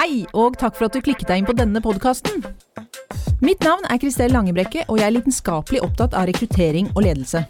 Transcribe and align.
Hei, 0.00 0.22
og 0.32 0.54
takk 0.56 0.78
for 0.78 0.86
at 0.86 0.94
du 0.96 1.02
klikket 1.04 1.28
deg 1.28 1.42
inn 1.42 1.44
på 1.44 1.52
denne 1.52 1.80
podkasten. 1.84 2.38
Mitt 3.44 3.60
navn 3.60 3.84
er 3.84 3.98
Kristel 4.00 4.32
Langebrekke, 4.32 4.86
og 4.88 4.96
jeg 4.96 5.10
er 5.10 5.12
lidenskapelig 5.12 5.82
opptatt 5.84 6.14
av 6.16 6.24
rekruttering 6.30 6.86
og 6.94 7.02
ledelse. 7.04 7.42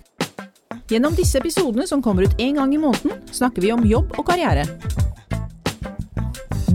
Gjennom 0.91 1.15
disse 1.15 1.39
episodene, 1.39 1.87
som 1.87 2.03
kommer 2.03 2.27
ut 2.27 2.35
én 2.43 2.59
gang 2.59 2.73
i 2.75 2.81
måneden, 2.83 3.21
snakker 3.31 3.63
vi 3.63 3.71
om 3.71 3.85
jobb 3.87 4.19
og 4.19 4.27
karriere. 4.33 4.65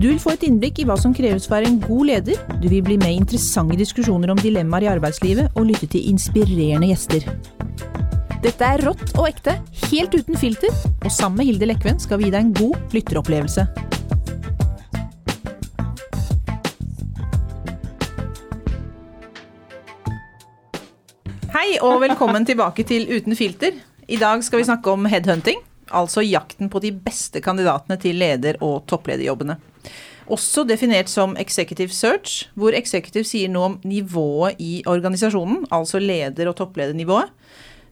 Du 0.00 0.06
vil 0.06 0.20
få 0.22 0.32
et 0.32 0.46
innblikk 0.48 0.80
i 0.80 0.86
hva 0.88 0.96
som 0.96 1.12
kreves 1.12 1.44
for 1.44 1.58
å 1.58 1.58
være 1.58 1.68
en 1.74 1.82
god 1.84 2.08
leder, 2.08 2.40
du 2.62 2.70
vil 2.72 2.84
bli 2.86 2.96
med 3.02 3.12
i 3.12 3.20
interessante 3.20 3.76
diskusjoner 3.76 4.32
om 4.32 4.40
dilemmaer 4.40 4.86
i 4.86 4.90
arbeidslivet, 4.94 5.52
og 5.60 5.68
lytte 5.74 5.90
til 5.92 6.08
inspirerende 6.08 6.88
gjester. 6.88 7.28
Dette 8.40 8.72
er 8.72 8.86
rått 8.88 9.12
og 9.18 9.28
ekte, 9.28 9.58
helt 9.90 10.16
uten 10.16 10.40
filter, 10.40 10.72
og 11.02 11.12
sammen 11.12 11.42
med 11.42 11.52
Hilde 11.52 11.68
Lekven 11.68 12.00
skal 12.00 12.22
vi 12.22 12.30
gi 12.30 12.38
deg 12.38 12.46
en 12.46 12.56
god 12.62 12.96
lytteropplevelse. 12.96 13.68
Hei 21.66 21.80
og 21.82 21.96
velkommen 21.98 22.44
tilbake 22.46 22.84
til 22.86 23.08
Uten 23.10 23.34
filter. 23.34 23.74
I 24.06 24.20
dag 24.20 24.38
skal 24.46 24.60
vi 24.60 24.66
snakke 24.68 24.92
om 24.92 25.06
headhunting, 25.10 25.56
altså 25.90 26.22
jakten 26.22 26.68
på 26.70 26.78
de 26.78 26.92
beste 26.94 27.40
kandidatene 27.42 27.96
til 27.98 28.20
leder- 28.20 28.60
og 28.62 28.84
topplederjobbene. 28.86 29.56
Også 30.30 30.62
definert 30.62 31.10
som 31.10 31.34
executive 31.42 31.90
search, 31.90 32.44
hvor 32.54 32.76
executive 32.78 33.26
sier 33.26 33.50
noe 33.50 33.72
om 33.72 33.74
nivået 33.82 34.62
i 34.62 34.84
organisasjonen, 34.86 35.64
altså 35.74 35.98
leder- 35.98 36.52
og 36.52 36.54
toppledernivået, 36.60 37.34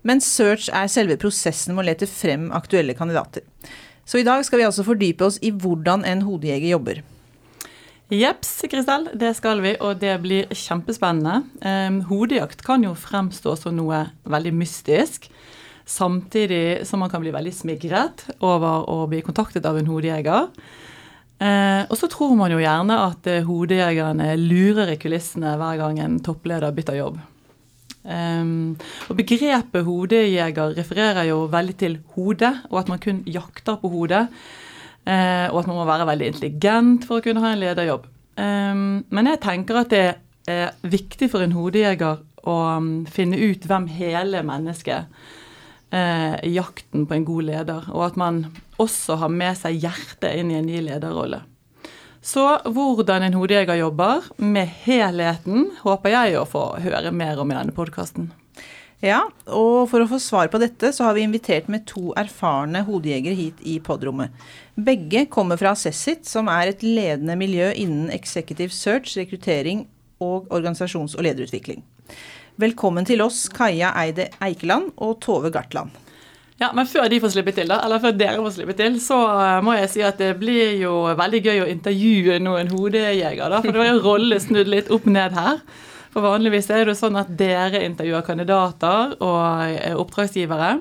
mens 0.06 0.28
search 0.30 0.68
er 0.70 0.86
selve 0.86 1.18
prosessen 1.18 1.74
med 1.74 1.82
å 1.82 1.88
lete 1.88 2.06
frem 2.06 2.52
aktuelle 2.54 2.94
kandidater. 2.94 3.42
Så 4.06 4.22
i 4.22 4.28
dag 4.28 4.46
skal 4.46 4.62
vi 4.62 4.68
altså 4.68 4.86
fordype 4.86 5.26
oss 5.26 5.42
i 5.42 5.50
hvordan 5.50 6.06
en 6.06 6.22
hodejeger 6.22 6.76
jobber. 6.76 7.02
Jeps, 8.12 8.50
Kristel, 8.68 9.06
det 9.16 9.30
skal 9.38 9.62
vi, 9.64 9.70
og 9.80 9.96
det 10.02 10.12
blir 10.20 10.50
kjempespennende. 10.52 11.38
Um, 11.64 12.02
hodejakt 12.10 12.60
kan 12.66 12.82
jo 12.84 12.92
fremstå 12.98 13.54
som 13.56 13.78
noe 13.78 14.02
veldig 14.28 14.52
mystisk, 14.60 15.30
samtidig 15.88 16.84
som 16.84 17.00
man 17.00 17.12
kan 17.12 17.24
bli 17.24 17.32
veldig 17.32 17.52
smigret 17.56 18.26
over 18.44 18.84
å 18.92 19.06
bli 19.08 19.22
kontaktet 19.24 19.64
av 19.64 19.80
en 19.80 19.88
hodejeger. 19.88 20.50
Uh, 21.40 21.88
og 21.88 21.96
så 21.96 22.08
tror 22.12 22.36
man 22.36 22.52
jo 22.52 22.60
gjerne 22.60 22.98
at 23.06 23.30
uh, 23.32 23.40
hodejegerne 23.48 24.34
lurer 24.36 24.92
i 24.92 24.98
kulissene 25.00 25.56
hver 25.60 25.80
gang 25.80 26.02
en 26.04 26.18
toppleder 26.24 26.76
bytter 26.76 27.00
jobb. 27.00 27.16
Um, 28.04 28.76
og 29.08 29.16
Begrepet 29.16 29.88
hodejeger 29.88 30.76
refererer 30.76 31.24
jo 31.30 31.46
veldig 31.48 31.78
til 31.80 31.96
hodet, 32.18 32.52
og 32.68 32.82
at 32.84 32.92
man 32.92 33.00
kun 33.00 33.24
jakter 33.24 33.80
på 33.80 33.88
hodet. 33.96 34.26
Eh, 35.04 35.46
og 35.50 35.60
at 35.60 35.68
man 35.68 35.78
må 35.80 35.86
være 35.88 36.08
veldig 36.08 36.28
intelligent 36.32 37.08
for 37.08 37.20
å 37.20 37.24
kunne 37.24 37.42
ha 37.44 37.52
en 37.52 37.62
lederjobb. 37.62 38.06
Eh, 38.40 38.74
men 38.74 39.30
jeg 39.30 39.42
tenker 39.44 39.80
at 39.82 39.92
det 39.92 40.04
er 40.50 40.76
viktig 40.82 41.30
for 41.32 41.44
en 41.44 41.56
hodejeger 41.56 42.22
å 42.44 42.56
um, 42.76 42.88
finne 43.08 43.38
ut 43.40 43.64
hvem 43.64 43.88
hele 43.96 44.42
mennesket 44.44 45.08
er 45.94 46.40
i 46.44 46.50
jakten 46.56 47.06
på 47.08 47.16
en 47.16 47.24
god 47.24 47.46
leder, 47.48 47.88
og 47.94 48.02
at 48.08 48.16
man 48.20 48.42
også 48.82 49.16
har 49.20 49.30
med 49.32 49.56
seg 49.56 49.78
hjertet 49.84 50.40
inn 50.40 50.50
i 50.50 50.58
en 50.58 50.66
ny 50.68 50.80
lederrolle. 50.82 51.44
Så 52.24 52.42
hvordan 52.64 53.26
en 53.26 53.36
hodejeger 53.36 53.78
jobber 53.78 54.24
med 54.40 54.70
helheten, 54.86 55.68
håper 55.84 56.14
jeg 56.14 56.38
å 56.40 56.48
få 56.48 56.64
høre 56.82 57.12
mer 57.14 57.40
om 57.40 57.52
i 57.52 57.58
denne 57.58 57.76
podkasten. 57.76 58.32
Ja, 59.04 59.26
og 59.52 59.90
for 59.90 60.00
å 60.00 60.08
få 60.08 60.16
svar 60.22 60.48
på 60.48 60.56
dette, 60.62 60.88
så 60.96 61.04
har 61.04 61.16
vi 61.16 61.26
invitert 61.26 61.66
med 61.68 61.84
to 61.90 62.14
erfarne 62.16 62.80
hodejegere 62.86 63.36
hit 63.36 63.58
i 63.60 63.74
podrommet. 63.84 64.32
Begge 64.80 65.26
kommer 65.28 65.60
fra 65.60 65.74
Assessit, 65.76 66.22
som 66.24 66.48
er 66.48 66.70
et 66.70 66.84
ledende 66.86 67.36
miljø 67.36 67.68
innen 67.76 68.08
executive 68.14 68.72
search, 68.72 69.12
rekruttering 69.20 69.84
og 70.24 70.48
organisasjons- 70.48 71.18
og 71.18 71.28
lederutvikling. 71.28 71.84
Velkommen 72.56 73.04
til 73.04 73.20
oss, 73.20 73.44
Kaja 73.52 73.92
Eide 74.00 74.30
Eikeland 74.40 74.94
og 74.96 75.18
Tove 75.20 75.52
Gartland. 75.52 75.92
Ja, 76.62 76.72
Men 76.72 76.86
før 76.86 77.10
de 77.10 77.20
får 77.20 77.34
slippe 77.34 77.52
til, 77.52 77.68
da, 77.68 77.82
eller 77.84 78.00
før 78.00 78.14
dere 78.16 78.40
får 78.40 78.56
slippe 78.56 78.76
til, 78.78 79.00
så 79.02 79.18
uh, 79.26 79.60
må 79.60 79.74
jeg 79.74 79.90
si 79.90 80.04
at 80.06 80.16
det 80.22 80.36
blir 80.40 80.78
jo 80.80 81.10
veldig 81.18 81.44
gøy 81.44 81.64
å 81.64 81.68
intervjue 81.68 82.38
noen 82.40 82.70
hodejegere. 82.72 83.50
da, 83.50 83.60
For 83.60 83.74
det 83.74 83.82
var 83.82 83.90
jo 83.90 84.04
rolle 84.06 84.40
snudd 84.40 84.70
litt 84.70 84.88
opp 84.94 85.04
ned 85.04 85.36
her. 85.36 85.60
For 86.14 86.22
vanligvis 86.22 86.70
er 86.70 86.86
det 86.86 86.94
sånn 86.98 87.18
at 87.18 87.34
dere 87.34 87.82
intervjuer 87.82 88.22
kandidater 88.26 89.16
og 89.18 89.98
oppdragsgivere. 89.98 90.76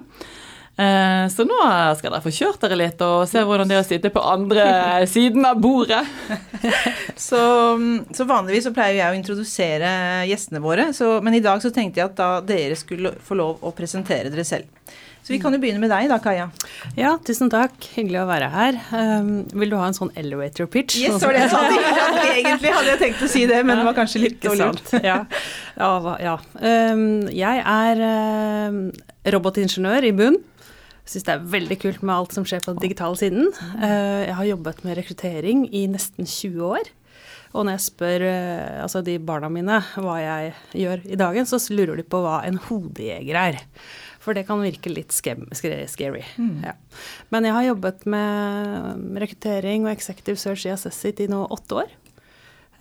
Eh, 0.74 1.28
så 1.30 1.44
nå 1.46 1.58
skal 2.00 2.10
dere 2.16 2.24
få 2.24 2.32
kjørt 2.34 2.64
dere 2.64 2.78
litt 2.80 3.02
og 3.06 3.28
se 3.30 3.44
hvordan 3.46 3.70
det 3.70 3.76
er 3.78 3.84
å 3.84 3.86
sitte 3.86 4.10
på 4.14 4.24
andre 4.26 4.66
siden 5.14 5.46
av 5.46 5.62
bordet. 5.62 6.02
Så, 7.24 7.40
så 8.16 8.26
vanligvis 8.26 8.66
så 8.66 8.72
pleier 8.74 8.96
jeg 8.98 9.14
å 9.14 9.16
introdusere 9.16 9.90
gjestene 10.26 10.62
våre, 10.64 10.88
så, 10.98 11.20
men 11.24 11.36
i 11.38 11.42
dag 11.46 11.62
så 11.62 11.70
tenkte 11.72 12.02
jeg 12.02 12.10
at 12.10 12.16
da 12.18 12.30
dere 12.44 12.78
skulle 12.80 13.12
få 13.22 13.38
lov 13.38 13.62
å 13.62 13.72
presentere 13.76 14.32
dere 14.34 14.46
selv. 14.48 14.66
Så 15.24 15.32
vi 15.32 15.40
kan 15.40 15.56
jo 15.56 15.60
begynne 15.64 15.80
med 15.80 15.88
deg 15.88 16.10
da, 16.12 16.18
Kaja. 16.20 16.50
Ja, 17.00 17.14
tusen 17.24 17.48
takk. 17.52 17.78
Hyggelig 17.96 18.20
å 18.20 18.28
være 18.28 18.50
her. 18.52 18.80
Um, 18.92 19.30
vil 19.56 19.72
du 19.72 19.78
ha 19.80 19.86
en 19.88 19.96
sånn 19.96 20.12
elevator 20.20 20.68
pitch? 20.68 20.98
Yes, 21.00 21.22
var 21.24 21.32
det 21.32 21.46
jeg 21.46 21.54
sa. 21.54 21.62
Egentlig 22.34 22.74
hadde 22.76 22.90
jeg 22.92 23.00
tenkt 23.06 23.24
å 23.24 23.30
si 23.32 23.46
det, 23.48 23.62
men 23.64 23.80
det 23.80 23.86
var 23.88 23.96
kanskje 23.96 24.26
litt 24.26 24.42
dårlig. 24.44 24.68
Ja. 25.00 25.22
ja, 25.80 26.16
ja. 26.26 26.36
Um, 26.60 27.06
jeg 27.32 27.64
er 27.64 28.04
um, 28.68 28.82
robotingeniør 29.38 30.10
i 30.10 30.12
bunn. 30.18 30.42
Syns 31.08 31.30
det 31.30 31.38
er 31.38 31.48
veldig 31.56 31.80
kult 31.80 32.04
med 32.04 32.18
alt 32.18 32.36
som 32.36 32.44
skjer 32.48 32.66
på 32.66 32.74
den 32.76 32.84
digitale 32.84 33.20
siden. 33.20 33.48
Uh, 33.80 34.28
jeg 34.28 34.38
har 34.42 34.52
jobbet 34.52 34.84
med 34.84 35.00
rekruttering 35.00 35.66
i 35.72 35.88
nesten 35.92 36.28
20 36.28 36.68
år. 36.68 36.92
Og 37.54 37.64
når 37.64 37.78
jeg 37.78 37.88
spør 37.88 38.28
uh, 38.28 38.84
altså 38.84 39.00
de 39.08 39.22
barna 39.24 39.48
mine 39.48 39.80
hva 39.96 40.20
jeg 40.20 40.56
gjør 40.84 41.08
i 41.08 41.20
dagen, 41.24 41.48
så 41.48 41.64
lurer 41.72 41.96
de 42.02 42.12
på 42.12 42.20
hva 42.28 42.42
en 42.44 42.60
hodejeger 42.68 43.40
er. 43.40 43.64
For 44.24 44.38
det 44.38 44.46
kan 44.48 44.62
virke 44.64 44.92
litt 44.92 45.12
scary. 45.12 46.24
Mm. 46.40 46.64
Ja. 46.64 46.78
Men 47.34 47.48
jeg 47.48 47.56
har 47.58 47.66
jobbet 47.68 48.06
med 48.10 49.20
rekruttering 49.20 49.84
og 49.84 49.92
executive 49.92 50.40
search 50.40 50.64
i 50.70 50.72
Assessit 50.72 51.20
i 51.24 51.28
nå 51.32 51.42
åtte 51.52 51.84
år. 51.84 51.92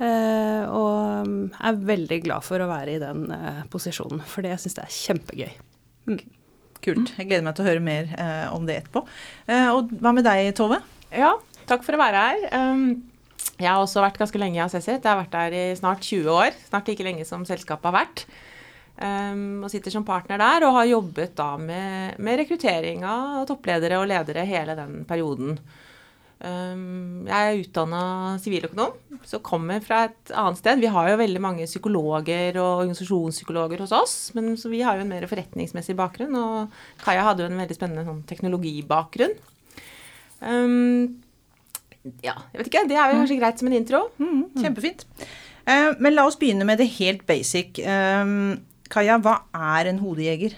Uh, 0.02 0.62
og 0.72 1.52
er 1.62 1.82
veldig 1.86 2.22
glad 2.24 2.46
for 2.46 2.62
å 2.62 2.70
være 2.70 2.96
i 2.96 3.02
den 3.02 3.26
uh, 3.30 3.62
posisjonen, 3.70 4.22
for 4.26 4.46
det 4.46 4.56
syns 4.58 4.78
jeg 4.78 4.86
er 4.86 4.96
kjempegøy. 4.96 5.52
Mm. 6.10 6.22
Kult. 6.82 7.12
Jeg 7.14 7.28
gleder 7.28 7.44
meg 7.46 7.54
til 7.54 7.62
å 7.62 7.68
høre 7.68 7.84
mer 7.84 8.08
uh, 8.16 8.48
om 8.56 8.66
det 8.66 8.80
etterpå. 8.80 9.04
og 9.70 9.92
hva 10.02 10.14
med 10.14 10.26
deg, 10.26 10.48
Tove? 10.58 10.80
Ja, 11.14 11.36
takk 11.70 11.84
for 11.86 11.94
å 11.94 12.02
være 12.02 12.22
her. 12.24 12.46
Um, 12.54 13.12
jeg 13.58 13.68
har 13.68 13.82
også 13.82 14.02
vært 14.02 14.18
ganske 14.18 14.40
lenge 14.40 14.58
i 14.58 14.64
Assessit. 14.64 15.02
Jeg 15.02 15.10
har 15.10 15.20
vært 15.20 15.36
der 15.36 15.54
i 15.54 15.64
snart 15.78 16.02
20 16.02 16.32
år. 16.34 16.56
Snart 16.70 16.90
like 16.90 17.06
lenge 17.06 17.26
som 17.28 17.46
selskapet 17.46 17.90
har 17.90 17.98
vært. 18.00 18.24
Um, 19.02 19.64
og 19.64 19.70
sitter 19.72 19.90
som 19.90 20.04
partner 20.06 20.38
der 20.38 20.62
og 20.68 20.76
har 20.76 20.86
jobbet 20.86 21.32
da 21.34 21.56
med, 21.58 22.20
med 22.22 22.36
rekruttering 22.38 23.02
av 23.08 23.48
toppledere 23.48 23.98
og 23.98 24.06
ledere 24.06 24.44
hele 24.46 24.76
den 24.78 25.00
perioden. 25.08 25.56
Um, 26.42 27.24
jeg 27.26 27.48
er 27.48 27.60
utdanna 27.64 28.04
siviløkonom, 28.42 28.94
så 29.26 29.38
kommer 29.42 29.82
fra 29.82 30.04
et 30.08 30.32
annet 30.38 30.60
sted. 30.60 30.82
Vi 30.82 30.90
har 30.94 31.10
jo 31.10 31.18
veldig 31.18 31.42
mange 31.42 31.66
psykologer 31.70 32.58
og 32.62 32.84
organisasjonspsykologer 32.84 33.82
hos 33.82 33.94
oss, 33.94 34.16
men 34.38 34.54
så 34.58 34.70
vi 34.70 34.84
har 34.86 34.98
jo 34.98 35.06
en 35.06 35.12
mer 35.12 35.26
forretningsmessig 35.30 35.98
bakgrunn. 35.98 36.38
Og 36.38 37.02
Kaja 37.02 37.26
hadde 37.26 37.46
jo 37.46 37.50
en 37.50 37.62
veldig 37.62 37.78
spennende 37.78 38.06
sånn, 38.06 38.24
teknologibakgrunn. 38.30 39.38
Um, 40.42 41.22
ja, 42.22 42.34
jeg 42.50 42.58
vet 42.58 42.70
ikke. 42.70 42.88
Det 42.90 42.98
er 42.98 43.12
jo 43.12 43.22
kanskje 43.22 43.38
greit 43.38 43.62
som 43.62 43.70
en 43.70 43.78
intro. 43.78 44.08
Mm, 44.18 44.42
kjempefint. 44.62 45.06
Uh, 45.62 45.94
men 46.02 46.14
la 46.14 46.26
oss 46.26 46.38
begynne 46.38 46.66
med 46.66 46.82
det 46.82 46.90
helt 46.98 47.26
basic. 47.26 47.78
Um, 47.86 48.60
Kaja, 48.92 49.16
hva 49.24 49.38
er 49.56 49.88
en 49.88 50.02
hodejeger? 50.02 50.52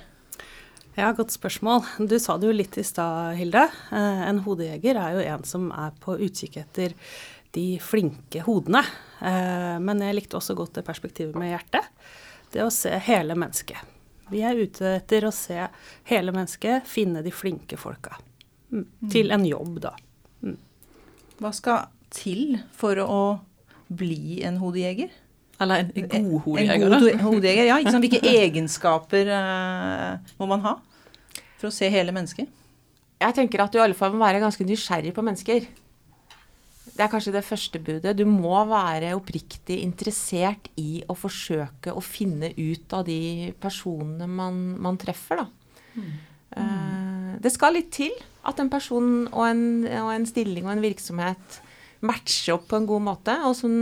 Ja, 0.99 1.13
godt 1.15 1.31
spørsmål. 1.31 1.85
Du 2.11 2.17
sa 2.19 2.35
det 2.39 2.49
jo 2.49 2.57
litt 2.57 2.75
i 2.79 2.85
stad, 2.87 3.37
Hilde. 3.39 3.63
Eh, 3.95 4.23
en 4.27 4.41
hodejeger 4.43 4.99
er 4.99 5.15
jo 5.15 5.23
en 5.37 5.45
som 5.47 5.69
er 5.71 5.95
på 6.03 6.17
utkikk 6.19 6.59
etter 6.65 6.97
de 7.55 7.79
flinke 7.79 8.43
hodene. 8.43 8.83
Eh, 9.23 9.77
men 9.79 10.03
jeg 10.03 10.19
likte 10.19 10.41
også 10.41 10.57
godt 10.59 10.81
det 10.81 10.87
perspektivet 10.87 11.39
med 11.39 11.53
hjertet. 11.53 11.87
Det 12.51 12.65
å 12.65 12.73
se 12.75 12.91
hele 13.07 13.39
mennesket. 13.39 13.79
Vi 14.35 14.43
er 14.43 14.59
ute 14.59 14.97
etter 14.97 15.29
å 15.29 15.35
se 15.35 15.69
hele 16.11 16.35
mennesket, 16.35 16.91
finne 16.91 17.23
de 17.23 17.31
flinke 17.35 17.79
folka. 17.79 18.17
Mm. 18.73 18.83
mm. 18.83 19.11
Til 19.15 19.31
en 19.35 19.47
jobb, 19.47 19.79
da. 19.87 19.95
Mm. 20.43 20.59
Hva 21.39 21.55
skal 21.55 21.87
til 22.15 22.59
for 22.75 22.99
å 22.99 23.21
bli 23.95 24.41
en 24.43 24.59
hodejeger? 24.59 25.15
Eller 25.65 25.87
en, 25.87 26.11
god 26.29 26.45
hodejeger. 26.47 26.75
En 26.75 26.99
god 26.99 27.23
hodejeger, 27.25 27.69
ja. 27.71 27.79
Liksom, 27.83 28.05
hvilke 28.05 28.21
egenskaper 28.29 29.31
uh, 29.33 30.35
må 30.41 30.51
man 30.51 30.65
ha 30.67 30.75
for 31.59 31.71
å 31.71 31.75
se 31.75 31.89
hele 31.91 32.15
mennesket? 32.15 32.51
Jeg 33.25 33.37
tenker 33.37 33.63
at 33.65 33.73
du 33.73 33.79
i 33.79 33.85
alle 33.85 33.97
fall 33.97 34.13
må 34.13 34.25
være 34.25 34.43
ganske 34.43 34.67
nysgjerrig 34.69 35.15
på 35.17 35.25
mennesker. 35.25 35.67
Det 36.95 37.03
er 37.03 37.11
kanskje 37.11 37.33
det 37.35 37.43
første 37.47 37.81
budet. 37.83 38.13
Du 38.19 38.27
må 38.29 38.55
være 38.69 39.15
oppriktig 39.17 39.81
interessert 39.83 40.69
i 40.79 41.01
å 41.11 41.17
forsøke 41.19 41.95
å 41.95 42.03
finne 42.05 42.53
ut 42.55 42.95
av 42.95 43.07
de 43.09 43.51
personene 43.63 44.29
man, 44.31 44.61
man 44.83 45.01
treffer, 45.01 45.43
da. 45.43 45.49
Mm. 45.95 46.15
Uh, 46.55 47.31
det 47.43 47.51
skal 47.51 47.75
litt 47.75 47.91
til 47.97 48.13
at 48.47 48.61
en 48.63 48.71
person 48.71 49.25
og 49.33 49.43
en, 49.49 49.65
og 50.05 50.11
en 50.13 50.27
stilling 50.29 50.69
og 50.69 50.77
en 50.77 50.85
virksomhet 50.85 51.59
matche 52.05 52.55
opp 52.55 52.67
på 52.71 52.79
en 52.79 52.89
god 52.89 53.05
måte. 53.05 53.35
Og 53.49 53.55
som 53.59 53.73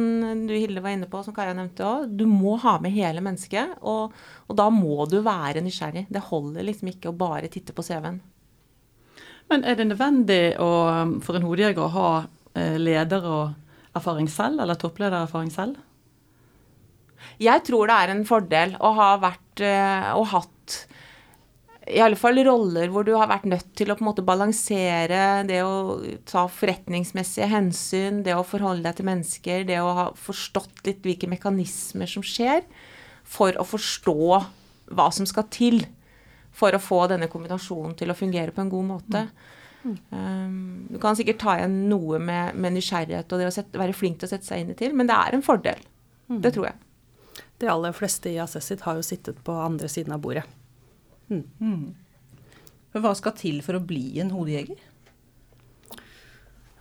du 0.47 0.55
Hilde 0.55 0.83
var 0.85 0.95
inne 0.95 1.09
på, 1.11 1.23
som 1.25 1.35
Kaja 1.37 1.55
nevnte 1.57 1.87
òg, 1.87 2.11
du 2.11 2.25
må 2.31 2.57
ha 2.63 2.77
med 2.83 2.95
hele 2.95 3.23
mennesket. 3.25 3.77
Og, 3.81 4.15
og, 4.49 4.55
da 4.59 4.69
må 4.73 5.07
du 5.11 5.21
være 5.25 5.65
nysgjerrig. 5.65 6.07
Det 6.13 6.27
holder 6.31 6.69
liksom 6.69 6.93
ikke 6.93 7.13
å 7.13 7.17
bare 7.19 7.51
titte 7.53 7.75
på 7.77 7.85
CV-en. 7.87 8.21
Men 9.51 9.67
er 9.69 9.77
det 9.77 9.89
nødvendig 9.91 10.43
å, 10.63 10.71
for 11.25 11.37
en 11.37 11.47
hodejeger 11.47 11.83
å 11.83 11.95
ha 11.97 12.11
eh, 12.57 12.79
leder 12.81 13.27
og 13.29 13.97
erfaring 13.99 14.31
selv, 14.33 14.63
eller 14.63 14.79
toppledererfaring 14.81 15.51
selv? 15.53 15.81
Jeg 17.43 17.63
tror 17.67 17.89
det 17.89 17.97
er 17.99 18.13
en 18.13 18.25
fordel 18.27 18.75
å 18.83 18.93
ha 18.97 19.11
vært 19.23 19.63
eh, 19.67 20.09
og 20.17 20.31
hatt 20.33 20.52
i 21.91 22.01
alle 22.03 22.19
fall 22.19 22.39
roller 22.47 22.91
hvor 22.93 23.07
du 23.07 23.13
har 23.17 23.31
vært 23.31 23.49
nødt 23.51 23.73
til 23.79 23.91
å 23.91 23.97
på 23.99 24.05
en 24.05 24.09
måte 24.11 24.25
balansere 24.27 25.43
det 25.49 25.63
å 25.67 25.99
ta 26.29 26.45
forretningsmessige 26.47 27.49
hensyn, 27.51 28.21
det 28.27 28.37
å 28.37 28.45
forholde 28.47 28.87
deg 28.87 28.99
til 28.99 29.09
mennesker, 29.09 29.65
det 29.67 29.81
å 29.83 29.95
ha 29.97 30.05
forstått 30.19 30.85
litt 30.87 31.03
hvilke 31.07 31.31
mekanismer 31.31 32.11
som 32.11 32.23
skjer, 32.27 32.63
for 33.27 33.57
å 33.59 33.67
forstå 33.67 34.21
hva 34.93 35.09
som 35.15 35.27
skal 35.27 35.49
til 35.51 35.83
for 36.53 36.75
å 36.77 36.83
få 36.83 37.01
denne 37.11 37.31
kombinasjonen 37.33 37.97
til 37.99 38.13
å 38.13 38.17
fungere 38.17 38.53
på 38.55 38.63
en 38.63 38.73
god 38.73 38.89
måte. 38.91 39.27
Mm. 39.83 39.97
Um, 40.13 40.57
du 40.93 40.99
kan 41.03 41.17
sikkert 41.19 41.41
ta 41.43 41.57
igjen 41.59 41.79
noe 41.91 42.21
med, 42.23 42.55
med 42.55 42.77
nysgjerrighet 42.77 43.33
og 43.33 43.41
det 43.41 43.49
å 43.49 43.55
sette, 43.55 43.81
være 43.81 43.97
flink 43.97 44.21
til 44.21 44.29
å 44.29 44.35
sette 44.35 44.47
seg 44.47 44.63
inn 44.63 44.75
i 44.75 44.79
til, 44.79 44.95
men 44.95 45.09
det 45.11 45.17
er 45.17 45.35
en 45.35 45.45
fordel. 45.45 45.81
Mm. 46.29 46.43
Det 46.45 46.55
tror 46.55 46.69
jeg. 46.71 47.43
De 47.63 47.71
aller 47.71 47.95
fleste 47.97 48.31
i 48.31 48.41
Assessit 48.43 48.85
har 48.87 48.99
jo 48.99 49.07
sittet 49.07 49.41
på 49.47 49.57
andre 49.65 49.89
siden 49.91 50.15
av 50.15 50.23
bordet. 50.23 50.45
Mm. 51.63 51.93
Hva 52.93 53.15
skal 53.17 53.37
til 53.39 53.63
for 53.65 53.79
å 53.79 53.85
bli 53.85 54.21
en 54.21 54.33
hodejeger? 54.35 54.81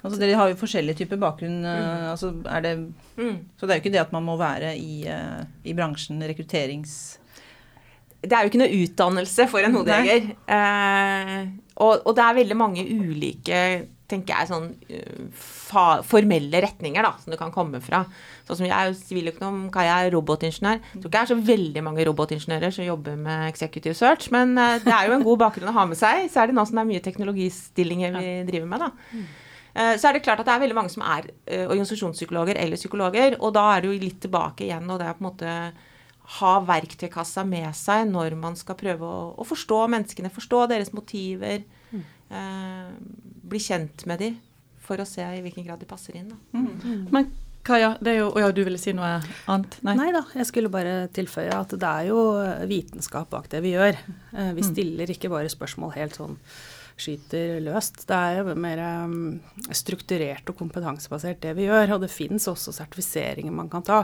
Altså, 0.02 0.18
dere 0.18 0.38
har 0.38 0.50
jo 0.50 0.58
forskjellige 0.58 1.04
typer 1.04 1.20
bakgrunn. 1.22 1.62
Eh, 1.62 1.80
mm. 1.80 2.06
Altså, 2.10 2.32
det, 2.66 2.76
mm. 3.18 3.36
Så 3.58 3.68
det 3.68 3.74
er 3.74 3.80
jo 3.80 3.84
ikke 3.84 3.94
det 3.94 4.04
at 4.04 4.14
man 4.16 4.26
må 4.26 4.38
være 4.40 4.74
i, 4.78 5.02
uh, 5.08 5.42
i 5.64 5.76
bransjen 5.78 6.22
rekrutterings... 6.32 7.18
Det 8.22 8.36
er 8.38 8.46
jo 8.46 8.52
ikke 8.52 8.60
noe 8.62 8.82
utdannelse 8.84 9.48
for 9.50 9.66
en 9.66 9.74
hodejeger. 9.74 10.28
Eh, 10.46 11.38
og, 11.82 12.04
og, 12.06 12.12
det 12.14 12.22
er 12.22 12.36
veldig 12.38 12.58
mange 12.60 12.84
ulike 12.86 13.62
tenker 14.12 14.36
jeg, 14.36 14.50
sånn 14.52 14.68
fa, 15.34 15.86
formelle 16.08 16.62
retninger 16.66 17.06
da, 17.06 17.14
som 17.22 17.34
du 17.34 17.38
kan 17.40 17.54
komme 17.54 17.82
fra. 17.84 18.04
Sånn 18.48 18.60
som 18.60 18.68
jeg 18.68 18.76
er 18.76 18.96
siviløkonom, 18.98 19.70
Kaja 19.74 20.02
er 20.04 20.12
robotingeniør. 20.16 20.82
Jeg 20.82 21.00
tror 21.00 21.10
ikke 21.10 21.16
det 21.16 21.22
er 21.22 21.32
så 21.32 21.40
veldig 21.52 21.84
mange 21.88 22.08
robotingeniører 22.10 22.76
som 22.76 22.88
jobber 22.88 23.20
med 23.20 23.48
executive 23.50 23.98
search, 23.98 24.30
men 24.36 24.56
uh, 24.60 24.78
det 24.84 24.94
er 24.94 25.08
jo 25.10 25.18
en 25.18 25.28
god 25.28 25.46
bakgrunn 25.46 25.72
å 25.72 25.78
ha 25.78 25.86
med 25.90 26.00
seg. 26.00 26.28
Så 26.32 26.44
er 26.44 26.52
det 26.52 26.58
nå 26.58 26.66
som 26.68 26.80
det 26.80 26.86
er 26.86 26.92
mye 26.92 27.06
teknologistillinger 27.06 28.18
vi 28.18 28.34
driver 28.50 28.74
med, 28.74 28.88
da. 28.88 29.22
Uh, 29.72 29.94
så 29.96 30.10
er 30.10 30.18
det 30.18 30.26
klart 30.26 30.44
at 30.44 30.50
det 30.50 30.58
er 30.58 30.66
veldig 30.66 30.78
mange 30.82 30.92
som 30.94 31.06
er 31.08 31.30
organisasjonspsykologer 31.62 32.60
eller 32.60 32.80
psykologer, 32.80 33.40
og 33.40 33.56
da 33.56 33.70
er 33.76 33.84
det 33.84 33.92
jo 33.92 34.02
litt 34.04 34.20
tilbake 34.28 34.68
igjen, 34.68 34.90
og 34.92 35.00
det 35.00 35.08
er 35.08 35.18
på 35.18 35.26
en 35.26 35.32
måte 35.32 35.56
ha 36.38 36.52
verktøykassa 36.64 37.44
med 37.48 37.74
seg 37.76 38.08
når 38.12 38.38
man 38.40 38.56
skal 38.60 38.78
prøve 38.80 39.08
å, 39.08 39.22
å 39.36 39.48
forstå 39.48 39.80
menneskene, 39.92 40.32
forstå 40.32 40.66
deres 40.72 40.94
motiver. 40.96 41.64
Eh, 42.32 42.92
bli 43.52 43.60
kjent 43.60 44.06
med 44.08 44.24
dem 44.24 44.40
for 44.82 45.02
å 45.02 45.08
se 45.08 45.24
i 45.24 45.42
hvilken 45.44 45.66
grad 45.68 45.82
de 45.82 45.88
passer 45.90 46.18
inn. 46.20 46.32
Mm. 46.56 46.68
Mm. 46.84 47.08
Men 47.12 47.32
Kaja, 47.62 47.92
det 48.02 48.16
er 48.16 48.24
jo, 48.24 48.30
ja, 48.42 48.48
du 48.50 48.64
ville 48.66 48.80
si 48.82 48.90
noe 48.98 49.20
annet? 49.52 49.76
Nei. 49.86 49.94
Nei 50.00 50.08
da, 50.16 50.24
jeg 50.34 50.48
skulle 50.50 50.72
bare 50.74 51.06
tilføye 51.14 51.54
at 51.54 51.76
det 51.78 51.90
er 51.90 52.08
jo 52.10 52.22
vitenskap 52.70 53.30
bak 53.30 53.52
det 53.52 53.62
vi 53.62 53.76
gjør. 53.76 54.00
Eh, 54.34 54.54
vi 54.58 54.64
mm. 54.64 54.70
stiller 54.72 55.14
ikke 55.14 55.30
bare 55.30 55.52
spørsmål 55.52 55.94
helt 56.00 56.18
sånn 56.18 56.40
skyter 57.02 57.60
løst. 57.64 58.04
Det 58.10 58.18
er 58.18 58.40
jo 58.40 58.56
mer 58.62 58.82
um, 59.06 59.38
strukturert 59.74 60.50
og 60.50 60.58
kompetansebasert 60.60 61.42
det 61.44 61.54
vi 61.58 61.68
gjør. 61.68 61.96
Og 61.96 62.04
det 62.06 62.12
fins 62.14 62.50
også 62.50 62.74
sertifiseringer 62.76 63.54
man 63.54 63.70
kan 63.72 63.86
ta. 63.86 64.04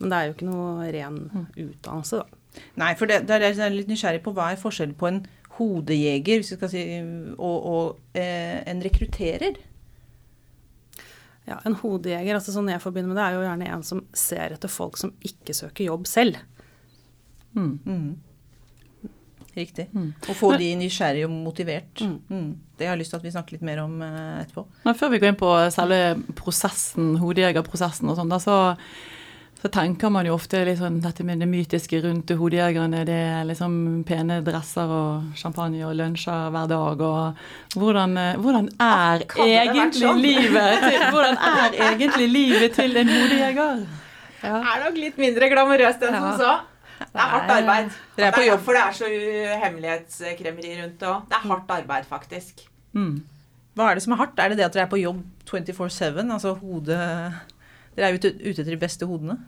Men 0.00 0.12
det 0.12 0.18
er 0.18 0.28
jo 0.28 0.36
ikke 0.36 0.48
noe 0.50 0.92
ren 0.92 1.18
mm. 1.32 1.48
utdannelse, 1.64 2.22
da. 2.22 2.38
Nei, 2.76 2.90
for 3.00 3.08
det, 3.08 3.22
det 3.24 3.38
er 3.38 3.46
jeg 3.48 3.72
litt 3.72 3.88
nysgjerrig 3.88 4.20
på. 4.24 4.34
Hva 4.36 4.50
er 4.52 4.60
forskjellen 4.60 4.96
på 5.00 5.08
en 5.08 5.22
hodejeger 5.58 6.40
hvis 6.40 6.54
vi 6.54 6.58
skal 6.58 6.72
si, 6.72 6.82
og, 7.36 7.68
og 7.72 8.18
eh, 8.18 8.62
en 8.68 8.82
rekrutterer? 8.84 9.60
Ja, 11.48 11.58
En 11.66 11.74
hodejeger, 11.74 12.36
altså 12.36 12.54
sånn 12.54 12.70
jeg 12.70 12.82
forbinder 12.82 13.10
med 13.10 13.18
det, 13.18 13.24
er 13.26 13.36
jo 13.36 13.46
gjerne 13.46 13.70
en 13.74 13.86
som 13.86 14.04
ser 14.14 14.54
etter 14.54 14.70
folk 14.70 14.98
som 15.00 15.10
ikke 15.26 15.56
søker 15.56 15.88
jobb 15.88 16.06
selv. 16.06 16.38
Mm. 17.56 17.72
Mm. 17.82 18.12
Riktig. 19.52 19.88
Mm. 19.92 20.12
Og 20.30 20.36
få 20.38 20.52
de 20.56 20.70
nysgjerrige 20.80 21.26
og 21.26 21.34
motivert. 21.34 22.00
Mm. 22.00 22.20
mm. 22.28 22.52
Det 22.78 22.86
har 22.88 22.96
jeg 22.96 23.02
lyst 23.02 23.12
til 23.12 23.20
at 23.20 23.26
vi 23.26 23.32
snakker 23.34 23.56
litt 23.56 23.66
mer 23.66 23.82
om 23.82 23.98
uh, 24.00 24.38
etterpå. 24.40 24.64
Men 24.86 24.96
før 24.98 25.10
vi 25.12 25.18
går 25.22 25.32
inn 25.32 25.40
på 25.42 25.50
selve 25.74 25.98
prosessen, 26.38 27.12
hodejegerprosessen 27.20 28.10
og 28.10 28.16
sånn, 28.18 28.32
da 28.32 28.38
så 28.42 28.56
så 29.62 29.68
tenker 29.70 30.10
man 30.10 30.26
jo 30.26 30.34
ofte 30.34 30.58
liksom 30.66 30.96
dette 31.04 31.22
med 31.22 31.38
det 31.38 31.46
mytiske 31.46 32.00
rundt 32.02 32.30
hodejegerne. 32.34 33.04
Det 33.06 33.14
er 33.14 33.44
liksom 33.46 33.74
pene 34.08 34.40
dresser 34.42 34.90
og 34.90 35.36
champagne 35.38 35.84
og 35.86 35.94
lunsjer 36.00 36.48
hver 36.50 36.66
dag. 36.72 37.04
Og 37.06 37.76
hvordan, 37.78 38.16
eh, 38.18 38.40
hvordan 38.42 38.66
er 38.82 39.22
egentlig 39.44 40.02
sånn? 40.02 40.18
livet 40.24 40.82
til, 40.82 41.04
hvordan 41.14 41.38
er 41.52 41.78
egentlig 41.92 42.26
livet 42.32 42.74
til 42.74 42.98
en 43.04 43.12
hodejeger? 43.12 43.86
Ja. 44.42 44.56
Er 44.58 44.82
nok 44.88 44.98
litt 44.98 45.22
mindre 45.22 45.52
glamorøst 45.54 46.02
enn 46.08 46.18
ja. 46.18 46.24
som 46.24 46.42
så. 46.42 46.58
Det 46.98 47.22
er 47.22 47.32
hardt 47.36 47.54
arbeid. 47.60 47.94
Det 48.16 48.26
er, 48.26 48.34
derfor 48.50 48.74
det 48.74 48.82
er 48.82 48.98
så 48.98 49.12
hemmelighetskremmeri 49.62 50.74
rundt 50.80 50.98
det 50.98 51.12
òg. 51.12 51.22
Det 51.30 51.38
er 51.38 51.46
hardt 51.52 51.72
arbeid, 51.78 52.10
faktisk. 52.10 52.66
Mm. 52.98 53.22
Hva 53.78 53.92
er 53.92 53.94
det 53.94 54.02
som 54.08 54.18
er 54.18 54.24
hardt? 54.24 54.42
Er 54.42 54.50
det 54.50 54.58
det 54.58 54.66
at 54.66 54.74
dere 54.74 54.88
er 54.88 54.90
på 54.90 55.00
jobb 55.04 55.22
24-7? 55.46 56.26
Altså 56.26 56.58
hodet 56.58 57.00
dere 57.94 58.08
er 58.08 58.18
ute, 58.18 58.34
ute 58.42 58.58
etter 58.58 58.74
de 58.74 58.80
beste 58.80 59.06
hodene? 59.06 59.38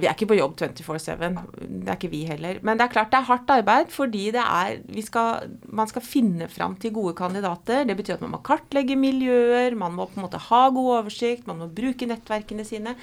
Vi 0.00 0.08
er 0.08 0.14
ikke 0.14 0.28
på 0.32 0.38
jobb 0.38 0.56
24-7. 0.60 1.40
Det 1.60 1.88
er 1.88 1.96
ikke 1.96 2.12
vi 2.12 2.22
heller. 2.28 2.60
Men 2.66 2.78
det 2.78 2.86
er 2.86 2.92
klart 2.92 3.12
det 3.12 3.20
er 3.20 3.28
hardt 3.28 3.52
arbeid, 3.54 3.90
fordi 3.94 4.28
er 4.34 4.80
skal, 5.06 5.50
Man 5.68 5.88
skal 5.90 6.04
finne 6.04 6.48
fram 6.52 6.76
til 6.76 6.94
gode 6.96 7.14
kandidater. 7.18 7.84
Det 7.88 7.96
betyr 7.96 8.18
at 8.18 8.24
man 8.24 8.34
må 8.36 8.42
kartlegge 8.44 8.98
miljøer, 9.00 9.76
man 9.78 9.94
må 9.96 10.08
på 10.10 10.20
en 10.20 10.26
måte 10.26 10.42
ha 10.50 10.62
god 10.68 10.90
oversikt, 11.00 11.46
man 11.48 11.62
må 11.62 11.70
bruke 11.72 12.08
nettverkene 12.08 12.66
sine. 12.66 12.96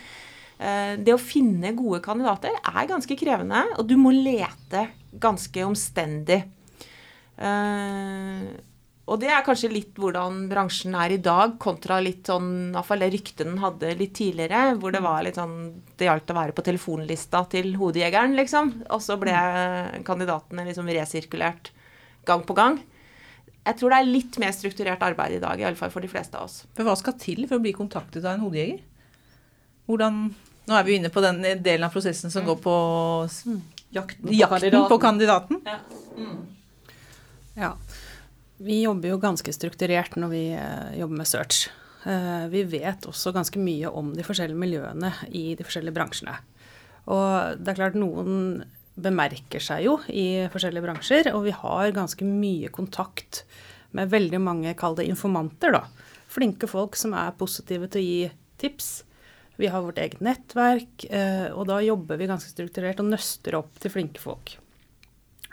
Eh, 0.57 0.93
det 0.97 1.13
å 1.13 1.21
finne 1.21 1.75
gode 1.77 2.01
kandidater 2.05 2.55
er 2.57 2.89
ganske 2.89 3.17
krevende, 3.17 3.63
og 3.77 3.87
du 3.89 3.97
må 4.01 4.13
lete 4.15 4.87
ganske 5.21 5.65
omstendig. 5.65 6.43
Og 9.07 9.21
det 9.21 9.29
er 9.31 9.43
kanskje 9.45 9.69
litt 9.71 9.95
hvordan 9.95 10.49
bransjen 10.51 10.95
er 10.99 11.13
i 11.15 11.19
dag, 11.23 11.53
kontra 11.63 12.01
litt 12.03 12.27
sånn 12.27 12.73
Iallfall 12.73 13.05
det 13.05 13.07
ryktet 13.13 13.45
den 13.45 13.61
hadde 13.61 13.93
litt 13.95 14.13
tidligere, 14.17 14.73
hvor 14.81 14.91
det 14.91 14.99
var 15.05 15.21
litt 15.23 15.39
sånn 15.39 15.55
Det 15.95 16.09
gjaldt 16.09 16.33
å 16.33 16.35
være 16.35 16.55
på 16.57 16.65
telefonlista 16.65 17.45
til 17.53 17.71
hodejegeren, 17.79 18.35
liksom. 18.35 18.73
Og 18.91 19.03
så 19.03 19.15
ble 19.21 19.37
kandidatene 20.07 20.67
liksom 20.67 20.91
resirkulert 20.91 21.71
gang 22.27 22.43
på 22.43 22.57
gang. 22.57 22.81
Jeg 23.67 23.79
tror 23.79 23.91
det 23.91 24.01
er 24.01 24.09
litt 24.09 24.37
mer 24.43 24.51
strukturert 24.55 25.01
arbeid 25.03 25.37
i 25.37 25.41
dag, 25.43 25.59
i 25.59 25.65
alle 25.67 25.79
fall 25.79 25.91
for 25.91 26.03
de 26.03 26.11
fleste 26.11 26.35
av 26.39 26.47
oss. 26.47 26.61
Men 26.75 26.87
hva 26.87 26.95
skal 26.99 27.15
til 27.19 27.47
for 27.47 27.59
å 27.59 27.63
bli 27.63 27.73
kontaktet 27.75 28.23
av 28.25 28.35
en 28.35 28.43
hodejeger? 28.43 28.83
Hvordan 29.87 30.27
Nå 30.67 30.75
er 30.75 30.83
vi 30.83 30.97
inne 30.99 31.07
på 31.07 31.21
den 31.23 31.39
delen 31.63 31.85
av 31.87 31.93
prosessen 31.93 32.27
som 32.27 32.43
mm. 32.43 32.47
går 32.49 32.57
på 32.59 32.75
jakten 33.95 34.27
på 34.27 34.47
kandidaten. 34.51 34.89
På 34.91 34.97
kandidaten. 34.99 35.61
Ja. 35.63 35.77
Mm. 36.17 36.41
ja. 37.55 37.69
Vi 38.57 38.81
jobber 38.81 39.11
jo 39.11 39.19
ganske 39.21 39.53
strukturert 39.53 40.15
når 40.17 40.31
vi 40.33 40.43
eh, 40.57 40.95
jobber 40.97 41.21
med 41.21 41.29
search. 41.29 41.67
Eh, 42.09 42.47
vi 42.49 42.63
vet 42.65 43.05
også 43.09 43.33
ganske 43.35 43.61
mye 43.61 43.91
om 43.91 44.13
de 44.17 44.25
forskjellige 44.25 44.57
miljøene 44.57 45.11
i 45.29 45.51
de 45.57 45.65
forskjellige 45.65 45.93
bransjene. 45.97 46.33
Og 47.07 47.61
det 47.61 47.71
er 47.71 47.79
klart 47.79 47.99
noen 47.99 48.63
bemerker 48.97 49.61
seg 49.61 49.85
jo 49.85 49.97
i 50.09 50.47
forskjellige 50.51 50.85
bransjer, 50.87 51.31
og 51.35 51.45
vi 51.45 51.53
har 51.53 51.93
ganske 51.95 52.25
mye 52.25 52.71
kontakt 52.73 53.43
med 53.95 54.09
veldig 54.11 54.39
mange, 54.43 54.73
kall 54.77 54.97
det 54.97 55.07
informanter, 55.07 55.77
da. 55.77 55.83
Flinke 56.27 56.67
folk 56.69 56.97
som 56.99 57.13
er 57.15 57.35
positive 57.37 57.87
til 57.93 58.01
å 58.01 58.07
gi 58.07 58.31
tips. 58.59 58.89
Vi 59.57 59.69
har 59.71 59.85
vårt 59.85 60.01
eget 60.01 60.21
nettverk, 60.25 61.05
eh, 61.09 61.47
og 61.53 61.69
da 61.69 61.79
jobber 61.85 62.19
vi 62.19 62.29
ganske 62.29 62.51
strukturert 62.51 63.01
og 63.01 63.11
nøster 63.13 63.57
opp 63.61 63.77
til 63.81 63.93
flinke 63.93 64.21
folk. 64.21 64.57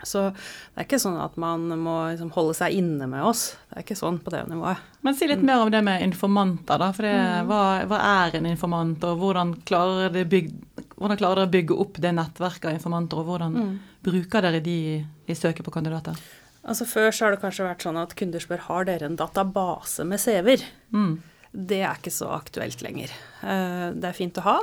Så 0.03 0.27
det 0.29 0.81
er 0.81 0.87
ikke 0.87 0.99
sånn 1.01 1.17
at 1.21 1.37
man 1.39 1.67
må 1.79 1.95
liksom 2.11 2.31
holde 2.35 2.55
seg 2.57 2.75
inne 2.77 3.07
med 3.09 3.23
oss. 3.25 3.47
Det 3.69 3.79
er 3.79 3.85
ikke 3.85 3.97
sånn 3.99 4.19
på 4.23 4.33
det 4.33 4.43
nivået. 4.49 4.81
Men 5.05 5.17
si 5.17 5.29
litt 5.29 5.43
mm. 5.43 5.47
mer 5.47 5.63
om 5.63 5.71
det 5.73 5.81
med 5.85 6.03
informanter, 6.05 6.81
da. 6.81 6.89
For 6.95 7.07
det, 7.07 7.13
mm. 7.15 7.51
hva, 7.51 7.61
hva, 7.89 7.99
er 8.25 8.39
en 8.39 8.49
informant, 8.49 9.05
og 9.07 9.21
hvordan 9.21 9.53
klarer, 9.67 10.09
dere 10.13 10.29
bygge, 10.29 10.85
hvordan 10.97 11.21
klarer 11.21 11.41
dere 11.41 11.49
å 11.49 11.53
bygge 11.55 11.77
opp 11.85 12.01
det 12.03 12.15
nettverket 12.17 12.71
av 12.71 12.79
informanter, 12.79 13.21
og 13.21 13.31
hvordan 13.31 13.59
mm. 13.61 13.75
bruker 14.05 14.49
dere 14.49 14.63
de 14.65 14.79
i 15.03 15.37
søket 15.37 15.65
på 15.65 15.73
kandidater? 15.73 16.19
Altså 16.65 16.87
Før 16.89 17.11
så 17.13 17.27
har 17.27 17.35
det 17.35 17.43
kanskje 17.43 17.67
vært 17.67 17.85
sånn 17.85 18.01
at 18.01 18.15
kunder 18.17 18.41
spør 18.41 18.63
har 18.67 18.87
dere 18.89 19.07
en 19.07 19.17
database 19.19 20.05
med 20.07 20.21
CV-er. 20.21 20.65
Mm. 20.95 21.19
Det 21.55 21.81
er 21.85 21.99
ikke 21.99 22.13
så 22.13 22.31
aktuelt 22.35 22.81
lenger. 22.83 23.13
Eh, 23.45 23.91
det 23.95 24.09
er 24.09 24.17
fint 24.17 24.41
å 24.41 24.45
ha. 24.47 24.57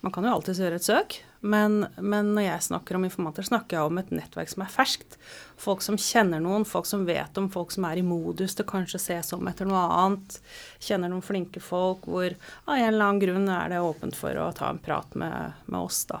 Man 0.00 0.14
kan 0.14 0.24
jo 0.24 0.32
alltids 0.32 0.62
gjøre 0.62 0.78
et 0.80 0.86
søk, 0.86 1.18
Men, 1.40 1.86
men, 1.96 2.34
når 2.36 2.44
jeg 2.44 2.64
snakker 2.66 2.98
om 2.98 3.04
informanter, 3.06 3.46
snakker 3.46 3.78
jeg 3.78 3.88
om 3.88 3.98
et 4.00 4.10
nettverk 4.12 4.50
som 4.52 4.64
er 4.64 4.72
ferskt. 4.72 5.16
Folk 5.60 5.80
som 5.84 5.96
kjenner 5.96 6.42
noen, 6.42 6.66
folk 6.68 6.88
som 6.88 7.06
vet 7.08 7.38
om 7.40 7.48
folk 7.52 7.72
som 7.72 7.86
er 7.88 8.00
i 8.00 8.04
modus 8.04 8.58
til 8.58 8.68
kanskje 8.68 9.00
ses 9.00 9.32
om 9.32 9.48
etter 9.48 9.68
noe 9.68 9.80
annet. 9.80 10.36
Kjenner 10.84 11.08
noen 11.08 11.24
flinke 11.24 11.62
folk 11.64 12.04
hvor 12.10 12.34
av 12.66 12.74
en 12.76 12.90
eller 12.90 13.06
annen 13.06 13.22
grunn 13.22 13.48
er 13.48 13.72
det 13.72 13.80
åpent 13.80 14.18
for 14.18 14.36
å 14.36 14.50
ta 14.56 14.68
en 14.68 14.82
prat 14.84 15.16
med, 15.16 15.62
med 15.64 15.80
oss, 15.80 16.02
da. 16.10 16.20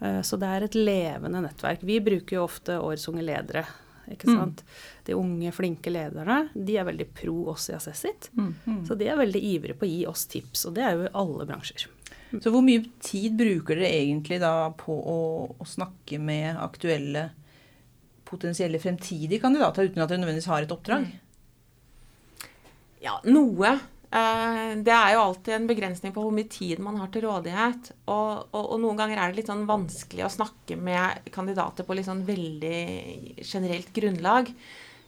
Eh, 0.00 0.20
så 0.20 0.36
det 0.40 0.50
er 0.50 0.66
et 0.66 0.76
levende 0.76 1.40
nettverk. 1.44 1.84
Vi 1.88 2.00
bruker 2.04 2.36
jo 2.36 2.44
ofte 2.44 2.76
årets 2.80 3.08
unge 3.08 3.24
ledere. 3.24 3.64
ikke 4.10 4.28
mm. 4.28 4.36
sant? 4.36 4.60
Mm. 4.60 4.74
De 5.08 5.16
unge, 5.16 5.52
flinke 5.56 5.92
lederne 5.92 6.42
de 6.54 6.76
er 6.76 6.88
veldig 6.88 7.08
pro 7.16 7.38
oss 7.54 7.70
i 7.70 7.76
Assessit. 7.76 8.28
Mm. 8.36 8.52
Mm. 8.64 8.84
Så 8.84 9.00
de 9.00 9.08
er 9.08 9.20
veldig 9.20 9.42
ivrige 9.54 9.80
på 9.80 9.88
å 9.88 9.92
gi 9.94 10.04
oss 10.12 10.26
tips, 10.28 10.66
og 10.68 10.76
det 10.76 10.84
er 10.84 10.96
jo 10.98 11.08
i 11.08 11.14
alle 11.24 11.48
bransjer. 11.48 11.88
Så 12.38 12.52
hvor 12.54 12.62
mye 12.62 12.84
tid 13.02 13.34
bruker 13.38 13.80
dere 13.80 13.90
egentlig 14.04 14.38
da 14.42 14.70
på 14.78 14.94
å, 14.94 15.20
å 15.58 15.66
snakke 15.66 16.20
med 16.22 16.60
aktuelle 16.62 17.30
potensielle 18.30 18.78
fremtidige 18.78 19.42
kandidater 19.42 19.88
uten 19.88 20.04
at 20.04 20.12
dere 20.12 20.22
nødvendigvis 20.22 20.50
har 20.52 20.66
et 20.66 20.74
oppdrag? 20.74 21.08
Ja, 23.02 23.16
noe. 23.26 23.72
Eh, 24.10 24.70
det 24.82 24.92
er 24.94 25.14
jo 25.14 25.22
alltid 25.22 25.54
en 25.56 25.66
begrensning 25.70 26.14
på 26.14 26.22
hvor 26.24 26.34
mye 26.34 26.50
tid 26.50 26.82
man 26.82 27.00
har 27.00 27.10
til 27.14 27.24
rådighet. 27.26 27.92
Og, 28.06 28.46
og, 28.52 28.62
og 28.62 28.78
noen 28.82 29.00
ganger 29.00 29.18
er 29.18 29.32
det 29.32 29.40
litt 29.40 29.50
sånn 29.50 29.66
vanskelig 29.68 30.26
å 30.26 30.32
snakke 30.36 30.78
med 30.78 31.30
kandidater 31.34 31.86
på 31.86 31.98
litt 31.98 32.08
sånn 32.08 32.24
veldig 32.28 32.80
generelt 33.42 33.90
grunnlag. 33.96 34.50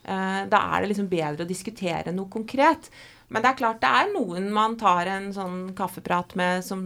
Eh, 0.03 0.43
da 0.51 0.63
er 0.73 0.83
det 0.83 0.93
liksom 0.93 1.11
bedre 1.11 1.47
å 1.47 1.51
diskutere 1.51 2.15
noe 2.15 2.31
konkret. 2.33 2.91
Men 3.33 3.41
det 3.41 3.51
er 3.51 3.59
klart 3.59 3.81
det 3.81 3.89
er 3.89 4.11
noen 4.13 4.51
man 4.53 4.77
tar 4.81 5.09
en 5.09 5.31
sånn 5.33 5.59
kaffeprat 5.77 6.37
med 6.39 6.65
som 6.67 6.83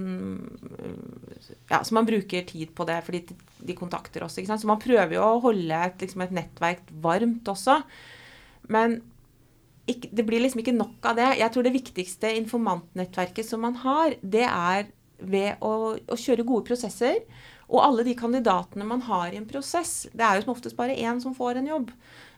Ja, 1.71 1.83
som 1.83 1.99
man 1.99 2.07
bruker 2.07 2.47
tid 2.47 2.71
på 2.77 2.87
det 2.87 3.01
fordi 3.07 3.25
de 3.67 3.75
kontakter 3.75 4.23
oss. 4.23 4.39
ikke 4.39 4.53
sant? 4.53 4.63
Så 4.63 4.71
man 4.71 4.83
prøver 4.83 5.17
jo 5.17 5.25
å 5.25 5.43
holde 5.43 5.83
et, 5.89 5.99
liksom 6.03 6.23
et 6.23 6.35
nettverk 6.35 6.87
varmt 7.03 7.49
også. 7.51 7.81
Men 8.71 9.01
ikke, 9.91 10.11
det 10.15 10.27
blir 10.27 10.43
liksom 10.43 10.63
ikke 10.63 10.77
nok 10.77 11.11
av 11.11 11.19
det. 11.19 11.33
Jeg 11.41 11.55
tror 11.55 11.67
det 11.67 11.75
viktigste 11.75 12.31
informantnettverket 12.39 13.49
som 13.49 13.63
man 13.67 13.79
har, 13.83 14.15
det 14.23 14.47
er 14.47 14.89
ved 15.19 15.63
å, 15.65 15.97
å 15.97 16.19
kjøre 16.21 16.47
gode 16.47 16.67
prosesser. 16.71 17.23
Og 17.67 17.83
alle 17.83 18.05
de 18.07 18.15
kandidatene 18.19 18.87
man 18.87 19.03
har 19.09 19.33
i 19.33 19.41
en 19.41 19.49
prosess. 19.49 20.05
Det 20.15 20.23
er 20.23 20.39
jo 20.39 20.47
som 20.47 20.55
oftest 20.55 20.79
bare 20.79 20.95
én 20.95 21.19
som 21.23 21.35
får 21.35 21.59
en 21.59 21.71
jobb. 21.73 21.91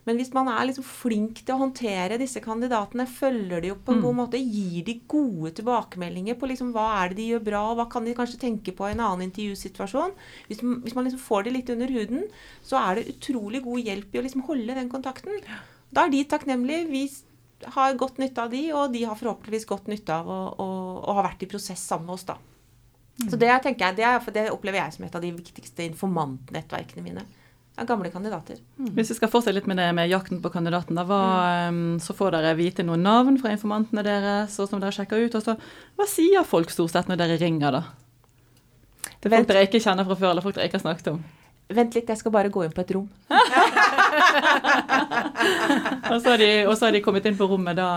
Men 0.08 0.16
hvis 0.16 0.30
man 0.32 0.48
er 0.48 0.64
liksom 0.64 0.86
flink 0.88 1.42
til 1.42 1.52
å 1.52 1.60
håndtere 1.60 2.16
disse 2.20 2.40
kandidatene, 2.40 3.04
følger 3.12 3.60
de 3.60 3.72
opp 3.74 3.82
på 3.84 3.92
en 3.92 3.98
mm. 4.00 4.04
god 4.06 4.16
måte, 4.22 4.40
gir 4.40 4.86
de 4.86 4.94
gode 5.10 5.52
tilbakemeldinger 5.58 6.38
på 6.40 6.48
liksom 6.48 6.70
hva 6.72 6.86
er 7.02 7.12
det 7.12 7.18
de 7.18 7.26
gjør 7.34 7.42
bra, 7.50 7.62
og 7.68 7.76
hva 7.76 7.88
kan 7.92 8.08
de 8.08 8.14
kanskje 8.16 8.40
tenke 8.40 8.72
på 8.72 8.88
i 8.88 8.94
en 8.94 9.02
annen 9.04 9.26
intervjusituasjon 9.26 10.14
Hvis, 10.48 10.62
hvis 10.64 10.96
man 10.96 11.04
liksom 11.04 11.20
får 11.20 11.44
det 11.44 11.54
litt 11.58 11.72
under 11.74 11.92
huden, 11.92 12.24
så 12.64 12.80
er 12.80 12.96
det 12.96 13.12
utrolig 13.12 13.60
god 13.66 13.90
hjelp 13.90 14.16
i 14.16 14.22
å 14.22 14.24
liksom 14.24 14.46
holde 14.48 14.78
den 14.80 14.88
kontakten. 14.92 15.42
Da 15.92 16.06
er 16.06 16.14
de 16.14 16.24
takknemlige. 16.30 16.88
Vi 16.88 17.04
har 17.76 18.00
godt 18.00 18.20
nytte 18.22 18.46
av 18.46 18.54
de, 18.54 18.62
og 18.72 18.94
de 18.94 19.04
har 19.04 19.18
forhåpentligvis 19.18 19.68
godt 19.68 19.90
nytte 19.92 20.16
av 20.16 20.30
å, 20.32 20.42
å, 20.56 20.70
å 21.04 21.18
ha 21.18 21.26
vært 21.26 21.44
i 21.44 21.50
prosess 21.52 21.84
sammen 21.84 22.08
med 22.08 22.16
oss, 22.16 22.24
da. 22.30 22.38
Så 23.18 23.34
det, 23.34 23.48
jeg, 23.50 23.74
det, 23.98 24.06
er, 24.06 24.22
det 24.30 24.46
opplever 24.54 24.78
jeg 24.78 24.94
som 24.94 25.04
et 25.04 25.16
av 25.18 25.24
de 25.24 25.32
viktigste 25.34 25.84
informantnettverkene 25.90 27.02
mine 27.02 27.24
av 27.78 27.86
gamle 27.88 28.10
kandidater. 28.10 28.58
Mm. 28.78 28.90
Hvis 28.96 29.12
vi 29.12 29.16
skal 29.18 29.30
fortsette 29.32 29.54
litt 29.56 29.68
med 29.70 29.78
det 29.80 29.88
med 29.96 30.10
jakten 30.10 30.42
på 30.42 30.50
kandidaten, 30.52 30.98
da, 30.98 31.04
hva, 31.08 31.22
mm. 31.70 31.78
um, 31.94 31.98
så 32.02 32.16
får 32.16 32.36
dere 32.36 32.58
vite 32.58 32.84
noen 32.86 33.02
navn 33.06 33.38
fra 33.40 33.52
informantene 33.54 34.04
deres, 34.06 34.54
så 34.54 34.66
som 34.68 34.82
dere 34.82 34.94
sjekker 34.94 35.24
ut. 35.24 35.34
og 35.38 35.42
så, 35.44 35.56
Hva 35.98 36.06
sier 36.10 36.46
folk 36.46 36.70
stort 36.74 36.94
sett 36.94 37.08
når 37.10 37.22
dere 37.22 37.40
ringer, 37.40 37.70
da? 37.78 37.82
Til 39.18 39.30
folk 39.34 39.48
dere 39.50 39.66
ikke 39.66 39.82
kjenner 39.82 40.04
fra 40.08 40.16
før, 40.18 40.30
eller 40.32 40.44
folk 40.44 40.56
dere 40.58 40.68
ikke 40.70 40.80
har 40.80 40.86
snakket 40.86 41.12
om? 41.14 41.20
Vent 41.68 41.92
litt, 41.98 42.08
jeg 42.08 42.18
skal 42.22 42.32
bare 42.32 42.48
gå 42.52 42.62
inn 42.64 42.72
på 42.72 42.80
et 42.80 42.92
rom. 42.96 43.08
og, 46.12 46.16
så 46.22 46.30
har 46.32 46.38
de, 46.40 46.50
og 46.64 46.74
så 46.78 46.86
har 46.86 46.92
de 46.96 47.04
kommet 47.04 47.26
inn 47.28 47.36
på 47.36 47.48
rommet 47.50 47.76
da 47.76 47.88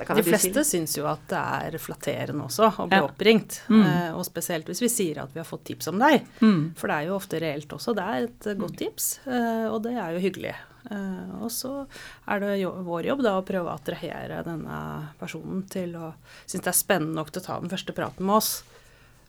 de 0.00 0.24
fleste 0.26 0.64
syns 0.66 0.96
jo 0.98 1.06
at 1.10 1.24
det 1.30 1.38
er 1.40 1.78
flatterende 1.82 2.46
også 2.46 2.70
å 2.70 2.88
bli 2.90 3.00
ja. 3.00 3.06
oppringt. 3.06 3.60
Mm. 3.68 3.84
Uh, 3.84 4.10
og 4.18 4.26
spesielt 4.28 4.68
hvis 4.70 4.82
vi 4.84 4.90
sier 4.92 5.22
at 5.22 5.32
vi 5.34 5.42
har 5.42 5.48
fått 5.48 5.64
tips 5.70 5.90
om 5.92 6.00
deg. 6.02 6.26
Mm. 6.40 6.72
For 6.78 6.90
det 6.90 6.98
er 6.98 7.08
jo 7.10 7.16
ofte 7.18 7.40
reelt 7.42 7.78
også. 7.78 7.96
Det 7.98 8.10
er 8.14 8.28
et 8.28 8.50
godt 8.60 8.76
tips, 8.80 9.08
uh, 9.28 9.68
og 9.70 9.82
det 9.86 9.96
er 9.96 10.16
jo 10.16 10.24
hyggelig. 10.24 10.56
Uh, 10.90 11.44
og 11.44 11.50
så 11.54 11.84
er 12.26 12.42
det 12.42 12.56
jo, 12.64 12.72
vår 12.86 13.12
jobb 13.12 13.22
da 13.22 13.36
å 13.38 13.46
prøve 13.46 13.70
å 13.70 13.76
attrahere 13.76 14.42
denne 14.46 14.78
personen 15.20 15.62
til 15.70 15.94
å 15.94 16.10
synes 16.42 16.64
det 16.64 16.72
er 16.72 16.78
spennende 16.80 17.20
nok 17.20 17.30
til 17.30 17.44
å 17.44 17.46
ta 17.46 17.58
den 17.62 17.72
første 17.72 17.94
praten 17.96 18.26
med 18.26 18.40
oss. 18.40 18.54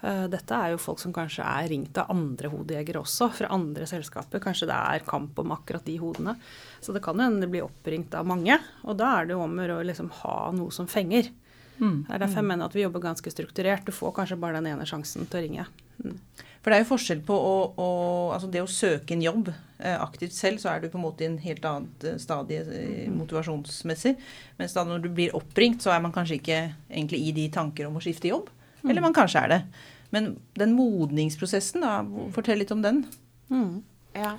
Eh, 0.03 0.25
dette 0.27 0.57
er 0.57 0.73
jo 0.73 0.81
folk 0.83 0.99
som 0.99 1.13
kanskje 1.15 1.45
er 1.47 1.69
ringt 1.71 1.97
av 2.01 2.11
andre 2.11 2.49
hodejegere 2.51 2.99
også, 2.99 3.29
fra 3.37 3.51
andre 3.55 3.87
selskaper. 3.87 4.41
Kanskje 4.43 4.67
det 4.67 4.79
er 4.79 5.05
kamp 5.07 5.37
om 5.39 5.53
akkurat 5.55 5.85
de 5.87 5.95
hodene. 6.01 6.35
Så 6.83 6.95
det 6.95 7.03
kan 7.05 7.19
hende 7.23 7.45
det 7.45 7.53
blir 7.53 7.63
oppringt 7.63 8.15
av 8.19 8.27
mange. 8.27 8.57
Og 8.83 8.97
da 8.99 9.13
er 9.19 9.29
det 9.29 9.37
jo 9.37 9.45
om 9.45 9.61
å 9.63 9.79
liksom 9.87 10.11
ha 10.23 10.37
noe 10.55 10.75
som 10.75 10.89
fenger. 10.91 11.31
Mm. 11.79 12.03
Det 12.07 12.15
er 12.15 12.19
derfor 12.21 12.41
jeg 12.41 12.49
mener 12.49 12.67
at 12.67 12.75
vi 12.75 12.83
jobber 12.83 13.05
ganske 13.05 13.31
strukturert. 13.31 13.85
Du 13.87 13.95
får 13.95 14.11
kanskje 14.17 14.39
bare 14.41 14.59
den 14.59 14.73
ene 14.73 14.87
sjansen 14.89 15.29
til 15.29 15.39
å 15.39 15.45
ringe. 15.45 15.67
Mm. 16.03 16.17
For 16.63 16.71
det 16.71 16.77
er 16.77 16.83
jo 16.83 16.91
forskjell 16.93 17.21
på 17.27 17.35
å, 17.35 17.55
å, 17.75 17.87
altså 18.35 18.47
det 18.51 18.61
å 18.63 18.69
søke 18.71 19.15
en 19.15 19.23
jobb 19.23 19.49
eh, 19.51 19.97
aktivt 19.97 20.35
selv, 20.35 20.61
så 20.63 20.71
er 20.71 20.83
du 20.83 20.89
på 20.91 20.99
en 20.99 21.03
måte 21.03 21.25
i 21.25 21.27
en 21.27 21.39
helt 21.43 21.65
annet 21.67 22.05
eh, 22.07 22.19
stadie 22.23 22.61
mm. 22.63 23.17
motivasjonsmessig. 23.19 24.13
Mens 24.59 24.75
da 24.75 24.85
når 24.87 25.03
du 25.03 25.09
blir 25.15 25.35
oppringt, 25.35 25.83
så 25.83 25.91
er 25.91 26.03
man 26.03 26.15
kanskje 26.15 26.39
ikke 26.39 26.61
egentlig 26.87 27.19
i 27.19 27.33
de 27.35 27.49
tanker 27.55 27.89
om 27.89 27.99
å 27.99 28.03
skifte 28.03 28.31
jobb. 28.31 28.47
Mm. 28.79 28.93
Eller 28.93 29.03
man 29.03 29.15
kanskje 29.15 29.43
er 29.43 29.51
det. 29.51 29.59
Men 30.13 30.35
den 30.59 30.75
modningsprosessen, 30.77 31.85
da, 31.85 32.01
fortell 32.35 32.61
litt 32.61 32.73
om 32.75 32.83
den. 32.85 33.03
Mm. 33.49 33.81
Ja. 34.15 34.35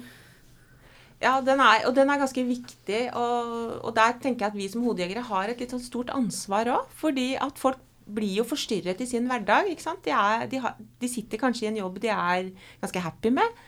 Ja, 1.22 1.38
den 1.40 1.62
er, 1.62 1.86
og 1.88 1.94
den 1.96 2.10
er 2.12 2.20
ganske 2.20 2.44
viktig. 2.46 3.00
Og, 3.16 3.50
og, 3.80 3.90
der 3.96 4.16
tenker 4.22 4.46
jeg 4.46 4.52
at 4.52 4.58
vi 4.58 4.68
som 4.70 4.84
hodejegere 4.86 5.24
har 5.24 5.50
et 5.50 5.62
litt 5.62 5.74
sånn 5.74 5.82
stort 5.82 6.12
ansvar 6.14 6.70
òg. 6.74 6.94
Fordi 7.00 7.32
at 7.40 7.60
folk 7.60 7.80
blir 8.04 8.40
jo 8.42 8.44
forstyrret 8.46 9.00
i 9.00 9.08
sin 9.08 9.28
hverdag. 9.30 9.70
ikke 9.72 9.86
sant? 9.86 10.04
De, 10.04 10.12
er, 10.12 10.46
de, 10.50 10.60
har, 10.60 10.76
de 11.00 11.10
sitter 11.10 11.40
kanskje 11.40 11.66
i 11.66 11.70
en 11.72 11.80
jobb 11.80 12.02
de 12.02 12.12
er 12.12 12.50
ganske 12.82 13.04
happy 13.06 13.32
med. 13.34 13.62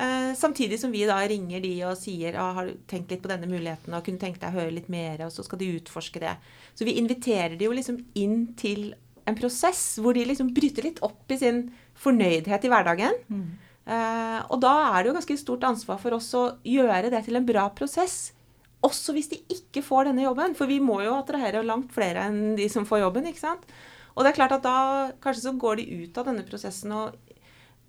Eh, 0.00 0.32
samtidig 0.38 0.78
som 0.80 0.92
vi 0.92 1.02
da 1.08 1.18
ringer 1.28 1.62
de 1.64 1.72
og 1.88 1.96
sier 1.98 2.36
ah, 2.38 2.52
har 2.56 2.68
du 2.68 2.76
tenkt 2.88 3.10
litt 3.10 3.22
på 3.24 3.30
denne 3.32 3.48
muligheten 3.50 3.96
og 3.96 4.04
kunne 4.06 4.22
tenkt 4.22 4.38
deg 4.40 4.52
å 4.52 4.60
høre 4.60 4.74
litt 4.76 4.90
mer, 4.92 5.24
og 5.26 5.32
så 5.34 5.44
skal 5.44 5.60
de 5.60 5.72
utforske 5.80 6.22
det. 6.22 6.36
Så 6.78 6.86
vi 6.88 6.98
inviterer 7.00 7.56
de 7.58 7.66
jo 7.66 7.74
liksom 7.74 7.98
inn 8.20 8.52
til 8.60 8.92
en 9.30 9.38
prosess 9.38 9.84
hvor 10.02 10.16
de 10.16 10.26
liksom 10.28 10.52
bryter 10.56 10.86
litt 10.88 11.00
opp 11.06 11.30
i 11.32 11.38
sin 11.40 11.64
fornøydhet 12.00 12.66
i 12.66 12.72
hverdagen. 12.72 13.16
Mm. 13.30 13.48
Uh, 13.90 14.40
og 14.52 14.60
da 14.62 14.74
er 14.90 15.02
det 15.02 15.10
jo 15.10 15.16
ganske 15.16 15.38
stort 15.40 15.64
ansvar 15.66 15.98
for 16.02 16.14
oss 16.14 16.28
å 16.38 16.44
gjøre 16.66 17.10
det 17.12 17.24
til 17.26 17.38
en 17.38 17.48
bra 17.48 17.66
prosess. 17.74 18.32
Også 18.86 19.12
hvis 19.16 19.30
de 19.32 19.40
ikke 19.52 19.82
får 19.84 20.08
denne 20.08 20.24
jobben. 20.24 20.54
For 20.58 20.70
vi 20.70 20.78
må 20.82 21.00
jo 21.04 21.16
attrahere 21.16 21.64
langt 21.66 21.92
flere 21.94 22.28
enn 22.30 22.54
de 22.58 22.68
som 22.72 22.86
får 22.88 23.04
jobben. 23.04 23.28
ikke 23.28 23.42
sant? 23.42 23.66
Og 24.14 24.24
det 24.24 24.32
er 24.32 24.38
klart 24.38 24.56
at 24.56 24.64
da 24.66 24.78
kanskje 25.22 25.46
så 25.48 25.56
går 25.58 25.80
de 25.80 26.04
ut 26.04 26.20
av 26.20 26.28
denne 26.28 26.44
prosessen 26.46 26.92
og 26.92 27.14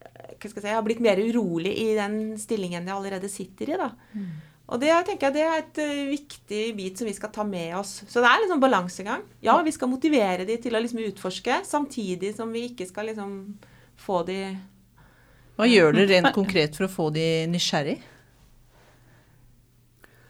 eh, 0.03 0.33
hva 0.37 0.49
skal 0.51 0.59
jeg 0.59 0.67
si, 0.67 0.75
har 0.75 0.85
blitt 0.85 1.01
mer 1.03 1.19
urolig 1.19 1.73
i 1.81 1.87
den 1.97 2.37
stillingen 2.39 2.85
de 2.87 2.93
allerede 2.93 3.31
sitter 3.31 3.73
i. 3.73 3.79
da. 3.79 3.89
Mm. 4.13 4.50
Og 4.71 4.79
det 4.79 4.91
tenker 5.07 5.27
jeg 5.27 5.35
det 5.35 5.43
er 5.43 5.57
et 5.59 5.79
uh, 5.83 6.11
viktig 6.13 6.61
bit 6.77 6.99
som 6.99 7.07
vi 7.09 7.15
skal 7.15 7.31
ta 7.35 7.43
med 7.47 7.75
oss. 7.75 7.97
Så 8.07 8.23
det 8.23 8.29
er 8.29 8.43
liksom 8.43 8.61
balansegang. 8.63 9.25
Ja, 9.43 9.57
vi 9.65 9.73
skal 9.75 9.91
motivere 9.91 10.45
de 10.47 10.55
til 10.63 10.77
å 10.77 10.81
liksom 10.81 11.01
utforske, 11.03 11.59
samtidig 11.67 12.31
som 12.37 12.53
vi 12.55 12.69
ikke 12.69 12.87
skal 12.87 13.11
liksom 13.11 13.33
få 14.01 14.21
de 14.27 14.39
Hva 15.57 15.67
gjør 15.67 15.97
dere 15.97 16.07
rent 16.13 16.31
konkret 16.35 16.77
for 16.77 16.87
å 16.87 16.91
få 16.91 17.09
de 17.13 17.25
nysgjerrig? 17.51 17.99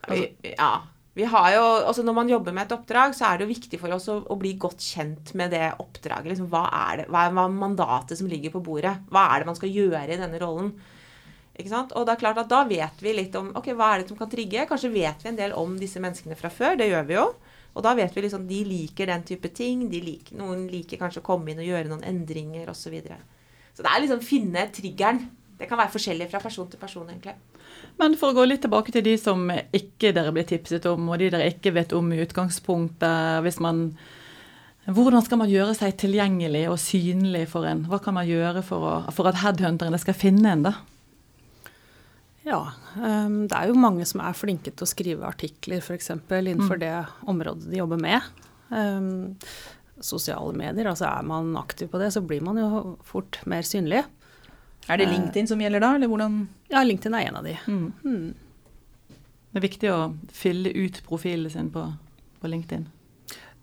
Altså, 0.01 0.25
ja. 0.50 0.71
Vi 1.13 1.25
har 1.27 1.50
jo, 1.53 1.63
altså 1.89 2.03
Når 2.07 2.15
man 2.15 2.29
jobber 2.31 2.55
med 2.55 2.65
et 2.65 2.74
oppdrag, 2.74 3.13
så 3.13 3.27
er 3.27 3.38
det 3.38 3.45
jo 3.45 3.51
viktig 3.51 3.79
for 3.81 3.93
oss 3.93 4.07
å, 4.10 4.21
å 4.31 4.38
bli 4.39 4.55
godt 4.60 4.81
kjent 4.81 5.33
med 5.38 5.51
det 5.53 5.67
oppdraget. 5.83 6.31
Liksom, 6.31 6.48
hva, 6.50 6.63
er 6.89 7.01
det, 7.01 7.05
hva 7.12 7.27
er 7.27 7.53
mandatet 7.53 8.17
som 8.17 8.31
ligger 8.31 8.55
på 8.55 8.63
bordet? 8.63 8.95
Hva 9.12 9.27
er 9.29 9.43
det 9.43 9.51
man 9.51 9.60
skal 9.60 9.75
gjøre 9.75 10.07
i 10.07 10.19
denne 10.21 10.39
rollen? 10.41 10.71
Og 11.70 12.06
det 12.08 12.13
er 12.13 12.22
klart 12.22 12.41
at 12.41 12.50
da 12.51 12.63
vet 12.68 13.03
vi 13.03 13.13
litt 13.15 13.36
om 13.39 13.51
ok, 13.58 13.72
hva 13.77 13.94
er 13.94 14.01
det 14.01 14.12
som 14.12 14.20
kan 14.20 14.30
trigge. 14.32 14.65
Kanskje 14.70 14.94
vet 14.94 15.24
vi 15.24 15.32
en 15.32 15.39
del 15.39 15.56
om 15.58 15.75
disse 15.80 16.01
menneskene 16.01 16.38
fra 16.39 16.51
før. 16.53 16.80
Det 16.80 16.89
gjør 16.89 17.06
vi 17.10 17.18
jo. 17.18 17.27
Og 17.72 17.86
da 17.86 17.94
vet 17.96 18.15
vi 18.15 18.24
liksom 18.25 18.48
de 18.50 18.63
liker 18.68 19.12
den 19.12 19.24
type 19.27 19.51
ting. 19.56 19.86
Liker, 19.91 20.36
noen 20.39 20.65
liker 20.72 21.00
kanskje 21.01 21.22
å 21.24 21.27
komme 21.27 21.51
inn 21.51 21.62
og 21.62 21.70
gjøre 21.70 21.91
noen 21.91 22.08
endringer 22.08 22.72
osv. 22.72 22.82
Så, 22.82 22.94
videre. 22.94 23.20
så 23.75 23.86
det 23.86 23.91
er 23.91 24.03
liksom 24.06 24.25
finne 24.25 24.65
triggeren. 24.74 25.24
Det 25.62 25.70
kan 25.70 25.77
være 25.77 25.94
forskjellig 25.94 26.25
fra 26.32 26.41
person 26.41 26.70
til 26.72 26.82
person, 26.82 27.06
egentlig. 27.12 27.36
Men 28.01 28.15
for 28.18 28.32
å 28.32 28.36
gå 28.39 28.48
litt 28.48 28.63
tilbake 28.65 28.91
til 28.94 29.06
de 29.06 29.13
som 29.22 29.46
ikke 29.51 30.10
dere 30.15 30.34
ble 30.34 30.44
tipset 30.50 30.88
om, 30.89 31.12
og 31.13 31.22
de 31.22 31.30
dere 31.30 31.51
ikke 31.53 31.75
vet 31.75 31.94
om 31.94 32.10
i 32.12 32.20
utgangspunktet. 32.24 33.44
hvis 33.46 33.62
man 33.62 33.91
hvordan 34.89 35.22
skal 35.22 35.38
man 35.38 35.51
gjøre 35.51 35.75
seg 35.77 35.94
tilgjengelig 36.01 36.63
og 36.72 36.80
synlig 36.82 37.44
for 37.51 37.68
en? 37.70 37.84
Hva 37.86 38.00
kan 38.01 38.15
man 38.18 38.25
gjøre 38.25 38.63
for, 38.65 38.82
å, 38.82 38.94
for 39.13 39.30
at 39.30 39.38
headhunterne 39.44 40.00
skal 40.01 40.18
finne 40.18 40.56
en, 40.56 40.63
da? 40.65 40.74
Ja, 42.45 42.62
um, 42.98 43.43
det 43.50 43.57
er 43.57 43.69
jo 43.69 43.77
mange 43.77 44.05
som 44.10 44.24
er 44.25 44.38
flinke 44.38 44.74
til 44.74 44.86
å 44.86 44.89
skrive 44.89 45.27
artikler 45.27 45.83
f.eks. 45.83 46.10
innenfor 46.15 46.79
mm. 46.79 46.81
det 46.81 46.95
området 47.29 47.69
de 47.69 47.77
jobber 47.77 48.01
med. 48.01 48.25
Um, 48.69 49.38
sosiale 50.01 50.55
medier. 50.57 50.89
Altså 50.89 51.05
er 51.10 51.27
man 51.27 51.53
aktiv 51.60 51.91
på 51.91 52.01
det, 52.01 52.12
så 52.15 52.24
blir 52.25 52.41
man 52.45 52.57
jo 52.57 52.95
fort 53.05 53.39
mer 53.50 53.67
synlig. 53.67 54.03
Er 54.89 54.98
det 54.98 55.12
LinkedIn 55.12 55.51
som 55.51 55.62
gjelder 55.62 55.83
da, 55.83 55.91
eller 55.95 56.10
hvordan 56.10 56.39
Ja, 56.71 56.81
LinkedIn 56.81 57.13
er 57.13 57.27
en 57.27 57.38
av 57.38 57.45
de. 57.45 57.53
Mm. 57.67 57.91
Mm. 58.01 59.13
Det 59.51 59.60
er 59.60 59.67
viktig 59.67 59.91
å 59.93 60.00
fylle 60.33 60.71
ut 60.74 61.01
profilen 61.05 61.51
sin 61.53 61.69
på, 61.74 61.83
på 62.41 62.50
LinkedIn. 62.50 62.88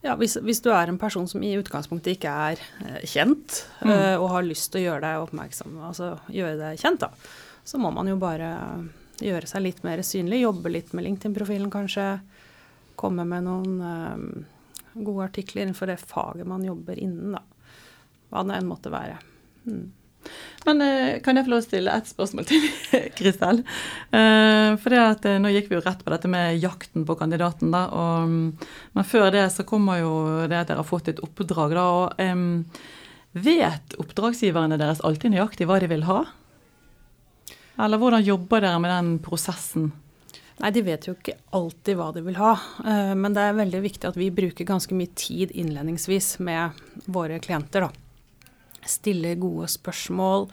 Ja, 0.04 0.14
hvis, 0.14 0.37
hvis, 0.47 0.61
du 0.62 0.70
er 0.70 0.87
en 0.87 1.00
person 1.00 1.26
som 1.26 1.42
i 1.42 1.56
utgangspunktet 1.58 2.14
ikke 2.14 2.30
er 2.52 2.61
eh, 2.85 3.02
kjent, 3.08 3.64
Mm. 3.82 3.90
eh, 3.90 4.14
og 4.18 4.30
har 4.30 4.47
lyst 4.47 4.70
til 4.73 4.80
å 4.80 4.85
gjøre 4.85 5.02
deg 5.02 5.25
oppmerksom, 5.25 5.75
altså 5.87 6.12
gjøre 6.35 6.58
deg 6.61 6.80
kjent, 6.82 7.02
da, 7.02 7.11
så 7.68 7.78
må 7.78 7.90
man 7.92 8.08
jo 8.08 8.16
bare 8.16 8.48
gjøre 9.20 9.48
seg 9.50 9.66
litt 9.66 9.82
mer 9.84 10.00
synlig. 10.06 10.40
Jobbe 10.40 10.72
litt 10.72 10.94
med 10.96 11.04
LinkedIn-profilen, 11.04 11.68
kanskje. 11.72 12.06
Komme 12.96 13.26
med 13.28 13.44
noen 13.44 13.75
eh, 13.84 14.22
gode 14.96 15.26
artikler 15.26 15.66
innenfor 15.66 15.90
det 15.90 15.98
faget 16.00 16.48
man 16.48 16.64
jobber 16.64 16.96
innen, 16.96 17.37
da. 17.37 17.42
Hva 18.32 18.44
det 18.48 18.56
enn 18.56 18.70
måtte 18.70 18.92
være. 18.92 19.18
Mm. 19.68 19.84
Men 20.64 20.80
eh, 20.87 21.18
kan 21.25 21.37
jeg 21.37 21.44
få 21.44 21.52
lov 21.52 21.60
til 21.60 21.66
å 21.66 21.68
stille 21.68 21.98
ett 22.00 22.08
spørsmål 22.08 22.48
til, 22.48 22.64
Kristel? 23.20 23.60
Eh, 24.16 24.72
for 24.80 24.96
det 24.96 25.04
at, 25.04 25.28
nå 25.44 25.52
gikk 25.52 25.68
vi 25.68 25.76
jo 25.76 25.84
rett 25.84 26.00
på 26.04 26.14
dette 26.14 26.32
med 26.32 26.56
jakten 26.62 27.04
på 27.08 27.18
kandidaten, 27.20 27.68
da. 27.75 27.84
Og, 27.92 28.32
mm, 28.32 28.72
men 28.96 29.10
før 29.12 29.28
det 29.37 29.44
så 29.52 29.68
kommer 29.68 30.00
jo 30.00 30.14
det 30.48 30.62
at 30.62 30.72
dere 30.72 30.80
har 30.80 30.88
fått 30.88 31.12
et 31.12 31.20
oppdrag, 31.25 31.76
da. 31.76 31.87
Og 32.00 32.25
em, 32.25 32.48
vet 33.37 34.00
oppdragsgiverne 34.00 34.80
deres 34.80 35.04
alltid 35.04 35.37
nøyaktig 35.37 35.68
hva 35.68 35.82
de 35.84 35.92
vil 35.92 36.08
ha? 36.08 36.22
Eller 37.78 38.00
hvordan 38.00 38.25
jobber 38.26 38.61
dere 38.64 38.78
med 38.82 38.90
den 38.90 39.11
prosessen? 39.23 39.92
Nei, 40.58 40.73
de 40.75 40.82
vet 40.82 41.06
jo 41.06 41.12
ikke 41.14 41.37
alltid 41.54 41.94
hva 42.00 42.08
de 42.16 42.23
vil 42.26 42.38
ha. 42.40 42.56
eh, 42.82 43.12
Men 43.14 43.35
det 43.37 43.44
er 43.47 43.54
veldig 43.61 43.82
viktig 43.85 44.08
at 44.08 44.16
vi 44.18 44.30
bruker 44.35 44.66
ganske 44.66 44.94
mye 44.99 45.12
tid 45.14 45.52
innledningsvis 45.54 46.40
med 46.42 46.75
våre 47.06 47.38
klienter. 47.38 47.87
da. 47.87 47.90
Stiller 48.82 49.38
gode 49.38 49.68
spørsmål. 49.70 50.49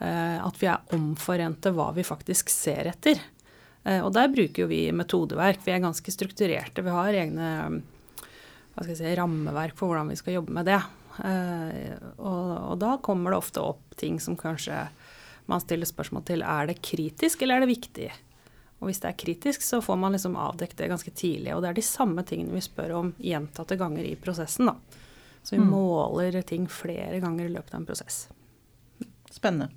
eh, 0.00 0.38
At 0.46 0.56
vi 0.60 0.66
er 0.70 0.78
omforente 0.94 1.72
hva 1.74 1.92
vi 1.92 2.02
faktisk 2.06 2.48
ser 2.48 2.86
etter. 2.92 3.18
Eh, 3.84 3.98
Og 4.04 4.12
der 4.12 4.28
bruker 4.28 4.62
jo 4.62 4.68
vi 4.68 4.92
metodeverk. 4.92 5.58
Vi 5.64 5.72
er 5.72 5.80
ganske 5.82 6.12
strukturerte. 6.14 6.84
Vi 6.84 6.90
har 6.90 7.10
egne 7.12 7.82
si, 8.94 9.14
rammeverk 9.16 9.74
for 9.74 9.88
hvordan 9.88 10.08
vi 10.08 10.16
skal 10.16 10.34
jobbe 10.34 10.52
med 10.52 10.66
det. 10.66 10.80
Og, 11.20 12.70
og 12.70 12.78
da 12.78 12.96
kommer 13.02 13.30
det 13.34 13.38
ofte 13.42 13.60
opp 13.60 13.96
ting 13.96 14.20
som 14.20 14.36
kanskje 14.36 14.86
man 15.50 15.62
stiller 15.62 15.88
spørsmål 15.88 16.24
til. 16.30 16.42
Er 16.46 16.70
det 16.70 16.78
kritisk, 16.86 17.42
eller 17.42 17.58
er 17.58 17.66
det 17.66 17.72
viktig? 17.74 18.08
Og 18.80 18.88
hvis 18.88 19.00
det 19.02 19.10
er 19.10 19.18
kritisk, 19.20 19.64
så 19.66 19.82
får 19.84 19.98
man 20.00 20.14
liksom 20.16 20.38
avdekket 20.40 20.78
det 20.80 20.88
ganske 20.88 21.12
tidlig. 21.12 21.52
Og 21.52 21.60
det 21.62 21.68
er 21.72 21.76
de 21.76 21.84
samme 21.84 22.22
tingene 22.24 22.54
vi 22.56 22.62
spør 22.64 22.94
om 22.96 23.10
gjentatte 23.20 23.76
ganger 23.80 24.06
i 24.08 24.14
prosessen, 24.16 24.70
da. 24.70 24.76
Så 25.42 25.56
vi 25.56 25.60
Mm. 25.60 25.70
måler 25.72 26.42
ting 26.44 26.66
flere 26.68 27.20
ganger 27.20 27.44
i 27.46 27.52
løpet 27.52 27.74
av 27.74 27.80
en 27.80 27.86
prosess. 27.88 28.28
Spennende. 29.30 29.68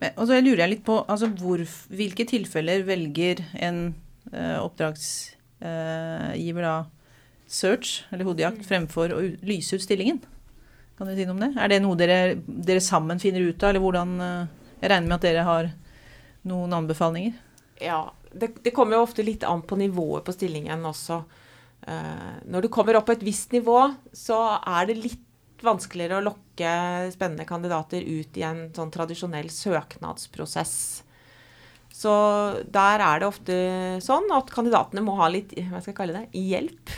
Men, 0.00 0.12
og 0.16 0.26
så 0.28 0.40
lurer 0.42 0.62
jeg 0.64 0.70
litt 0.70 0.84
på 0.84 0.98
altså, 1.08 1.28
hvor, 1.40 1.58
hvilke 1.88 2.26
tilfeller 2.28 2.84
velger 2.84 3.40
en 3.64 3.94
eh, 4.32 4.58
oppdragsgiver 5.60 6.62
da 6.66 6.76
search, 7.46 8.04
eller 8.10 8.26
hodejakt, 8.26 8.64
fremfor 8.66 9.12
å 9.14 9.20
lyse 9.46 9.76
ut 9.76 9.84
stillingen? 9.84 10.20
Kan 10.98 11.06
dere 11.08 11.16
si 11.20 11.26
noe 11.28 11.36
om 11.36 11.42
det? 11.44 11.52
Er 11.60 11.68
det 11.70 11.80
noe 11.84 11.96
dere, 11.98 12.36
dere 12.46 12.82
sammen 12.82 13.20
finner 13.22 13.44
ut 13.44 13.62
av, 13.62 13.70
eller 13.70 13.84
hvordan 13.84 14.14
eh, 14.20 14.46
Jeg 14.80 14.92
regner 14.92 15.08
med 15.08 15.18
at 15.18 15.26
dere 15.26 15.46
har 15.46 15.70
noen 16.46 16.74
anbefalinger? 16.76 17.36
Ja, 17.82 18.02
det, 18.32 18.52
det 18.64 18.72
kommer 18.76 18.98
jo 18.98 19.06
ofte 19.06 19.24
litt 19.24 19.44
an 19.46 19.64
på 19.66 19.78
nivået 19.80 20.26
på 20.26 20.34
stillingen 20.36 20.84
også. 20.88 21.22
Uh, 21.86 22.36
når 22.48 22.66
du 22.66 22.72
kommer 22.72 22.98
opp 22.98 23.08
på 23.08 23.16
et 23.16 23.24
visst 23.26 23.54
nivå, 23.56 23.78
så 24.16 24.40
er 24.60 24.88
det 24.88 25.00
litt 25.00 25.22
vanskeligere 25.64 26.20
å 26.20 26.26
lokke 26.26 26.70
spennende 27.14 27.46
kandidater 27.48 28.04
ut 28.04 28.36
i 28.36 28.44
en 28.44 28.66
sånn 28.76 28.92
tradisjonell 28.92 29.48
søknadsprosess. 29.52 30.76
Så 31.96 32.12
der 32.68 33.00
er 33.00 33.22
det 33.22 33.28
ofte 33.30 33.54
sånn 34.04 34.28
at 34.36 34.50
kandidatene 34.52 35.04
må 35.04 35.14
ha 35.16 35.30
litt 35.32 35.54
hva 35.56 35.80
skal 35.80 35.94
jeg 35.94 35.96
kalle 35.96 36.20
det, 36.20 36.26
hjelp. 36.36 36.92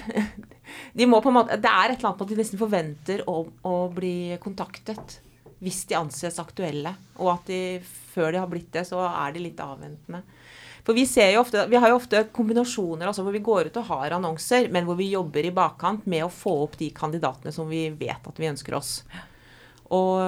De 0.99 1.07
må 1.07 1.21
på 1.23 1.31
en 1.31 1.39
måte, 1.39 1.59
det 1.63 1.71
er 1.71 1.93
et 1.93 2.01
eller 2.01 2.11
annet 2.11 2.19
på 2.19 2.27
at 2.27 2.33
de 2.33 2.39
nesten 2.41 2.61
forventer 2.61 3.23
å, 3.31 3.37
å 3.47 3.77
bli 3.95 4.35
kontaktet 4.43 5.21
hvis 5.65 5.85
de 5.91 5.99
anses 5.99 6.39
aktuelle. 6.43 6.95
Og 7.19 7.33
at 7.35 7.51
de, 7.51 7.61
før 8.15 8.33
de 8.35 8.43
har 8.43 8.51
blitt 8.51 8.73
det, 8.75 8.87
så 8.89 9.03
er 9.09 9.35
de 9.35 9.45
litt 9.49 9.63
avventende. 9.63 10.23
For 10.87 10.97
vi, 10.97 11.05
ser 11.05 11.35
jo 11.35 11.43
ofte, 11.43 11.67
vi 11.69 11.77
har 11.77 11.91
jo 11.93 11.99
ofte 11.99 12.23
kombinasjoner 12.33 13.11
altså 13.11 13.21
hvor 13.21 13.35
vi 13.35 13.45
går 13.45 13.69
ut 13.69 13.75
og 13.77 13.91
har 13.91 14.15
annonser, 14.17 14.71
men 14.73 14.87
hvor 14.89 14.97
vi 14.97 15.11
jobber 15.11 15.45
i 15.45 15.53
bakkant 15.53 16.07
med 16.09 16.25
å 16.25 16.33
få 16.33 16.55
opp 16.63 16.79
de 16.81 16.89
kandidatene 16.97 17.53
som 17.53 17.69
vi 17.69 17.91
vet 17.93 18.25
at 18.31 18.41
vi 18.41 18.49
ønsker 18.49 18.79
oss. 18.79 19.03
Og, 19.89 20.21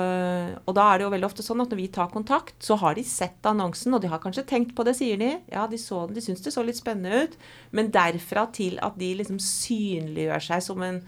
og 0.65 0.73
da 0.77 0.85
er 0.89 1.01
det 1.01 1.05
jo 1.05 1.13
veldig 1.13 1.29
ofte 1.29 1.45
sånn 1.45 1.61
at 1.61 1.73
når 1.73 1.81
vi 1.83 1.89
tar 1.93 2.13
kontakt, 2.13 2.55
så 2.65 2.79
har 2.81 2.97
de 2.97 3.05
sett 3.05 3.45
annonsen, 3.49 3.93
og 3.97 4.01
de 4.01 4.09
har 4.09 4.23
kanskje 4.23 4.47
tenkt 4.49 4.73
på 4.77 4.87
det, 4.89 4.95
sier 4.97 5.21
de. 5.21 5.35
Ja, 5.53 5.67
de, 5.69 5.81
så, 5.81 6.07
de 6.09 6.25
syns 6.25 6.41
det 6.45 6.53
så 6.55 6.65
litt 6.65 6.81
spennende 6.81 7.27
ut. 7.27 7.37
Men 7.77 7.93
derfra 7.93 8.47
til 8.57 8.81
at 8.85 8.97
de 9.01 9.11
liksom 9.21 9.41
synliggjør 9.45 10.47
seg 10.49 10.65
som 10.65 10.85
en, 10.87 11.03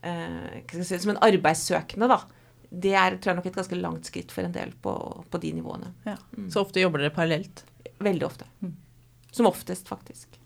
eh, 0.00 0.60
si, 0.72 0.96
som 0.96 1.12
en 1.12 1.20
arbeidssøkende, 1.28 2.08
da. 2.08 2.22
Det 2.70 2.92
er 2.94 3.16
tror 3.18 3.32
jeg 3.32 3.40
nok 3.40 3.48
et 3.50 3.58
ganske 3.58 3.78
langt 3.80 4.06
skritt 4.06 4.32
for 4.32 4.46
en 4.46 4.54
del 4.54 4.72
på, 4.82 4.94
på 5.30 5.40
de 5.42 5.52
nivåene. 5.56 5.90
Ja. 6.06 6.16
Så 6.52 6.62
ofte 6.62 6.82
jobber 6.82 7.02
dere 7.02 7.14
parallelt? 7.14 7.64
Veldig 7.98 8.26
ofte. 8.26 8.46
Mm. 8.62 8.76
Som 9.34 9.48
oftest, 9.50 9.88
faktisk. 9.90 10.38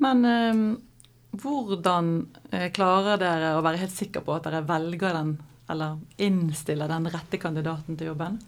Men 0.00 0.24
eh, 0.24 0.62
hvordan 1.42 2.12
klarer 2.72 3.20
dere 3.20 3.56
å 3.58 3.64
være 3.66 3.82
helt 3.82 3.94
sikre 3.94 4.22
på 4.24 4.38
at 4.38 4.48
dere 4.48 4.64
velger 4.68 5.16
den, 5.16 5.34
eller 5.68 5.98
innstiller 6.16 6.88
den 6.88 7.10
rette 7.12 7.40
kandidaten 7.42 7.98
til 7.98 8.14
jobben? 8.14 8.38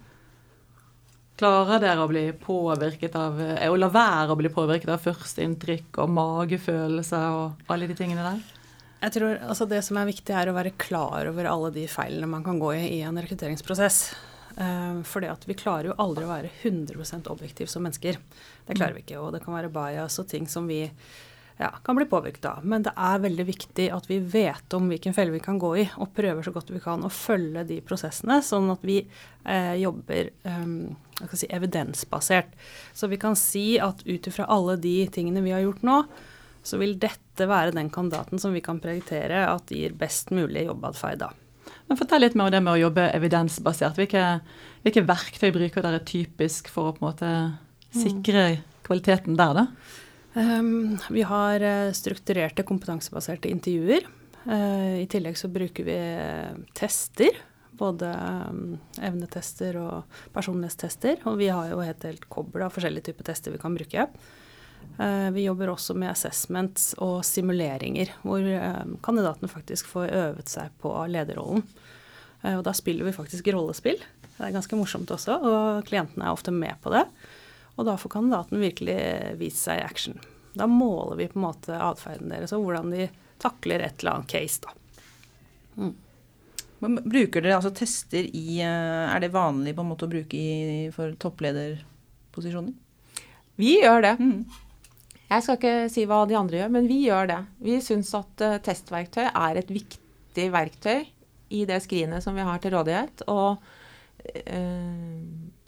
Klarer 1.41 1.81
dere 1.81 2.03
å 2.03 2.09
bli 2.09 2.27
påvirket 2.37 3.15
av 3.17 3.39
eh, 3.41 3.65
Å 3.65 3.77
la 3.79 3.89
være 3.89 4.33
å 4.33 4.37
bli 4.37 4.51
påvirket 4.53 4.91
av 4.93 5.01
førsteinntrykk 5.01 6.01
og 6.03 6.11
magefølelse 6.13 7.21
og 7.33 7.71
alle 7.73 7.87
de 7.89 7.97
tingene 7.97 8.25
der? 8.25 8.60
Jeg 9.01 9.15
tror 9.15 9.39
altså 9.41 9.65
Det 9.65 9.79
som 9.85 9.97
er 9.97 10.09
viktig, 10.11 10.33
er 10.35 10.51
å 10.51 10.57
være 10.57 10.75
klar 10.81 11.29
over 11.31 11.49
alle 11.49 11.71
de 11.73 11.87
feilene 11.89 12.29
man 12.29 12.45
kan 12.45 12.59
gå 12.61 12.75
i 12.77 12.83
i 12.97 13.01
en 13.07 13.17
rekrutteringsprosess. 13.17 14.03
Fordi 15.07 15.29
at 15.31 15.45
vi 15.47 15.55
klarer 15.57 15.89
jo 15.89 15.97
aldri 16.03 16.25
å 16.27 16.29
være 16.29 16.51
100% 16.61 17.29
objektiv 17.31 17.69
som 17.71 17.85
mennesker. 17.85 18.19
Det 18.67 18.75
klarer 18.77 18.97
vi 18.97 19.05
ikke. 19.05 19.17
Og 19.21 19.31
det 19.33 19.41
kan 19.45 19.55
være 19.55 19.71
bias 19.73 20.19
og 20.21 20.27
ting 20.29 20.45
som 20.51 20.67
vi 20.69 20.83
ja, 21.61 21.69
kan 21.83 21.95
bli 21.95 22.05
påvirket 22.05 22.45
av. 22.45 22.65
Men 22.65 22.83
det 22.85 22.93
er 22.97 23.21
veldig 23.21 23.45
viktig 23.45 23.87
at 23.93 24.09
vi 24.09 24.19
vet 24.33 24.73
om 24.77 24.89
hvilken 24.91 25.15
felle 25.17 25.33
vi 25.33 25.43
kan 25.43 25.59
gå 25.61 25.71
i, 25.83 25.85
og 26.01 26.13
prøver 26.17 26.45
så 26.45 26.53
godt 26.55 26.73
vi 26.73 26.81
kan 26.83 27.05
å 27.05 27.13
følge 27.13 27.63
de 27.69 27.79
prosessene, 27.85 28.39
sånn 28.45 28.71
at 28.73 28.85
vi 28.87 28.99
eh, 29.01 29.75
jobber 29.81 30.31
eh, 30.31 31.31
si, 31.33 31.49
evidensbasert. 31.49 32.53
Så 32.97 33.11
vi 33.11 33.21
kan 33.21 33.37
si 33.39 33.65
at 33.81 34.01
ut 34.07 34.29
ifra 34.31 34.49
alle 34.51 34.77
de 34.81 34.95
tingene 35.13 35.45
vi 35.45 35.53
har 35.53 35.63
gjort 35.65 35.85
nå, 35.85 36.01
så 36.63 36.77
vil 36.81 36.97
dette 37.01 37.47
være 37.49 37.73
den 37.75 37.89
kandidaten 37.93 38.41
som 38.41 38.53
vi 38.53 38.63
kan 38.63 38.79
prioritere 38.81 39.45
at 39.49 39.71
gir 39.73 39.95
best 39.97 40.33
mulig 40.35 40.67
jobbatferd 40.67 41.23
da. 41.23 41.31
Men 41.87 41.99
Fortell 41.99 42.23
litt 42.23 42.37
mer 42.37 42.49
om 42.49 42.53
det 42.53 42.61
med 42.63 42.75
å 42.75 42.83
jobbe 42.85 43.07
evidensbasert. 43.15 43.97
Hvilke, 43.99 44.25
hvilke 44.85 45.03
verktøy 45.07 45.49
bruker 45.55 45.83
dere 45.85 46.03
typisk 46.07 46.69
for 46.71 46.89
å 46.89 46.95
på 46.95 47.03
en 47.03 47.09
måte 47.09 47.31
sikre 47.91 48.45
kvaliteten 48.85 49.37
der, 49.39 49.61
da? 49.61 49.67
Um, 50.33 50.97
vi 51.11 51.25
har 51.27 51.59
eh, 51.59 51.91
strukturerte 51.95 52.63
kompetansebaserte 52.67 53.51
intervjuer. 53.51 54.07
Uh, 54.45 55.01
I 55.03 55.07
tillegg 55.11 55.35
så 55.37 55.51
bruker 55.51 55.87
vi 55.87 55.97
eh, 55.97 56.53
tester. 56.77 57.41
Både 57.81 58.11
um, 58.47 58.77
evnetester 59.01 59.75
og 59.81 60.21
personlighetstester. 60.35 61.25
Og 61.27 61.39
vi 61.41 61.49
har 61.51 61.73
jo 61.73 61.81
helt, 61.83 62.07
helt 62.07 62.29
kobbel 62.31 62.63
av 62.67 62.75
forskjellige 62.75 63.09
typer 63.09 63.31
tester 63.31 63.55
vi 63.55 63.61
kan 63.61 63.75
bruke. 63.75 64.07
Eh, 65.01 65.31
vi 65.31 65.43
jobber 65.43 65.71
også 65.71 65.95
med 65.97 66.11
assessments 66.11 66.91
og 67.01 67.21
simuleringer, 67.25 68.11
hvor 68.21 68.45
eh, 68.45 68.83
kandidatene 69.01 69.49
faktisk 69.49 69.89
får 69.89 70.11
øvet 70.13 70.51
seg 70.51 70.73
på 70.83 70.91
lederrollen. 71.09 71.63
Eh, 72.43 72.57
og 72.57 72.65
da 72.67 72.73
spiller 72.77 73.07
vi 73.07 73.15
faktisk 73.15 73.49
rollespill. 73.53 74.01
Det 74.35 74.43
er 74.45 74.53
ganske 74.53 74.77
morsomt 74.77 75.11
også, 75.13 75.37
og 75.41 75.87
klientene 75.89 76.27
er 76.27 76.35
ofte 76.35 76.53
med 76.53 76.77
på 76.83 76.93
det. 76.93 77.05
Og 77.79 77.87
da 77.87 77.95
får 77.97 78.13
kandidaten 78.13 78.61
virkelig 78.61 78.99
vist 79.39 79.63
seg 79.63 79.81
i 79.81 79.87
action. 79.87 80.21
Da 80.53 80.67
måler 80.67 81.17
vi 81.17 81.29
på 81.31 81.39
en 81.39 81.47
måte 81.47 81.77
atferden 81.79 82.33
deres 82.33 82.53
og 82.53 82.65
hvordan 82.65 82.91
de 82.93 83.07
takler 83.41 83.81
et 83.81 84.01
eller 84.01 84.19
annet 84.19 84.33
case. 84.33 84.61
da. 84.61 85.89
Men 86.81 86.97
Bruker 87.05 87.41
dere 87.41 87.59
altså 87.59 87.71
tester 87.73 88.25
i 88.25 88.59
Er 88.61 89.21
det 89.21 89.31
vanlig 89.33 89.75
på 89.77 89.85
en 89.85 89.89
måte 89.93 90.07
å 90.07 90.11
bruke 90.11 90.37
i, 90.37 90.89
for 90.93 91.13
topplederposisjoner? 91.21 92.73
Vi 93.61 93.77
gjør 93.81 94.03
det. 94.03 94.13
Mm. 94.19 94.60
Jeg 95.31 95.45
skal 95.45 95.57
ikke 95.57 95.75
si 95.93 96.03
hva 96.09 96.23
de 96.27 96.35
andre 96.35 96.59
gjør, 96.59 96.71
men 96.75 96.87
vi 96.89 97.05
gjør 97.05 97.29
det. 97.29 97.39
Vi 97.63 97.77
syns 97.83 98.11
at 98.17 98.43
eh, 98.43 98.59
testverktøy 98.65 99.29
er 99.29 99.59
et 99.61 99.71
viktig 99.71 100.47
verktøy 100.51 101.05
i 101.55 101.63
det 101.67 101.79
skrinet 101.85 102.23
som 102.23 102.35
vi 102.35 102.43
har 102.47 102.59
til 102.59 102.75
rådighet. 102.75 103.23
Og 103.31 103.61
eh, 104.43 105.21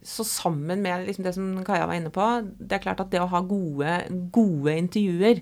så 0.04 0.26
sammen 0.28 0.84
med 0.84 1.08
liksom 1.08 1.24
det 1.24 1.36
som 1.38 1.54
Kaja 1.64 1.88
var 1.88 1.96
inne 1.96 2.12
på, 2.12 2.28
det 2.60 2.76
er 2.76 2.84
klart 2.84 3.06
at 3.06 3.14
det 3.14 3.24
å 3.24 3.30
ha 3.32 3.44
gode, 3.48 4.02
gode 4.36 4.76
intervjuer 4.82 5.40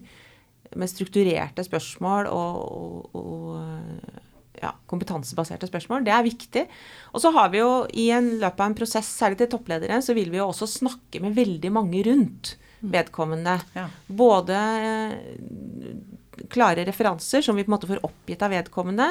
med 0.77 0.89
strukturerte 0.91 1.65
spørsmål 1.65 2.29
og, 2.31 2.61
og, 2.77 3.17
og 3.17 4.61
ja, 4.61 4.75
kompetansebaserte 4.85 5.65
spørsmål. 5.65 6.05
Det 6.05 6.13
er 6.13 6.27
viktig. 6.29 6.67
Og 7.11 7.25
så 7.25 7.33
har 7.33 7.49
vi 7.49 7.63
jo 7.63 7.71
i 7.89 8.11
en 8.13 8.35
løpet 8.37 8.61
av 8.61 8.69
en 8.69 8.77
prosess, 8.77 9.09
særlig 9.17 9.41
til 9.41 9.55
toppledere, 9.55 9.97
så 10.05 10.13
vil 10.13 10.29
vi 10.29 10.37
jo 10.37 10.51
også 10.51 10.69
snakke 10.69 11.25
med 11.25 11.33
veldig 11.41 11.73
mange 11.73 12.05
rundt 12.05 12.53
vedkommende. 12.81 13.59
Ja. 13.77 13.87
Både 14.07 14.57
eh, 14.57 15.95
klare 16.49 16.85
referanser 16.85 17.41
som 17.41 17.55
vi 17.55 17.63
på 17.63 17.71
en 17.71 17.75
måte 17.75 17.89
får 17.89 18.03
oppgitt 18.05 18.41
av 18.41 18.53
vedkommende, 18.53 19.07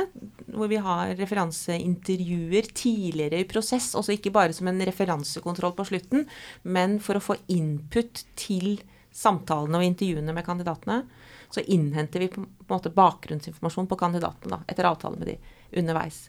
hvor 0.50 0.70
vi 0.70 0.80
har 0.82 1.14
referanseintervjuer 1.18 2.70
tidligere 2.74 3.40
i 3.40 3.48
prosess, 3.48 3.92
også 3.98 4.16
ikke 4.16 4.32
bare 4.34 4.56
som 4.56 4.70
en 4.70 4.82
referansekontroll 4.86 5.74
på 5.78 5.86
slutten, 5.92 6.26
men 6.62 6.98
for 7.02 7.18
å 7.18 7.24
få 7.24 7.38
input 7.52 8.24
til 8.38 8.80
samtalene 9.14 9.80
og 9.80 9.86
intervjuene 9.86 10.34
med 10.34 10.46
kandidatene. 10.46 11.02
Så 11.50 11.64
innhenter 11.66 12.22
vi 12.22 12.30
på 12.30 12.42
en 12.42 12.50
måte 12.70 12.92
bakgrunnsinformasjon 12.94 13.88
på 13.90 13.98
kandidatene 13.98 14.54
da, 14.54 14.60
etter 14.70 14.86
avtale 14.86 15.18
med 15.18 15.32
de 15.32 15.38
underveis. 15.80 16.28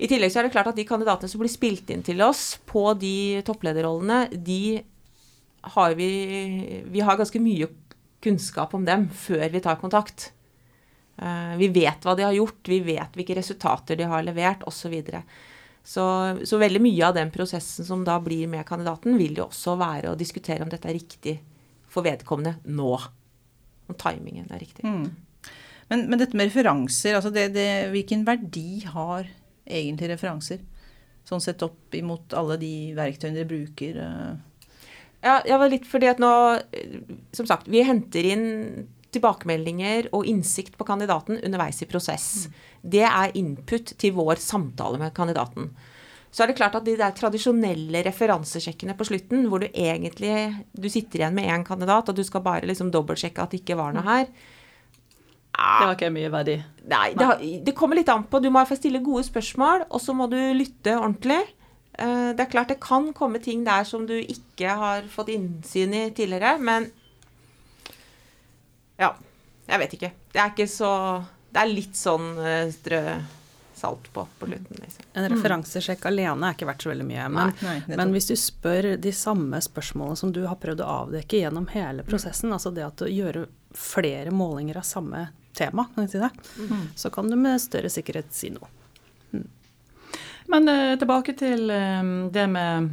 I 0.00 0.08
tillegg 0.08 0.32
så 0.32 0.40
er 0.40 0.48
det 0.48 0.54
klart 0.54 0.70
at 0.70 0.78
de 0.78 0.86
kandidatene 0.88 1.28
som 1.30 1.42
blir 1.42 1.52
spilt 1.52 1.90
inn 1.92 2.02
til 2.02 2.22
oss 2.24 2.54
på 2.66 2.86
de 2.98 3.42
topplederrollene, 3.46 4.30
de 4.32 4.80
har 5.60 5.94
vi 5.94 6.82
Vi 6.88 7.00
har 7.00 7.16
ganske 7.16 7.40
mye 7.40 7.68
kunnskap 8.20 8.74
om 8.74 8.84
dem 8.84 9.08
før 9.08 9.48
vi 9.48 9.60
tar 9.60 9.80
kontakt. 9.80 10.32
Eh, 11.20 11.56
vi 11.56 11.68
vet 11.68 12.04
hva 12.04 12.14
de 12.16 12.24
har 12.24 12.36
gjort, 12.36 12.68
vi 12.68 12.80
vet 12.84 13.16
hvilke 13.16 13.36
resultater 13.36 13.96
de 13.96 14.08
har 14.08 14.24
levert, 14.24 14.64
osv. 14.68 14.80
Så, 14.80 14.92
videre. 14.92 15.22
så 15.84 16.04
Så 16.44 16.58
veldig 16.58 16.80
mye 16.80 17.06
av 17.06 17.14
den 17.14 17.30
prosessen 17.30 17.84
som 17.84 18.04
da 18.04 18.18
blir 18.20 18.48
med 18.48 18.66
kandidaten, 18.66 19.18
vil 19.18 19.36
jo 19.36 19.48
også 19.48 19.76
være 19.80 20.12
å 20.12 20.18
diskutere 20.18 20.64
om 20.64 20.72
dette 20.72 20.88
er 20.88 20.98
riktig 20.98 21.38
for 21.90 22.06
vedkommende 22.06 22.58
nå. 22.64 22.92
Om 23.90 23.98
timingen 23.98 24.48
er 24.50 24.62
riktig. 24.62 24.84
Mm. 24.84 25.08
Men, 25.90 26.04
men, 26.06 26.18
dette 26.20 26.36
med 26.38 26.46
referanser, 26.46 27.16
altså 27.18 27.32
det, 27.34 27.48
det, 27.56 27.90
hvilken 27.90 28.22
verdi 28.24 28.84
har 28.86 29.26
egentlig 29.66 30.12
referanser? 30.12 30.60
Sånn 31.26 31.42
sett 31.42 31.62
opp 31.66 31.94
imot 31.94 32.32
alle 32.38 32.56
de 32.60 32.92
verktøyene 32.94 33.40
dere 33.40 33.50
bruker? 33.50 33.98
Uh. 33.98 34.49
Ja, 35.20 35.40
jeg 35.44 35.60
var 35.60 35.68
litt 35.68 35.84
fordi 35.88 36.08
at 36.08 36.20
nå 36.22 36.32
Som 37.36 37.44
sagt, 37.48 37.68
vi 37.68 37.84
henter 37.84 38.24
inn 38.24 38.48
tilbakemeldinger 39.10 40.06
og 40.14 40.28
innsikt 40.30 40.76
på 40.78 40.86
kandidaten 40.86 41.40
underveis 41.42 41.80
i 41.82 41.88
prosess. 41.90 42.46
Mm. 42.46 42.58
Det 42.94 43.06
er 43.08 43.32
input 43.40 43.94
til 43.98 44.14
vår 44.14 44.38
samtale 44.38 45.00
med 45.00 45.10
kandidaten. 45.16 45.72
Så 46.30 46.44
er 46.44 46.50
det 46.50 46.60
klart 46.60 46.76
at 46.78 46.86
de 46.86 46.94
der 46.98 47.14
tradisjonelle 47.18 48.04
referansesjekkene 48.06 48.94
på 48.94 49.08
slutten, 49.08 49.48
hvor 49.50 49.64
du 49.64 49.66
egentlig 49.66 50.52
du 50.70 50.86
sitter 50.86 51.24
igjen 51.24 51.34
med 51.34 51.50
én 51.50 51.66
kandidat, 51.66 52.08
og 52.08 52.14
du 52.14 52.22
skal 52.26 52.44
bare 52.44 52.68
liksom 52.70 52.92
dobbeltsjekke 52.94 53.42
at 53.42 53.50
det 53.50 53.64
ikke 53.64 53.78
var 53.80 53.96
noe 53.96 54.06
her 54.06 54.28
Det 54.30 55.88
var 55.88 55.96
ikke 55.96 56.12
mye 56.14 56.30
verdi? 56.30 56.54
Nei, 56.88 57.08
det, 57.18 57.30
det 57.66 57.74
kommer 57.76 57.98
litt 57.98 58.08
an 58.14 58.28
på. 58.30 58.38
Du 58.38 58.46
må 58.54 58.62
stille 58.70 59.02
gode 59.02 59.26
spørsmål, 59.26 59.88
og 59.90 60.00
så 60.00 60.14
må 60.14 60.30
du 60.30 60.38
lytte 60.54 60.94
ordentlig. 60.94 61.42
Eh, 61.92 62.30
det 62.36 62.44
er 62.44 62.52
klart 62.52 62.70
det 62.72 62.80
kan 62.82 63.10
komme 63.16 63.40
ting 63.42 63.64
der 63.66 63.84
som 63.88 64.06
du 64.06 64.16
ikke 64.20 64.76
har 64.82 65.10
fått 65.10 65.32
innsyn 65.34 65.94
i 65.94 66.06
tidligere, 66.14 66.56
men 66.58 66.90
ja. 69.00 69.14
Jeg 69.70 69.78
vet 69.78 69.92
ikke. 69.94 70.08
Det 70.32 70.40
er 70.42 70.48
ikke 70.50 70.66
så 70.66 70.94
Det 71.50 71.60
er 71.62 71.68
litt 71.70 71.98
sånn 71.98 72.32
eh, 72.42 72.70
strø 72.74 73.02
salt 73.80 74.12
på 74.12 74.26
på 74.38 74.46
slutten. 74.46 74.76
Liksom. 74.82 75.04
En 75.16 75.28
referansesjekk 75.32 76.04
alene 76.10 76.50
er 76.50 76.56
ikke 76.56 76.68
verdt 76.68 76.84
så 76.84 76.90
veldig 76.90 77.06
mye. 77.08 77.28
Men, 77.32 77.52
nei, 77.64 77.76
nei, 77.86 77.96
men, 77.96 78.12
hvis 78.14 78.28
du 78.28 78.34
spør 78.38 78.90
de 79.00 79.12
samme 79.16 79.60
spørsmålene 79.64 80.20
som 80.20 80.34
du 80.36 80.42
har 80.46 80.58
prøvd 80.60 80.82
å 80.84 80.90
avdekke 81.04 81.40
gjennom 81.40 81.68
hele 81.72 82.04
prosessen, 82.06 82.50
mm. 82.50 82.56
altså 82.58 82.74
det 82.76 82.84
at 82.86 83.00
du 83.00 83.08
gjør 83.08 83.46
flere 83.76 84.34
målinger 84.34 84.82
av 84.82 84.86
samme 84.86 85.24
tema, 85.56 85.86
kan 85.94 86.10
si 86.12 86.20
det, 86.20 86.30
mm. 86.58 86.84
så 87.00 87.10
kan 87.14 87.30
du 87.30 87.38
med 87.40 87.62
større 87.62 87.90
sikkerhet 87.92 88.34
si 88.36 88.52
noe. 88.52 88.68
Mm. 90.50 90.56
Men 90.56 90.70
uh, 90.74 90.98
tilbake 90.98 91.36
til 91.38 91.70
um, 91.70 92.14
det 92.34 92.46
med 92.50 92.90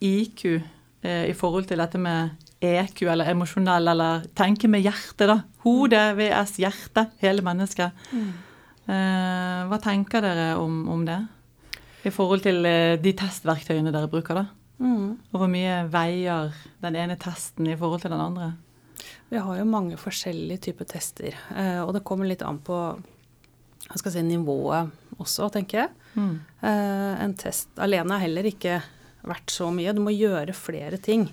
IQ 0.00 0.44
uh, 0.56 1.24
i 1.28 1.34
forhold 1.36 1.68
til 1.68 1.84
dette 1.84 2.00
med 2.00 2.48
EQ, 2.60 3.02
eller 3.06 3.30
emosjonell, 3.30 3.88
eller 3.92 4.24
tenke 4.36 4.68
med 4.70 4.82
hjertet, 4.82 5.28
da. 5.30 5.38
Hodet 5.62 6.16
vs 6.18 6.56
hjerte, 6.58 7.04
hele 7.22 7.44
mennesket. 7.46 8.06
Mm. 8.10 8.30
Eh, 8.88 9.66
hva 9.68 9.78
tenker 9.84 10.24
dere 10.24 10.46
om, 10.58 10.80
om, 10.90 11.04
det? 11.06 11.18
I 12.08 12.12
forhold 12.14 12.42
til 12.46 12.64
eh, 12.66 12.96
de 13.00 13.12
testverktøyene 13.20 13.92
dere 13.94 14.10
bruker, 14.10 14.40
da? 14.40 14.46
Mm. 14.82 15.18
Og 15.30 15.36
hvor 15.42 15.50
mye 15.50 15.82
veier 15.92 16.54
den 16.82 16.98
ene 16.98 17.18
testen 17.20 17.68
i 17.68 17.76
forhold 17.78 18.02
til 18.02 18.14
den 18.14 18.24
andre? 18.24 18.52
Vi 19.28 19.38
har 19.44 19.58
jo 19.60 19.68
mange 19.68 19.98
forskjellige 20.00 20.70
typer 20.70 20.88
tester, 20.88 21.36
eh, 21.54 21.78
og 21.84 21.92
det 21.94 22.06
kommer 22.08 22.30
litt 22.30 22.42
an 22.46 22.62
på 22.64 22.80
hva 23.88 23.96
skal 23.96 24.10
jeg 24.10 24.18
si, 24.18 24.26
nivået 24.26 24.90
også, 25.18 25.50
tenker 25.54 25.82
jeg. 25.82 25.92
Mm. 26.14 26.34
En 26.62 27.34
test 27.38 27.70
alene 27.82 28.16
er 28.16 28.24
heller 28.26 28.48
ikke 28.50 28.80
verdt 29.28 29.52
så 29.52 29.68
mye. 29.74 29.94
Du 29.94 30.02
må 30.02 30.14
gjøre 30.14 30.56
flere 30.56 30.98
ting. 31.02 31.28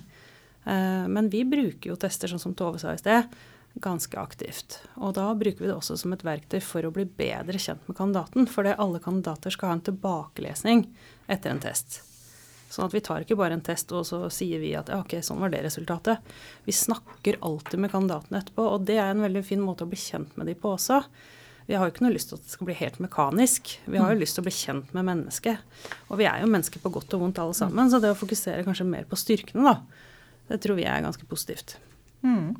Men 0.66 1.30
vi 1.30 1.44
bruker 1.46 1.92
jo 1.92 1.98
tester 2.00 2.30
sånn 2.30 2.42
som 2.42 2.54
Tove 2.58 2.80
sa 2.82 2.94
i 2.94 3.00
sted 3.00 3.30
ganske 3.76 4.16
aktivt. 4.16 4.78
Og 4.94 5.14
da 5.18 5.28
bruker 5.36 5.60
vi 5.60 5.68
det 5.68 5.76
også 5.76 5.98
som 6.00 6.14
et 6.14 6.24
verktøy 6.24 6.58
for 6.64 6.86
å 6.86 6.92
bli 6.94 7.04
bedre 7.04 7.60
kjent 7.60 7.84
med 7.88 7.98
kandidaten. 7.98 8.48
For 8.48 8.68
alle 8.72 9.00
kandidater 9.04 9.52
skal 9.52 9.68
ha 9.68 9.76
en 9.76 9.86
tilbakelesning 9.90 10.86
etter 11.28 11.52
en 11.52 11.60
test. 11.60 12.00
Sånn 12.72 12.88
at 12.88 12.96
vi 12.96 13.02
tar 13.04 13.22
ikke 13.22 13.36
bare 13.38 13.54
en 13.56 13.64
test 13.64 13.92
og 13.94 14.06
så 14.08 14.24
sier 14.32 14.58
vi 14.62 14.72
at 14.78 14.88
ja, 14.90 14.98
ok, 15.04 15.18
sånn 15.22 15.42
var 15.42 15.52
det 15.52 15.62
resultatet. 15.68 16.24
Vi 16.66 16.74
snakker 16.74 17.38
alltid 17.46 17.82
med 17.84 17.92
kandidatene 17.92 18.40
etterpå, 18.42 18.64
og 18.74 18.88
det 18.88 18.96
er 18.98 19.12
en 19.12 19.22
veldig 19.22 19.44
fin 19.46 19.62
måte 19.62 19.86
å 19.86 19.90
bli 19.92 20.00
kjent 20.00 20.34
med 20.40 20.50
de 20.50 20.56
på 20.58 20.72
også. 20.74 21.02
Vi 21.66 21.74
har 21.74 21.86
jo 21.86 21.94
ikke 21.94 22.04
noe 22.04 22.14
lyst 22.14 22.30
til 22.30 22.38
at 22.38 22.46
det 22.46 22.52
skal 22.54 22.68
bli 22.68 22.76
helt 22.78 23.00
mekanisk. 23.02 23.72
Vi 23.86 23.98
har 23.98 24.12
jo 24.12 24.18
mm. 24.18 24.22
lyst 24.22 24.38
til 24.38 24.44
å 24.44 24.46
bli 24.46 24.54
kjent 24.54 24.92
med 24.94 25.06
mennesket. 25.08 25.80
Og 26.06 26.20
vi 26.20 26.28
er 26.30 26.42
jo 26.42 26.50
mennesker 26.50 26.82
på 26.82 26.92
godt 26.94 27.16
og 27.16 27.24
vondt 27.24 27.40
alle 27.42 27.56
sammen, 27.58 27.90
så 27.90 27.98
det 28.02 28.12
å 28.14 28.18
fokusere 28.18 28.62
kanskje 28.66 28.86
mer 28.86 29.08
på 29.10 29.18
styrkene, 29.18 29.66
da, 29.66 30.06
det 30.52 30.60
tror 30.62 30.78
vi 30.78 30.86
er 30.86 31.02
ganske 31.02 31.26
positivt. 31.26 31.76
Mm. 32.26 32.54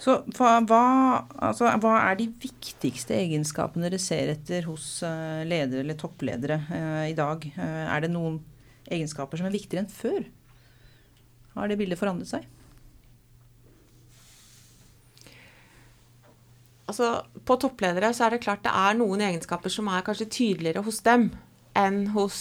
Så 0.00 0.14
hva, 0.38 0.52
altså, 1.34 1.68
hva, 1.82 1.94
er 2.06 2.18
de 2.18 2.28
viktigste 2.42 3.16
egenskapene 3.18 3.88
dere 3.88 4.00
ser 4.02 4.32
etter 4.32 4.66
hos 4.70 4.86
uh, 5.06 5.42
ledere 5.46 5.82
eller 5.84 5.98
toppledere 5.98 6.60
eh, 6.74 7.04
i 7.10 7.16
dag? 7.18 7.44
Uh, 7.58 7.84
er 7.90 8.06
det 8.06 8.12
noen 8.14 8.38
egenskaper 8.88 9.40
som 9.40 9.48
er 9.50 9.54
viktigere 9.54 9.84
enn 9.84 9.92
før? 9.92 10.22
Har 11.58 11.70
det 11.70 11.78
bildet 11.80 12.00
forandret 12.00 12.30
seg? 12.30 12.46
Altså, 16.88 17.18
på 17.44 17.58
toppledere 17.60 18.10
så 18.16 18.26
er 18.26 18.36
det 18.36 18.44
klart 18.46 18.64
det 18.64 18.72
er 18.72 18.96
noen 18.96 19.20
egenskaper 19.26 19.72
som 19.72 19.90
er 19.92 20.06
kanskje 20.06 20.30
tydeligere 20.32 20.84
hos 20.86 21.02
dem 21.04 21.28
enn 21.76 22.06
hos 22.14 22.38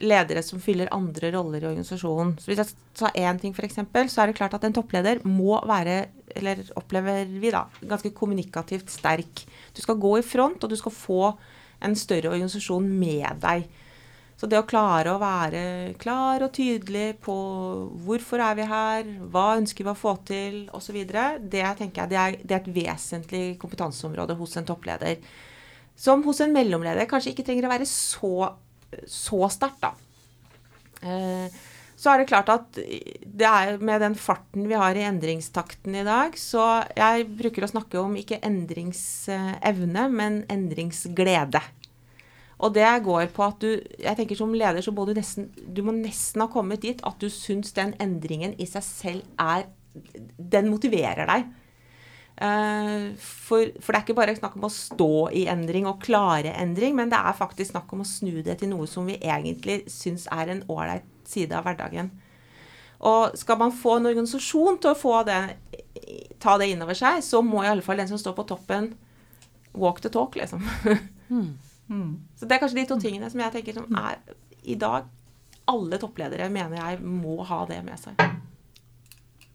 ledere 0.00 0.42
som 0.44 0.62
fyller 0.62 0.90
andre 0.94 1.30
roller 1.34 1.62
i 1.62 1.68
organisasjonen. 1.68 2.34
Så 2.40 2.50
Hvis 2.50 2.62
jeg 2.62 2.72
tar 2.98 3.16
én 3.20 3.38
ting, 3.40 3.54
f.eks., 3.54 3.78
så 4.10 4.22
er 4.22 4.30
det 4.30 4.38
klart 4.38 4.56
at 4.56 4.64
en 4.64 4.76
toppleder 4.76 5.20
må 5.28 5.58
være, 5.68 6.06
eller 6.34 6.62
opplever 6.78 7.28
vi 7.28 7.52
da, 7.52 7.66
ganske 7.84 8.14
kommunikativt 8.16 8.90
sterk. 8.90 9.44
Du 9.76 9.82
skal 9.84 10.00
gå 10.00 10.16
i 10.18 10.26
front, 10.26 10.64
og 10.64 10.72
du 10.72 10.76
skal 10.80 10.94
få 10.94 11.22
en 11.84 11.96
større 11.98 12.32
organisasjon 12.32 12.86
med 12.88 13.42
deg. 13.44 13.68
Så 14.34 14.48
det 14.50 14.58
å 14.58 14.66
klare 14.66 15.12
å 15.14 15.20
være 15.22 15.94
klar 16.02 16.42
og 16.42 16.52
tydelig 16.56 17.20
på 17.22 17.34
hvorfor 18.04 18.42
er 18.42 18.58
vi 18.58 18.66
her, 18.66 19.12
hva 19.30 19.46
ønsker 19.60 19.86
vi 19.86 19.92
å 19.92 19.98
få 19.98 20.16
til, 20.26 20.64
osv., 20.74 20.98
det 21.06 21.64
tenker 21.78 22.02
jeg 22.02 22.10
det 22.10 22.18
er, 22.18 22.38
det 22.42 22.56
er 22.56 22.62
et 22.64 22.74
vesentlig 22.74 23.44
kompetanseområde 23.62 24.34
hos 24.40 24.56
en 24.58 24.66
toppleder. 24.66 25.22
Som 25.94 26.26
hos 26.26 26.42
en 26.42 26.54
mellomleder 26.54 27.06
kanskje 27.06 27.30
ikke 27.30 27.46
trenger 27.46 27.68
å 27.68 27.74
være 27.76 27.88
så 27.88 28.34
så 29.10 29.48
sterkt, 29.50 29.82
da. 29.82 29.94
Eh, 31.02 31.62
så 31.96 32.10
er 32.10 32.20
det 32.20 32.28
klart 32.28 32.50
at 32.52 32.76
det 32.76 33.46
er 33.48 33.78
med 33.78 34.02
den 34.02 34.16
farten 34.18 34.66
vi 34.68 34.76
har 34.78 34.96
i 34.98 35.06
endringstakten 35.06 35.94
i 35.96 36.04
dag, 36.06 36.34
så 36.38 36.82
jeg 36.96 37.28
bruker 37.38 37.64
å 37.64 37.70
snakke 37.70 38.00
om 38.02 38.16
ikke 38.18 38.42
endringsevne, 38.44 40.08
men 40.12 40.42
endringsglede. 40.52 41.62
Og 42.64 42.72
det 42.72 42.88
går 43.04 43.28
på 43.34 43.44
at 43.44 43.60
du 43.60 43.70
jeg 43.74 44.16
tenker 44.18 44.38
som 44.38 44.54
leder 44.56 44.84
så 44.84 44.94
må 44.94 45.04
du 45.04 45.12
nesten 45.16 45.50
du 45.52 45.82
må 45.84 45.92
nesten 45.96 46.44
ha 46.44 46.48
kommet 46.52 46.84
dit 46.84 47.02
at 47.04 47.20
du 47.20 47.28
syns 47.32 47.74
den 47.76 47.92
endringen 48.02 48.56
i 48.60 48.68
seg 48.68 48.86
selv 48.86 49.26
er 49.40 49.68
Den 49.94 50.72
motiverer 50.72 51.28
deg. 51.28 51.44
Eh, 52.34 53.12
for, 53.14 53.68
for, 53.78 53.92
det 53.92 53.98
er 53.98 54.02
ikke 54.02 54.16
bare 54.18 54.34
snakk 54.34 54.56
om 54.58 54.66
å 54.66 54.72
stå 54.74 55.28
i 55.38 55.44
endring 55.46 55.86
og 55.86 56.00
klare 56.02 56.50
endring, 56.58 56.96
men 56.98 57.12
det 57.12 57.20
er 57.20 57.36
faktisk 57.38 57.70
snakk 57.70 57.92
om 57.94 58.02
å 58.02 58.08
snu 58.08 58.40
det 58.42 58.56
til 58.58 58.72
noe 58.72 58.88
som 58.90 59.06
vi 59.06 59.20
egentlig 59.20 59.84
syns 59.92 60.26
er 60.34 60.50
en 60.50 60.64
ålreit 60.66 61.06
side 61.30 61.54
av 61.54 61.62
hverdagen. 61.68 62.10
Og 63.06 63.38
skal 63.38 63.60
man 63.60 63.74
få 63.76 64.00
en 64.00 64.10
organisasjon 64.10 64.80
til 64.82 64.98
å 64.98 65.22
det, 65.28 65.40
ta 66.42 66.56
det 66.58 66.72
innover 66.72 66.98
seg, 66.98 67.22
så 67.22 67.42
må 67.44 67.62
i 67.62 67.70
alle 67.70 67.86
fall 67.86 68.02
den 68.02 68.10
som 68.10 68.18
står 68.18 68.34
på 68.40 68.48
toppen, 68.50 68.96
walk 69.78 70.02
the 70.02 70.10
talk, 70.10 70.38
liksom. 70.40 70.64
Mm. 71.24 71.54
Mm. 71.88 72.16
Så 72.36 72.46
det 72.48 72.56
er 72.56 72.62
kanskje 72.62 72.80
de 72.80 72.86
to 72.88 72.96
tingene 73.00 73.28
som 73.30 73.42
jeg 73.44 73.52
tenker 73.58 73.76
som 73.76 73.98
er 74.00 74.16
i 74.64 74.76
dag 74.80 75.10
Alle 75.68 75.98
toppledere 76.00 76.48
mener 76.52 76.76
jeg 76.76 77.00
må 77.04 77.38
ha 77.48 77.62
det 77.68 77.78
med 77.84 77.96
seg. 78.00 78.20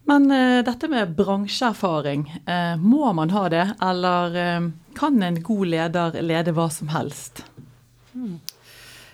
Men 0.10 0.26
uh, 0.34 0.64
dette 0.66 0.88
med 0.90 1.12
bransjeerfaring, 1.14 2.24
uh, 2.50 2.76
må 2.82 3.12
man 3.14 3.30
ha 3.30 3.44
det? 3.54 3.66
Eller 3.86 4.38
uh, 4.38 4.70
kan 4.98 5.22
en 5.22 5.38
god 5.46 5.70
leder 5.70 6.18
lede 6.26 6.54
hva 6.58 6.66
som 6.74 6.90
helst? 6.96 7.44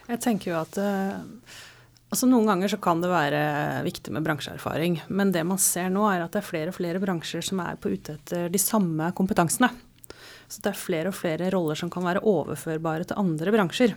Jeg 0.06 0.21
tenker 0.23 0.54
jo 0.54 0.60
at 0.62 0.78
altså 0.80 2.30
Noen 2.30 2.47
ganger 2.47 2.71
så 2.71 2.78
kan 2.80 3.01
det 3.04 3.10
være 3.12 3.41
viktig 3.84 4.13
med 4.15 4.23
bransjeerfaring, 4.23 5.01
men 5.12 5.34
det 5.36 5.43
man 5.43 5.60
ser 5.60 5.89
nå, 5.91 6.06
er 6.08 6.23
at 6.23 6.32
det 6.32 6.39
er 6.39 6.47
flere 6.47 6.71
og 6.71 6.78
flere 6.78 7.01
bransjer 7.04 7.43
som 7.43 7.60
er 7.65 7.75
på 7.82 7.91
ute 7.91 8.15
etter 8.15 8.47
de 8.54 8.62
samme 8.62 9.10
kompetansene. 9.17 9.73
Så 10.47 10.62
det 10.62 10.71
er 10.71 10.79
flere 10.79 11.12
og 11.12 11.17
flere 11.17 11.49
roller 11.53 11.77
som 11.79 11.89
kan 11.93 12.05
være 12.05 12.23
overførbare 12.25 13.08
til 13.10 13.19
andre 13.19 13.53
bransjer. 13.55 13.95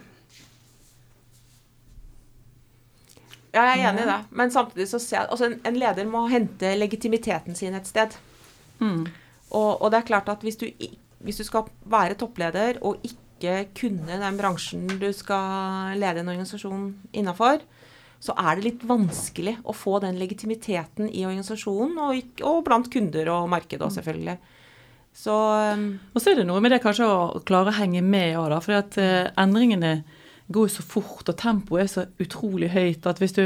Ja, 3.55 3.65
jeg 3.65 3.81
er 3.81 3.91
enig 3.91 4.05
i 4.05 4.09
det. 4.09 4.19
Men 4.39 4.53
samtidig 4.53 4.89
så 4.91 5.01
ser 5.03 5.23
jeg 5.23 5.31
altså 5.33 5.49
en, 5.49 5.57
en 5.67 5.79
leder 5.81 6.09
må 6.09 6.27
hente 6.31 6.75
legitimiteten 6.79 7.57
sin 7.59 7.77
et 7.77 7.89
sted. 7.89 8.17
Mm. 8.79 9.07
Og, 9.51 9.71
og 9.83 9.91
det 9.91 10.03
er 10.03 10.11
klart 10.11 10.29
at 10.33 10.45
hvis 10.45 10.61
du, 10.61 10.67
hvis 11.25 11.41
du 11.41 11.47
skal 11.47 11.71
være 11.89 12.19
toppleder 12.21 12.81
og 12.85 13.01
ikke 13.07 13.69
kunne 13.79 14.19
den 14.21 14.39
bransjen 14.39 14.87
du 15.01 15.09
skal 15.17 15.97
lede 15.99 16.23
en 16.23 16.31
organisasjon 16.35 16.91
innafor, 17.17 17.63
så 18.19 18.35
er 18.35 18.59
det 18.59 18.65
litt 18.65 18.87
vanskelig 18.87 19.57
å 19.63 19.75
få 19.77 20.01
den 20.03 20.19
legitimiteten 20.19 21.07
i 21.07 21.23
organisasjonen, 21.27 21.99
og, 22.03 22.41
og 22.43 22.65
blant 22.67 22.89
kunder 22.91 23.31
og 23.31 23.47
markedet 23.53 23.85
òg, 23.87 23.95
selvfølgelig. 23.95 24.35
Så 25.15 25.35
um, 25.75 25.99
Og 26.15 26.23
så 26.23 26.31
er 26.33 26.41
det 26.41 26.47
noe 26.47 26.61
med 26.63 26.71
det 26.75 26.83
kanskje 26.85 27.09
å 27.09 27.43
klare 27.49 27.73
å 27.73 27.79
henge 27.81 28.05
med 28.07 28.37
òg, 28.39 28.49
da. 28.55 28.61
For 28.63 28.79
at 28.79 28.99
uh, 29.03 29.33
endringene 29.41 30.03
går 30.49 30.71
så 30.73 30.85
fort, 30.87 31.27
og 31.29 31.37
tempoet 31.37 31.83
er 31.85 31.93
så 31.93 32.07
utrolig 32.25 32.71
høyt 32.73 33.07
at 33.11 33.19
hvis 33.21 33.37
du 33.37 33.45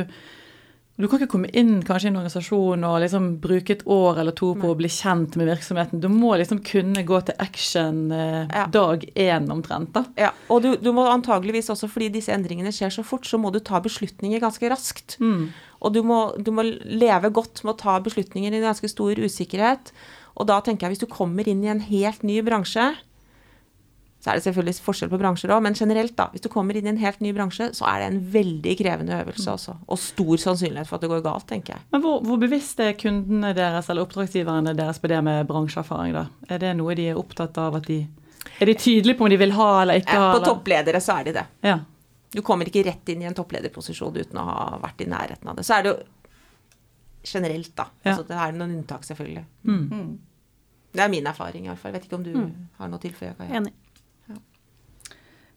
Du 1.00 1.06
kan 1.08 1.18
ikke 1.18 1.32
komme 1.32 1.48
inn 1.56 1.80
kanskje 1.82 2.06
i 2.06 2.10
en 2.12 2.18
organisasjon 2.20 2.82
og 2.84 2.98
liksom 3.00 3.24
bruke 3.42 3.72
et 3.72 3.82
år 3.90 4.18
eller 4.20 4.34
to 4.36 4.50
på 4.60 4.68
å 4.70 4.76
bli 4.76 4.90
kjent 4.92 5.38
med 5.40 5.48
virksomheten. 5.48 6.02
Du 6.04 6.06
må 6.12 6.34
liksom 6.36 6.60
kunne 6.62 7.02
gå 7.08 7.18
til 7.26 7.34
action 7.40 8.12
eh, 8.12 8.44
Ja. 8.52 8.66
dag 8.70 9.02
én 9.16 9.48
omtrent, 9.50 9.94
da. 9.96 10.04
ja, 10.20 10.30
og 10.52 10.62
du, 10.62 10.76
du 10.76 10.92
må 10.92 11.08
antageligvis 11.08 11.72
også, 11.72 11.88
fordi 11.88 12.10
disse 12.20 12.30
endringene 12.36 12.70
skjer 12.76 12.92
så 12.92 13.02
fort, 13.02 13.24
så 13.26 13.40
må 13.40 13.50
du 13.50 13.58
ta 13.58 13.80
beslutninger 13.80 14.38
ganske 14.44 14.68
raskt. 14.70 15.16
Mm. 15.18 15.48
Og 15.80 15.96
du 15.96 16.02
må, 16.06 16.20
du 16.38 16.52
må 16.54 16.62
leve 16.68 17.32
godt 17.34 17.64
med 17.64 17.72
å 17.72 17.80
ta 17.80 17.96
beslutninger 18.04 18.52
i 18.52 18.60
en 18.60 18.68
ganske 18.68 18.92
stor 18.92 19.16
usikkerhet. 19.16 19.94
Og 20.36 20.48
da 20.48 20.60
tenker 20.64 20.86
jeg 20.86 20.96
hvis 20.96 21.04
du 21.04 21.10
kommer 21.10 21.48
inn 21.48 21.64
i 21.64 21.70
en 21.72 21.82
helt 21.84 22.22
ny 22.26 22.40
bransje, 22.44 22.90
så 24.22 24.30
er 24.30 24.38
det 24.38 24.44
selvfølgelig 24.44 24.78
forskjell 24.84 25.10
på 25.10 25.18
bransjer 25.18 25.50
òg, 25.50 25.64
men 25.66 25.74
generelt, 25.74 26.12
da. 26.14 26.28
Hvis 26.30 26.44
du 26.44 26.48
kommer 26.52 26.76
inn 26.78 26.86
i 26.86 26.92
en 26.92 27.00
helt 27.00 27.18
ny 27.24 27.32
bransje, 27.34 27.72
så 27.74 27.88
er 27.90 27.98
det 27.98 28.10
en 28.12 28.20
veldig 28.36 28.74
krevende 28.78 29.16
øvelse 29.18 29.50
også. 29.50 29.74
Og 29.90 29.98
stor 29.98 30.38
sannsynlighet 30.44 30.86
for 30.86 31.00
at 31.00 31.02
det 31.02 31.10
går 31.10 31.24
galt, 31.24 31.48
tenker 31.50 31.74
jeg. 31.74 31.82
Men 31.90 32.04
hvor, 32.04 32.20
hvor 32.28 32.38
bevisst 32.38 32.78
er 32.84 32.94
kundene 32.94 33.50
deres 33.58 33.90
eller 33.90 34.06
oppdragsgiverne 34.06 34.76
deres 34.78 35.02
på 35.02 35.10
det 35.10 35.18
med 35.26 35.48
bransjeerfaring, 35.50 36.14
da? 36.14 36.28
Er 36.46 36.62
det 36.62 36.70
noe 36.78 36.94
de 36.98 37.08
er 37.10 37.18
opptatt 37.18 37.58
av 37.58 37.80
at 37.80 37.90
de 37.90 38.04
Er 38.60 38.70
de 38.70 38.78
tydelige 38.78 39.18
på 39.18 39.26
om 39.26 39.32
de 39.32 39.40
vil 39.42 39.56
ha 39.58 39.68
eller 39.82 39.98
ikke 40.04 40.14
ha? 40.14 40.30
På 40.30 40.38
eller? 40.38 40.48
toppledere 40.52 41.02
så 41.02 41.18
er 41.18 41.26
de 41.26 41.36
det. 41.40 41.46
Ja. 41.66 41.76
Du 42.32 42.40
kommer 42.46 42.70
ikke 42.70 42.86
rett 42.86 43.10
inn 43.10 43.26
i 43.26 43.28
en 43.28 43.34
topplederposisjon 43.36 44.22
uten 44.22 44.38
å 44.38 44.46
ha 44.46 44.66
vært 44.86 45.02
i 45.02 45.10
nærheten 45.10 45.50
av 45.50 45.58
det. 45.58 45.66
Så 45.66 45.80
er 45.80 45.82
det 45.82 45.96
jo 45.96 45.98
generelt, 47.24 47.74
da. 47.76 47.88
Ja. 48.04 48.10
Altså, 48.16 48.26
det 48.28 48.36
er 48.36 48.52
noen 48.52 48.76
unntak, 48.80 49.04
selvfølgelig. 49.04 49.44
Mm. 49.64 49.88
Mm. 49.92 50.18
Det 50.92 51.00
er 51.00 51.08
min 51.08 51.26
erfaring, 51.26 51.66
iallfall. 51.66 51.92
Vet 51.94 52.04
ikke 52.08 52.18
om 52.18 52.24
du 52.26 52.32
Mm. 52.36 52.68
har 52.78 52.88
noe 52.88 52.98
å 52.98 53.02
tilføye? 53.02 53.36
Kaja? 53.38 53.60
Enig. 53.60 53.72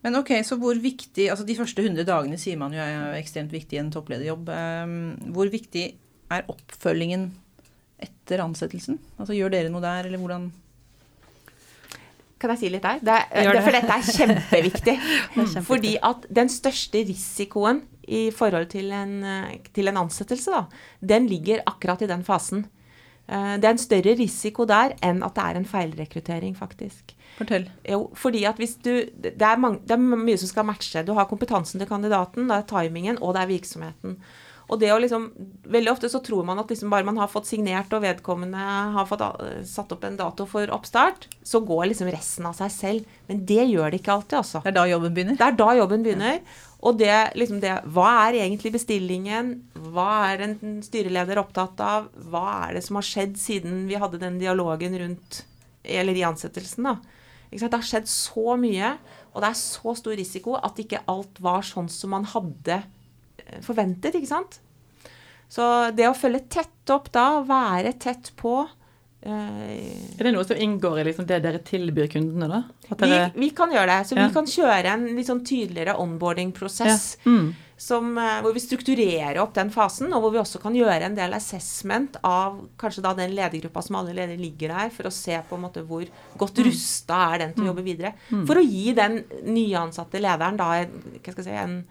Men 0.05 0.15
ok, 0.19 0.29
så 0.45 0.53
hvor 0.61 0.77
viktig 0.77 1.31
Altså 1.31 1.45
de 1.47 1.55
første 1.57 1.81
100 1.81 2.05
dagene 2.05 2.37
sier 2.37 2.57
man 2.61 2.71
jo 2.71 2.77
er 2.77 3.15
ekstremt 3.17 3.49
viktig 3.51 3.73
i 3.73 3.79
en 3.81 3.89
topplederjobb. 3.91 4.49
Um, 4.53 5.31
Hvor 5.33 5.49
viktig 5.49 5.95
er 6.29 6.43
oppfølgingen 6.47 7.31
etter 7.99 8.43
ansettelsen? 8.43 8.99
Altså 9.17 9.33
gjør 9.33 9.49
dere 9.55 9.69
noe 9.73 9.81
der, 9.81 10.05
eller 10.05 10.21
hvordan 10.21 10.51
Kan 12.37 12.51
jeg 12.53 12.59
si 12.59 12.69
litt 12.69 12.83
der? 12.83 12.99
Det 12.99 13.15
er, 13.15 13.25
det, 13.47 13.53
det. 13.55 13.63
for 13.63 13.71
dette 13.71 13.95
er 13.95 14.01
kjempeviktig. 14.19 14.95
kjempeviktig. 15.33 15.63
Fordi 15.65 15.93
at 16.03 16.25
den 16.35 16.49
største 16.53 17.01
risikoen 17.07 17.81
i 18.07 18.29
forhold 18.31 18.69
til 18.69 18.91
en, 18.91 19.23
eh, 19.23 19.57
til 19.73 19.87
en 19.87 19.97
ansettelse, 20.05 20.51
da, 20.51 20.65
den 21.01 21.27
ligger 21.27 21.63
akkurat 21.65 22.01
i 22.01 22.07
den 22.07 22.23
fasen. 22.23 22.65
Eh, 23.27 23.57
Det 23.57 23.65
er 23.65 23.71
en 23.73 23.77
større 23.77 24.15
risiko 24.17 24.65
der 24.65 24.93
enn 25.01 25.23
at 25.23 25.33
det 25.35 25.43
er 25.43 25.55
en 25.57 25.65
feilrekruttering, 25.65 26.55
faktisk. 26.55 27.15
Fortell. 27.37 27.69
Jo, 27.83 28.09
fordi 28.15 28.45
at 28.45 28.57
hvis 28.57 28.75
du 28.81 29.05
det 29.21 29.41
er, 29.41 29.57
mange, 29.57 29.81
det 29.83 29.91
er 29.91 29.97
mye 29.97 30.37
som 30.37 30.47
skal 30.47 30.63
matche. 30.65 31.03
Du 31.03 31.13
har 31.13 31.25
kompetansen 31.25 31.79
til 31.79 31.87
kandidaten, 31.89 32.47
det 32.47 32.55
er 32.55 32.67
timingen, 32.69 33.17
og 33.21 33.33
det 33.33 33.41
er 33.41 33.47
virksomheten. 33.59 34.17
Og 34.67 34.79
det 34.79 34.89
å 34.89 34.97
liksom, 34.97 35.27
Veldig 35.69 35.91
ofte 35.91 36.09
så 36.09 36.23
tror 36.25 36.45
man 36.45 36.57
at 36.57 36.69
liksom 36.69 36.89
bare 36.89 37.05
man 37.05 37.17
har 37.17 37.27
fått 37.27 37.45
signert 37.45 37.91
og 37.93 38.01
vedkommende 38.01 38.57
har 38.57 39.05
fått 39.05 39.21
eh, 39.21 39.63
satt 39.63 39.91
opp 39.91 40.03
en 40.03 40.15
dato 40.17 40.45
for 40.45 40.65
oppstart, 40.73 41.27
så 41.43 41.59
går 41.65 41.89
liksom 41.91 42.09
resten 42.09 42.45
av 42.45 42.53
seg 42.57 42.71
selv. 42.71 43.05
Men 43.27 43.43
det 43.45 43.67
gjør 43.69 43.91
det 43.91 43.99
ikke 44.01 44.13
alltid, 44.13 44.37
altså. 44.39 44.61
Det 44.63 44.71
er 44.71 44.77
da 44.79 44.87
jobben 44.89 45.13
begynner? 45.13 45.37
Det 45.37 45.45
er 45.45 45.59
da 45.59 45.69
jobben 45.75 46.03
begynner. 46.05 46.39
Og 46.85 46.99
det, 46.99 47.13
liksom 47.37 47.59
det 47.63 47.73
Hva 47.95 48.09
er 48.27 48.41
egentlig 48.43 48.75
bestillingen? 48.75 49.55
Hva 49.89 50.09
er 50.29 50.45
en 50.45 50.79
styreleder 50.85 51.41
opptatt 51.41 51.81
av? 51.81 52.11
Hva 52.29 52.45
er 52.67 52.77
det 52.77 52.83
som 52.85 52.99
har 52.99 53.07
skjedd 53.07 53.39
siden 53.41 53.85
vi 53.89 53.97
hadde 53.99 54.21
den 54.21 54.37
dialogen 54.41 54.97
rundt 55.01 55.41
Eller 55.81 56.17
i 56.17 56.25
ansettelsen, 56.27 56.85
da. 56.85 56.97
Det 57.49 57.71
har 57.71 57.85
skjedd 57.85 58.07
så 58.09 58.55
mye, 58.59 58.95
og 59.31 59.43
det 59.43 59.49
er 59.51 59.57
så 59.59 59.93
stor 59.95 60.17
risiko 60.17 60.55
at 60.57 60.79
ikke 60.81 61.03
alt 61.11 61.37
var 61.45 61.63
sånn 61.63 61.87
som 61.93 62.11
man 62.11 62.25
hadde 62.27 62.79
eh, 62.81 63.59
forventet, 63.63 64.17
ikke 64.17 64.31
sant? 64.31 64.57
Så 65.47 65.63
det 65.95 66.09
å 66.09 66.17
følge 66.17 66.41
tett 66.51 66.91
opp 66.91 67.11
da, 67.13 67.43
være 67.45 67.93
tett 68.01 68.33
på 68.39 68.65
Er 69.25 70.21
det 70.21 70.31
noe 70.35 70.45
som 70.45 70.59
inngår 70.61 70.99
i 71.01 71.03
liksom 71.07 71.25
det 71.25 71.39
dere 71.41 71.59
tilbyr 71.65 72.09
kundene, 72.13 72.45
da? 72.51 72.59
At 72.93 72.99
vi, 73.01 73.09
dere, 73.09 73.29
vi 73.33 73.49
kan 73.57 73.71
gjøre 73.73 73.89
det. 73.89 74.07
Så 74.07 74.15
Ja. 74.15 74.27
vi 74.27 74.33
kan 74.35 74.45
kjøre 74.45 74.91
en 74.93 75.05
litt 75.17 75.29
sånn 75.29 75.45
tydeligere 75.45 75.95
onboarding-prosess. 75.97 77.17
ja. 77.25 77.31
mm. 77.31 77.53
som, 77.77 78.17
eh, 78.17 78.39
hvor 78.39 78.53
vi 78.55 78.61
strukturerer 78.63 79.37
opp 79.41 79.53
den 79.53 79.69
fasen, 79.69 80.13
og 80.13 80.21
hvor 80.21 80.31
vi 80.31 80.39
også 80.39 80.61
kan 80.61 80.75
gjøre 80.77 81.09
en 81.09 81.15
del 81.15 81.33
assessment 81.35 82.15
av 82.23 82.69
kanskje 82.79 83.01
da 83.03 83.13
den 83.13 83.33
ledergruppa 83.35 83.81
som 83.83 83.97
alle 83.99 84.13
ledere 84.13 84.39
ligger 84.39 84.71
der, 84.71 84.89
for 84.95 85.09
å 85.09 85.11
se 85.11 85.35
på 85.49 85.57
en 85.57 85.65
måte 85.65 85.83
hvor 85.83 86.05
godt 86.37 86.61
rusta 86.63 87.33
er 87.33 87.39
den 87.39 87.53
til 87.53 87.65
å 87.65 87.73
jobbe 87.73 87.83
videre. 87.83 88.13
For 88.47 88.55
å 88.55 88.63
gi 88.63 88.93
den 88.95 89.25
nyansatte 89.43 90.21
lederen 90.23 90.55
da 90.55 90.69
hva 90.71 91.33
skal 91.33 91.43
jeg 91.43 91.49
si, 91.49 91.57
en 91.65 91.85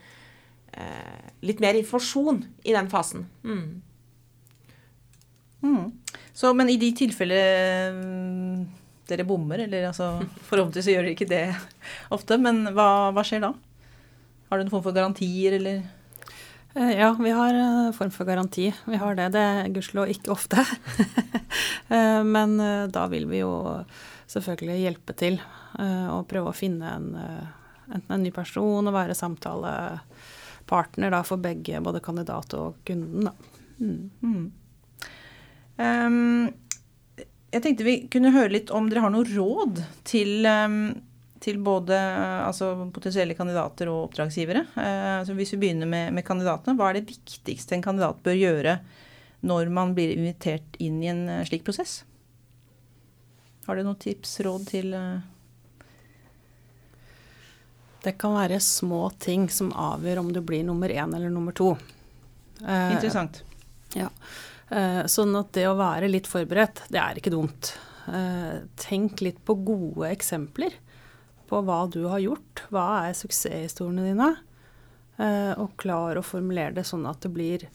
eh, 0.73 1.33
litt 1.42 1.61
mer 1.61 1.75
informasjon 1.75 2.44
i 2.64 2.73
den 2.73 2.88
fasen. 2.88 3.29
Mm. 3.44 3.83
Mm. 6.35 6.38
Så, 6.40 6.51
men 6.59 6.70
i 6.73 6.79
de 6.83 6.90
tilfeller 6.99 7.94
mm, 7.94 8.64
dere 9.07 9.27
bommer, 9.29 9.62
eller 9.68 9.87
altså 9.92 10.16
Forhåpentligvis 10.49 10.88
gjør 10.90 11.05
dere 11.07 11.14
ikke 11.14 11.31
det 11.31 11.44
ofte, 12.14 12.38
men 12.42 12.64
hva, 12.75 12.88
hva 13.14 13.23
skjer 13.27 13.44
da? 13.44 13.53
Har 14.51 14.59
du 14.59 14.64
noen 14.64 14.73
form 14.75 14.85
for 14.88 14.97
garantier, 14.97 15.55
eller 15.61 15.85
Eh, 16.75 16.99
Ja, 16.99 17.12
vi 17.20 17.31
har 17.31 17.55
en 17.55 17.92
form 17.94 18.11
for 18.11 18.25
garanti. 18.27 18.75
Vi 18.85 18.97
har 18.99 19.14
det. 19.14 19.29
Det 19.33 19.40
er 19.40 19.68
gudskjelov 19.75 20.09
ikke 20.11 20.33
ofte. 20.35 20.64
Eh, 21.88 22.23
Men 22.25 22.59
eh, 22.61 22.87
da 22.90 23.05
vil 23.12 23.27
vi 23.29 23.38
jo 23.42 23.85
selvfølgelig 24.27 24.81
hjelpe 24.81 25.14
til 25.14 25.37
eh, 25.79 26.07
og 26.11 26.25
prøve 26.27 26.49
å 26.51 26.57
finne 26.57 26.88
en, 26.97 27.14
eh, 27.14 27.44
enten 27.92 28.14
en 28.16 28.23
ny 28.25 28.33
person 28.35 28.88
og 28.88 28.94
være 28.97 29.14
samtalepartner 29.14 31.12
da, 31.12 31.20
for 31.29 31.37
begge, 31.44 31.79
både 31.85 32.01
kandidat 32.03 32.57
og 32.59 32.81
kunden. 32.88 33.29
Da. 33.29 33.33
Mm. 33.79 34.51
Ehm, 35.82 36.52
Jeg 37.54 37.62
tenkte 37.62 37.84
vi 37.87 37.96
kunne 38.10 38.32
høre 38.34 38.50
litt 38.50 38.70
om 38.74 38.88
dere 38.90 39.04
har 39.04 39.12
noe 39.14 39.26
råd 39.28 39.78
til, 40.04 40.42
ehm, 40.46 40.78
til 41.38 41.58
både 41.62 41.94
altså, 42.48 42.72
potensielle 42.90 43.37
kandidater 43.38 43.87
og 43.92 44.08
oppdragsgivere. 44.08 44.64
Eh, 44.74 45.20
så 45.26 45.37
hvis 45.38 45.52
vi 45.54 45.60
begynner 45.62 45.87
med, 45.87 46.12
med 46.16 46.24
kandidatene, 46.26 46.74
hva 46.74 46.88
er 46.90 46.98
det 46.98 47.08
viktigste 47.12 47.76
en 47.76 47.84
kandidat 47.84 48.18
bør 48.26 48.34
gjøre 48.34 48.78
når 49.44 49.70
man 49.70 49.92
blir 49.94 50.16
invitert 50.16 50.74
inn 50.82 50.98
i 51.04 51.10
en 51.12 51.28
eh, 51.28 51.44
slik 51.46 51.62
prosess? 51.66 52.00
Har 53.68 53.76
du 53.78 53.84
noen 53.87 54.00
tips, 54.02 54.40
råd 54.44 54.66
til 54.68 54.90
eh, 54.92 55.22
Det 58.04 58.16
kan 58.20 58.34
være 58.37 58.58
små 58.60 59.06
ting 59.22 59.46
som 59.48 59.70
avgjør 59.72 60.20
om 60.20 60.32
du 60.34 60.40
blir 60.44 60.64
nummer 60.66 60.88
én 60.92 61.14
eller 61.16 61.30
nummer 61.32 61.54
to. 61.56 61.70
Eh, 62.66 62.90
Interessant. 62.96 63.44
Ja. 63.96 64.10
Eh, 64.74 65.02
Sånn 65.10 65.34
at 65.38 65.52
det 65.56 65.66
å 65.70 65.76
være 65.78 66.08
litt 66.10 66.26
forberedt, 66.30 66.84
det 66.92 66.98
er 67.00 67.20
ikke 67.20 67.32
dumt. 67.34 67.74
Eh, 68.10 68.64
Tenk 68.80 69.22
litt 69.24 69.38
på 69.46 69.56
gode 69.64 70.10
eksempler 70.10 70.74
på 71.48 71.60
hva 71.62 71.84
du 71.92 72.02
har 72.10 72.22
gjort. 72.24 72.64
Hva 72.74 72.87
er 73.08 73.16
suksesshistoriene 73.18 74.08
dine? 74.10 74.30
Eh, 75.20 75.52
Og 75.60 75.76
klar 75.80 76.18
å 76.18 76.24
formulere 76.26 76.74
det 76.74 76.87
sånn 76.88 77.06
at 77.08 77.20
det 77.24 77.32
blir 77.34 77.68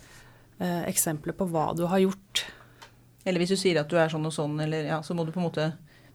eksempler 0.60 1.32
på 1.40 1.46
hva 1.48 1.70
du 1.74 1.86
har 1.88 2.02
gjort. 2.04 2.42
Eller 3.24 3.40
hvis 3.40 3.54
du 3.54 3.56
sier 3.56 3.78
at 3.80 3.88
du 3.88 3.96
er 3.96 4.10
sånn 4.12 4.26
og 4.28 4.34
sånn, 4.36 4.58
eller, 4.60 4.90
ja, 4.90 4.98
så 5.00 5.16
må 5.16 5.24
du 5.24 5.32
på 5.32 5.40
en 5.40 5.46
måte 5.46 5.68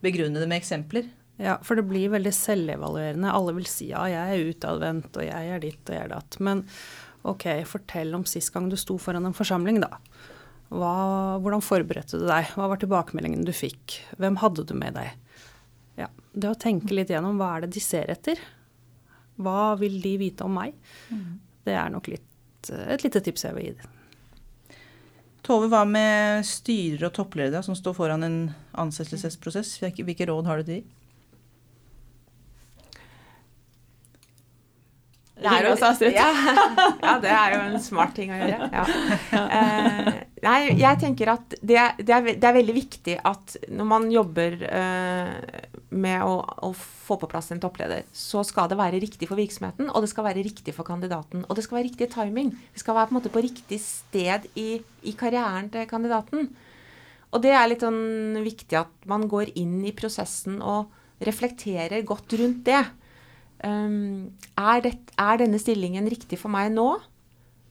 begrunne 0.04 0.36
det 0.36 0.48
med 0.50 0.60
eksempler. 0.60 1.06
Ja, 1.40 1.54
for 1.64 1.80
det 1.80 1.86
blir 1.88 2.10
veldig 2.12 2.32
selvevaluerende. 2.36 3.32
Alle 3.32 3.54
vil 3.56 3.64
si 3.64 3.88
ja, 3.88 4.04
jeg 4.04 4.20
er 4.36 4.50
utadvendt, 4.52 5.16
og 5.16 5.24
jeg 5.24 5.48
er 5.48 5.62
ditt 5.64 5.88
og 5.88 5.96
jeg 5.96 6.04
er 6.04 6.12
datt. 6.12 6.36
Men 6.44 6.60
ok, 7.24 7.46
fortell 7.64 8.12
om 8.18 8.26
sist 8.28 8.52
gang 8.52 8.68
du 8.68 8.76
sto 8.76 8.98
foran 9.00 9.24
en 9.24 9.32
forsamling, 9.32 9.80
da. 9.80 9.96
Hva, 10.72 10.94
hvordan 11.42 11.62
forberedte 11.62 12.18
du 12.18 12.26
deg? 12.28 12.48
Hva 12.56 12.68
var 12.72 12.80
tilbakemeldingen 12.80 13.44
du 13.46 13.52
fikk? 13.54 13.98
Hvem 14.18 14.38
hadde 14.42 14.64
du 14.66 14.74
med 14.78 14.96
deg? 14.96 15.12
Ja, 16.00 16.08
det 16.32 16.50
å 16.50 16.58
tenke 16.58 16.96
litt 16.96 17.12
gjennom 17.12 17.38
hva 17.38 17.52
er 17.56 17.66
det 17.66 17.74
de 17.76 17.82
ser 17.84 18.10
etter? 18.10 18.40
Hva 19.36 19.74
vil 19.78 20.00
de 20.02 20.16
vite 20.18 20.46
om 20.46 20.54
meg? 20.56 20.74
Det 21.64 21.74
er 21.74 21.92
nok 21.92 22.08
litt, 22.10 22.70
et 22.70 23.04
lite 23.04 23.22
tips 23.24 23.46
jeg 23.46 23.56
vil 23.56 23.70
gi. 23.70 23.92
Tove, 25.44 25.68
hva 25.68 25.82
med 25.84 26.44
styrer 26.48 27.10
og 27.10 27.16
toppledere 27.18 27.60
som 27.66 27.76
står 27.76 27.96
foran 27.96 28.24
en 28.24 28.36
ansettelsesprosess? 28.80 29.76
Hvilke, 29.82 30.26
råd 30.30 30.46
har 30.48 30.62
du 30.62 30.68
til 30.70 30.78
dem? 30.80 30.92
Det 35.34 35.50
er 35.50 35.66
jo, 35.66 35.72
ja, 36.14 36.28
ja, 37.02 37.12
det 37.20 37.32
er 37.34 37.54
jo 37.56 37.62
en 37.66 37.80
smart 37.82 38.14
ting 38.16 38.30
å 38.32 38.38
gjøre. 38.38 38.68
Ja. 38.72 38.84
Eh, 39.58 40.23
nei, 40.44 40.58
jeg 40.78 41.00
tenker 41.00 41.32
at 41.32 41.54
det, 41.56 41.78
det, 42.00 42.12
er, 42.12 42.26
det, 42.28 42.44
er, 42.44 42.56
veldig 42.56 42.74
viktig 42.76 43.16
at 43.26 43.56
når 43.72 43.88
man 43.88 44.10
jobber 44.12 44.56
eh, 44.68 45.62
med 45.96 46.24
å, 46.24 46.36
å, 46.68 46.70
få 46.74 47.16
på 47.20 47.28
plass 47.30 47.50
en 47.54 47.62
toppleder, 47.62 48.04
så 48.14 48.44
skal 48.46 48.68
det 48.70 48.78
være 48.80 49.00
riktig 49.02 49.28
for 49.30 49.40
virksomheten, 49.40 49.90
og 49.90 50.04
det 50.04 50.12
skal 50.12 50.28
være 50.28 50.44
riktig 50.46 50.76
for 50.76 50.86
kandidaten. 50.88 51.46
Og 51.48 51.58
det 51.58 51.64
skal 51.66 51.80
være 51.80 51.88
riktig 51.90 52.10
timing. 52.14 52.52
Det 52.74 52.84
skal 52.84 52.98
være 52.98 53.10
på, 53.10 53.14
en 53.14 53.20
måte 53.20 53.32
på 53.34 53.44
riktig 53.44 53.80
sted 53.82 54.48
i, 54.60 54.68
i 55.04 55.16
karrieren 55.18 55.70
til 55.72 55.88
kandidaten. 55.90 56.50
Og 57.34 57.42
det 57.42 57.54
er 57.56 57.66
litt 57.70 57.82
sånn 57.82 58.38
viktig 58.44 58.78
at 58.78 59.08
man 59.10 59.26
går 59.30 59.56
inn 59.58 59.80
i 59.86 59.94
prosessen 59.96 60.60
og 60.62 60.92
reflekterer 61.24 62.04
godt 62.06 62.36
rundt 62.38 62.62
det. 62.68 62.84
Um, 63.64 64.30
er, 64.60 64.84
det, 64.84 64.94
er, 65.16 65.40
denne 65.40 65.58
stillingen 65.62 66.06
riktig 66.10 66.38
for 66.40 66.52
meg 66.52 66.70
nå? 66.74 66.88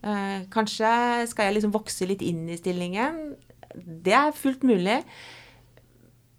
Uh, 0.04 0.44
kanskje 0.52 0.90
skal 1.30 1.48
jeg 1.48 1.56
liksom 1.56 1.72
vokse 1.74 2.06
litt 2.08 2.22
inn 2.24 2.44
i 2.52 2.58
stillingen. 2.60 3.34
Det 3.74 4.12
er 4.14 4.36
fullt 4.36 4.66
mulig. 4.66 5.00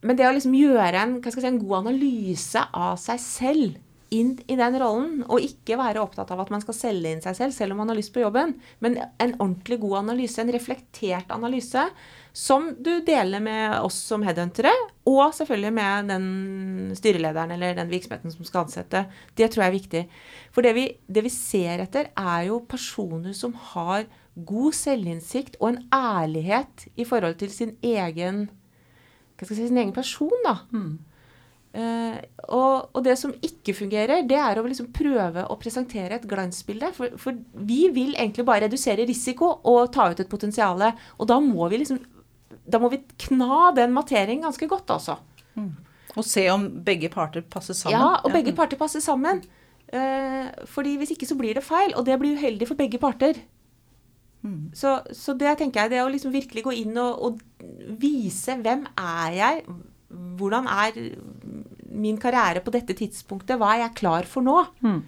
Men 0.06 0.20
det 0.20 0.28
å 0.28 0.36
liksom 0.36 0.54
gjøre 0.54 1.02
en, 1.02 1.18
si, 1.24 1.42
en 1.50 1.62
god 1.64 1.80
analyse 1.82 2.62
av 2.78 3.00
seg 3.02 3.22
selv 3.24 3.82
inn 4.16 4.34
i 4.48 4.58
den 4.60 4.78
rollen, 4.82 5.24
og 5.28 5.44
ikke 5.44 5.78
være 5.80 6.02
opptatt 6.02 6.32
av 6.34 6.44
at 6.44 6.52
man 6.54 6.64
skal 6.64 6.78
selge 6.78 7.12
inn 7.12 7.24
seg 7.24 7.38
selv, 7.38 7.56
selv 7.56 7.76
om 7.76 7.82
man 7.84 7.92
har 7.92 8.00
lyst 8.00 8.14
på 8.16 8.24
jobben, 8.24 8.56
men 8.84 9.00
en 9.02 9.36
ordentlig 9.38 9.80
god 9.84 10.00
analyse, 10.04 10.40
en 10.42 10.54
reflektert 10.56 11.34
analyse, 11.36 11.86
som 12.36 12.68
du 12.84 12.92
deler 13.08 13.40
med 13.40 13.78
oss 13.80 13.96
som 14.10 14.26
headhuntere, 14.26 14.74
og 15.08 15.32
selvfølgelig 15.38 15.74
med 15.78 16.10
den 16.12 16.28
styrelederen 17.00 17.54
eller 17.56 17.78
den 17.78 17.92
virksomheten 17.94 18.34
som 18.34 18.48
skal 18.48 18.66
ansette. 18.66 19.06
Det 19.40 19.48
tror 19.52 19.64
jeg 19.64 19.72
er 19.72 19.78
viktig. 19.78 20.04
For 20.52 20.66
det 20.66 20.74
vi, 20.76 20.86
det 21.08 21.24
vi 21.24 21.32
ser 21.32 21.86
etter, 21.86 22.12
er 22.12 22.50
jo 22.50 22.60
personer 22.68 23.36
som 23.38 23.56
har 23.72 24.04
god 24.36 24.76
selvinnsikt 24.76 25.56
og 25.62 25.70
en 25.72 25.82
ærlighet 25.96 26.90
i 27.00 27.08
forhold 27.08 27.40
til 27.40 27.54
sin 27.56 27.76
egen, 27.80 28.50
si, 29.40 29.56
sin 29.56 29.80
egen 29.80 29.96
person. 29.96 30.36
da. 30.44 30.58
Mm. 30.76 30.98
Uh, 31.76 32.16
og, 32.56 32.92
og, 32.94 33.02
det 33.04 33.18
som 33.20 33.34
ikke 33.44 33.74
fungerer, 33.76 34.24
det 34.28 34.38
er 34.40 34.60
å 34.62 34.64
liksom 34.64 34.94
prøve 34.96 35.44
å 35.52 35.58
presentere 35.60 36.16
et 36.16 36.28
glansbilde. 36.30 36.92
For, 36.96 37.18
for, 37.20 37.36
vi 37.68 37.90
vil 37.96 38.14
egentlig 38.16 38.46
bare 38.48 38.70
redusere 38.70 39.08
risiko 39.08 39.58
og 39.68 39.90
ta 39.96 40.08
ut 40.12 40.22
et 40.24 40.32
potensial. 40.32 40.80
Og 41.20 41.28
da 41.28 41.40
må 41.44 41.68
vi 41.72 41.82
liksom 41.84 42.00
da 42.66 42.80
må 42.82 42.90
vi 42.90 43.04
kna 43.28 43.72
den 43.78 43.92
materien 43.94 44.42
ganske 44.42 44.68
godt, 44.70 44.90
altså. 44.96 45.20
Mm. 45.54 45.74
Og 46.16 46.26
se 46.26 46.46
om 46.50 46.64
begge 46.86 47.12
parter 47.14 47.44
passer 47.44 47.78
sammen. 47.78 48.00
Ja, 48.00 48.22
og 48.24 48.34
begge 48.34 48.56
parter 48.58 48.80
passer 48.80 49.04
sammen. 49.04 49.44
Uh, 49.92 50.48
fordi 50.72 50.96
hvis 50.98 51.14
ikke 51.14 51.28
så 51.30 51.38
blir 51.38 51.58
det 51.58 51.66
feil, 51.66 51.94
og 51.94 52.08
det 52.08 52.18
blir 52.22 52.40
uheldig 52.40 52.70
for 52.72 52.80
begge 52.80 53.02
parter. 53.02 53.38
Mm. 54.46 54.72
Så, 54.78 55.00
så, 55.14 55.36
det 55.38 55.58
tenker 55.60 55.86
jeg, 55.86 55.96
det 55.96 56.06
å 56.06 56.10
liksom 56.14 56.34
virkelig 56.34 56.64
gå 56.66 56.74
inn 56.84 56.98
og, 57.02 57.22
og 57.28 58.00
vise 58.02 58.58
hvem 58.62 58.86
er 59.02 59.38
jeg, 59.40 59.62
hvordan 60.40 60.70
er 60.70 61.00
min 61.96 62.20
karriere 62.22 62.62
på 62.64 62.74
dette 62.76 62.96
tidspunktet? 62.98 63.58
Hva 63.62 63.74
er 63.74 63.86
jeg 63.86 63.98
klar 64.02 64.28
for 64.30 64.46
nå? 64.46 64.58
Mm. 64.86 65.02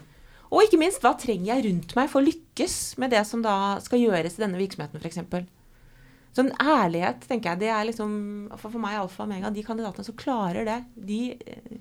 Og 0.47 0.63
ikke 0.63 0.79
minst, 0.79 1.03
hva 1.03 1.13
trenger 1.19 1.51
jeg 1.51 1.65
rundt 1.67 1.93
meg 1.97 2.09
for 2.11 2.21
å 2.21 2.27
lykkes 2.27 2.77
med 3.01 3.11
det 3.11 3.23
som 3.27 3.43
da 3.43 3.77
skal 3.83 3.99
gjøres 3.99 4.37
i 4.37 4.43
denne 4.45 4.59
virksomheten, 4.59 5.01
f.eks. 5.03 5.47
Så 6.37 6.45
en 6.45 6.53
ærlighet, 6.61 7.25
tenker 7.27 7.53
jeg, 7.53 7.63
det 7.65 7.69
er 7.73 7.87
liksom 7.87 8.11
For, 8.59 8.69
for 8.69 8.81
meg 8.83 8.99
alfa 8.99 9.23
og 9.23 9.29
omega. 9.31 9.49
De 9.51 9.63
kandidatene 9.65 10.05
som 10.05 10.17
klarer 10.19 10.67
det, 10.67 10.81
de 11.09 11.21
eh, 11.33 11.77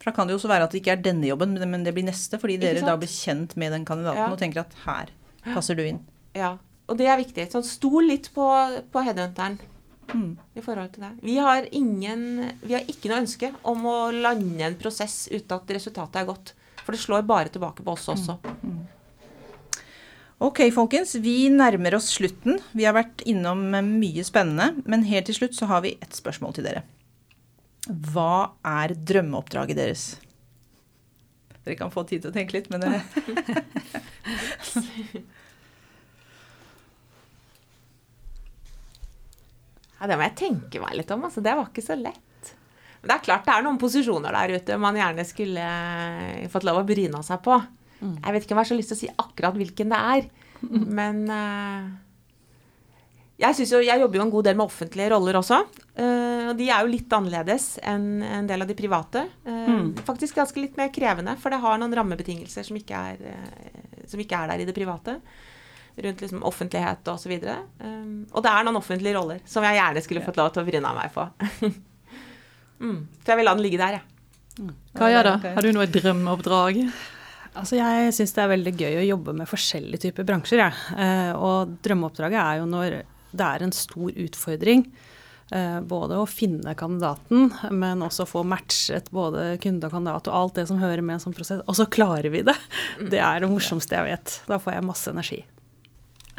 for 0.00 0.08
da 0.08 0.16
kan 0.16 0.26
det 0.26 0.32
jo 0.32 0.38
også 0.40 0.48
være 0.48 0.64
at 0.64 0.72
det 0.72 0.80
ikke 0.80 0.94
er 0.94 1.02
denne 1.04 1.28
jobben, 1.28 1.58
men 1.68 1.82
det 1.84 1.92
blir 1.92 2.06
neste. 2.06 2.38
Fordi 2.40 2.56
dere 2.60 2.80
da 2.80 2.94
blir 2.96 3.10
kjent 3.12 3.52
med 3.60 3.74
den 3.76 3.84
kandidaten 3.84 4.22
ja. 4.24 4.30
og 4.32 4.40
tenker 4.40 4.62
at 4.62 4.76
her 4.86 5.12
passer 5.44 5.76
du 5.76 5.82
inn. 5.84 6.00
Ja, 6.36 6.54
og 6.88 6.96
det 6.96 7.10
er 7.12 7.20
viktig. 7.20 7.44
Sånn, 7.52 7.66
Stol 7.66 8.08
litt 8.08 8.30
på, 8.32 8.46
på 8.92 9.02
headhunteren 9.04 9.58
mm. 10.12 10.30
i 10.54 10.62
forhold 10.64 10.94
til 10.94 11.06
det. 11.06 11.10
Vi 11.24 11.36
har, 11.40 11.66
ingen, 11.76 12.22
vi 12.62 12.76
har 12.76 12.88
ikke 12.88 13.10
noe 13.10 13.24
ønske 13.24 13.52
om 13.68 13.84
å 13.88 13.98
lande 14.14 14.64
en 14.66 14.78
prosess 14.80 15.24
uten 15.30 15.58
at 15.58 15.74
resultatet 15.76 16.22
er 16.22 16.30
godt. 16.30 16.54
For 16.84 16.96
det 16.96 17.02
slår 17.02 17.28
bare 17.28 17.52
tilbake 17.52 17.84
på 17.86 17.94
oss 17.94 18.08
også. 18.12 18.38
Mm. 18.44 18.72
Mm. 18.72 18.80
Ok, 20.40 20.62
folkens. 20.72 21.12
Vi 21.20 21.50
nærmer 21.52 21.98
oss 21.98 22.08
slutten. 22.14 22.56
Vi 22.72 22.86
har 22.88 22.96
vært 22.96 23.20
innom 23.28 23.66
mye 23.70 24.24
spennende. 24.24 24.82
Men 24.88 25.04
helt 25.08 25.28
til 25.28 25.36
slutt 25.36 25.58
så 25.58 25.68
har 25.68 25.84
vi 25.84 25.98
ett 26.00 26.16
spørsmål 26.16 26.56
til 26.56 26.70
dere. 26.70 26.82
Hva 27.86 28.56
er 28.66 28.94
drømmeoppdraget 28.96 29.76
deres? 29.76 30.06
Dere 31.60 31.76
kan 31.76 31.92
få 31.92 32.06
tid 32.08 32.24
til 32.24 32.32
å 32.32 32.34
tenke 32.34 32.56
litt, 32.56 32.70
men 32.72 32.80
det 32.80 32.88
Ja, 40.00 40.08
det 40.08 40.16
må 40.16 40.24
jeg 40.24 40.38
tenke 40.40 40.80
meg 40.80 40.96
litt 40.96 41.10
om. 41.12 41.24
Altså, 41.28 41.42
det 41.44 41.52
var 41.56 41.68
ikke 41.68 41.84
så 41.84 41.96
lett. 41.98 42.52
Men 43.00 43.12
det 43.12 43.16
er 43.16 43.24
klart 43.24 43.46
det 43.46 43.54
er 43.54 43.64
noen 43.64 43.80
posisjoner 43.80 44.36
der 44.36 44.60
ute 44.60 44.76
man 44.80 44.96
gjerne 44.98 45.24
skulle 45.28 45.64
eh, 45.64 46.48
fått 46.52 46.66
lov 46.68 46.82
å 46.82 46.86
bryne 46.88 47.22
seg 47.24 47.40
på. 47.44 47.56
Mm. 48.00 48.14
Jeg 48.16 48.34
vet 48.34 48.44
ikke 48.44 48.54
om 48.54 48.60
jeg 48.60 48.64
har 48.64 48.70
så 48.70 48.78
lyst 48.78 48.92
til 48.92 48.98
å 48.98 49.00
si 49.00 49.10
akkurat 49.24 49.58
hvilken 49.60 49.92
det 49.92 50.00
er. 50.14 50.30
Mm. 50.60 50.86
Men 50.98 51.20
uh, 51.28 51.90
jeg, 53.40 53.68
jo, 53.68 53.80
jeg 53.84 54.04
jobber 54.04 54.20
jo 54.20 54.24
en 54.26 54.34
god 54.34 54.48
del 54.48 54.58
med 54.60 54.66
offentlige 54.66 55.12
roller 55.12 55.40
også. 55.40 55.62
Uh, 55.96 56.50
og 56.50 56.54
de 56.60 56.68
er 56.68 56.84
jo 56.84 56.92
litt 56.92 57.16
annerledes 57.16 57.70
enn 57.88 58.24
en 58.24 58.48
del 58.48 58.64
av 58.64 58.68
de 58.68 58.76
private. 58.76 59.26
Uh, 59.48 59.68
mm. 59.68 59.86
Faktisk 60.08 60.40
ganske 60.40 60.64
litt 60.64 60.80
mer 60.80 60.92
krevende, 60.92 61.36
for 61.40 61.52
det 61.52 61.60
har 61.64 61.80
noen 61.80 61.96
rammebetingelser 62.00 62.68
som 62.68 62.80
ikke 62.80 63.04
er, 63.12 63.40
som 64.08 64.20
ikke 64.20 64.44
er 64.44 64.52
der 64.52 64.64
i 64.64 64.68
det 64.68 64.76
private 64.76 65.20
rundt 66.04 66.24
liksom 66.24 66.42
offentlighet 66.46 67.08
og 67.10 67.18
osv. 67.18 67.36
Um, 67.80 68.26
og 68.30 68.44
det 68.44 68.52
er 68.52 68.66
noen 68.66 68.80
offentlige 68.80 69.16
roller 69.16 69.40
som 69.48 69.66
jeg 69.66 69.78
gjerne 69.78 70.04
skulle 70.04 70.24
fått 70.24 70.40
lov 70.40 70.52
til 70.54 70.62
å 70.64 70.68
bryne 70.68 70.94
meg 70.96 71.12
på. 71.14 71.26
mm, 72.84 73.00
så 73.22 73.32
jeg 73.32 73.40
vil 73.40 73.48
la 73.50 73.56
den 73.56 73.64
ligge 73.66 73.80
der, 73.80 73.98
jeg. 73.98 74.06
Ja. 74.60 74.74
Kaja, 74.98 75.22
da? 75.24 75.36
Har 75.54 75.64
du 75.64 75.72
noe 75.72 75.88
drømmeoppdrag? 75.88 76.82
Altså, 77.58 77.78
jeg 77.80 78.10
syns 78.14 78.34
det 78.36 78.42
er 78.44 78.52
veldig 78.52 78.72
gøy 78.78 78.98
å 79.00 79.06
jobbe 79.08 79.34
med 79.40 79.48
forskjellige 79.50 80.04
typer 80.06 80.26
bransjer. 80.28 80.62
Ja. 80.62 80.72
Uh, 80.94 81.32
og 81.38 81.78
drømmeoppdraget 81.84 82.40
er 82.42 82.60
jo 82.60 82.68
når 82.70 83.00
det 83.30 83.46
er 83.46 83.64
en 83.64 83.74
stor 83.74 84.10
utfordring. 84.10 84.84
Uh, 85.50 85.80
både 85.82 86.14
å 86.20 86.28
finne 86.30 86.76
kandidaten, 86.78 87.48
men 87.74 88.04
også 88.06 88.26
få 88.28 88.44
matchet 88.46 89.08
både 89.14 89.56
kunde 89.62 89.88
og 89.88 89.96
kandidat 89.96 90.30
og 90.30 90.36
alt 90.38 90.60
det 90.60 90.68
som 90.70 90.78
hører 90.78 91.02
med 91.02 91.22
som 91.22 91.34
prosess. 91.34 91.64
Og 91.66 91.78
så 91.78 91.88
klarer 91.90 92.30
vi 92.30 92.44
det! 92.46 92.54
Mm. 93.00 93.08
Det 93.10 93.22
er 93.24 93.42
det 93.42 93.50
morsomste 93.50 93.98
jeg 93.98 94.12
vet. 94.12 94.36
Da 94.46 94.60
får 94.62 94.76
jeg 94.76 94.86
masse 94.86 95.10
energi. 95.10 95.40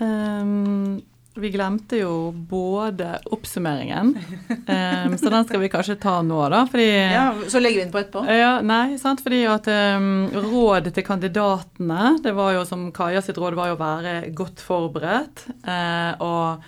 Um, 0.02 1.02
vi 1.34 1.50
glemte 1.50 1.98
jo 2.02 2.32
både 2.32 3.20
oppsummeringen, 3.32 4.18
um, 4.50 5.18
så 5.18 5.30
den 5.30 5.46
skal 5.46 5.62
vi 5.62 5.70
kanskje 5.72 5.96
ta 5.96 6.18
nå, 6.26 6.40
da. 6.52 6.66
Fordi, 6.68 6.88
ja, 6.92 7.28
Så 7.48 7.62
legger 7.62 7.80
vi 7.80 7.84
den 7.86 7.94
på 7.94 8.02
etterpå? 8.02 8.26
Ja, 8.28 8.58
nei, 8.66 8.98
sant. 9.00 9.24
Fordi 9.24 9.40
at 9.48 9.70
um, 9.72 10.28
rådet 10.34 10.92
til 10.98 11.06
kandidatene, 11.08 12.18
det 12.24 12.34
var 12.36 12.58
jo 12.58 12.66
som 12.68 12.90
Kaja 12.96 13.22
sitt 13.24 13.40
råd 13.40 13.56
var 13.56 13.72
jo 13.72 13.78
å 13.78 13.80
være 13.80 14.16
godt 14.36 14.64
forberedt. 14.66 15.46
Uh, 15.64 16.12
og 16.20 16.66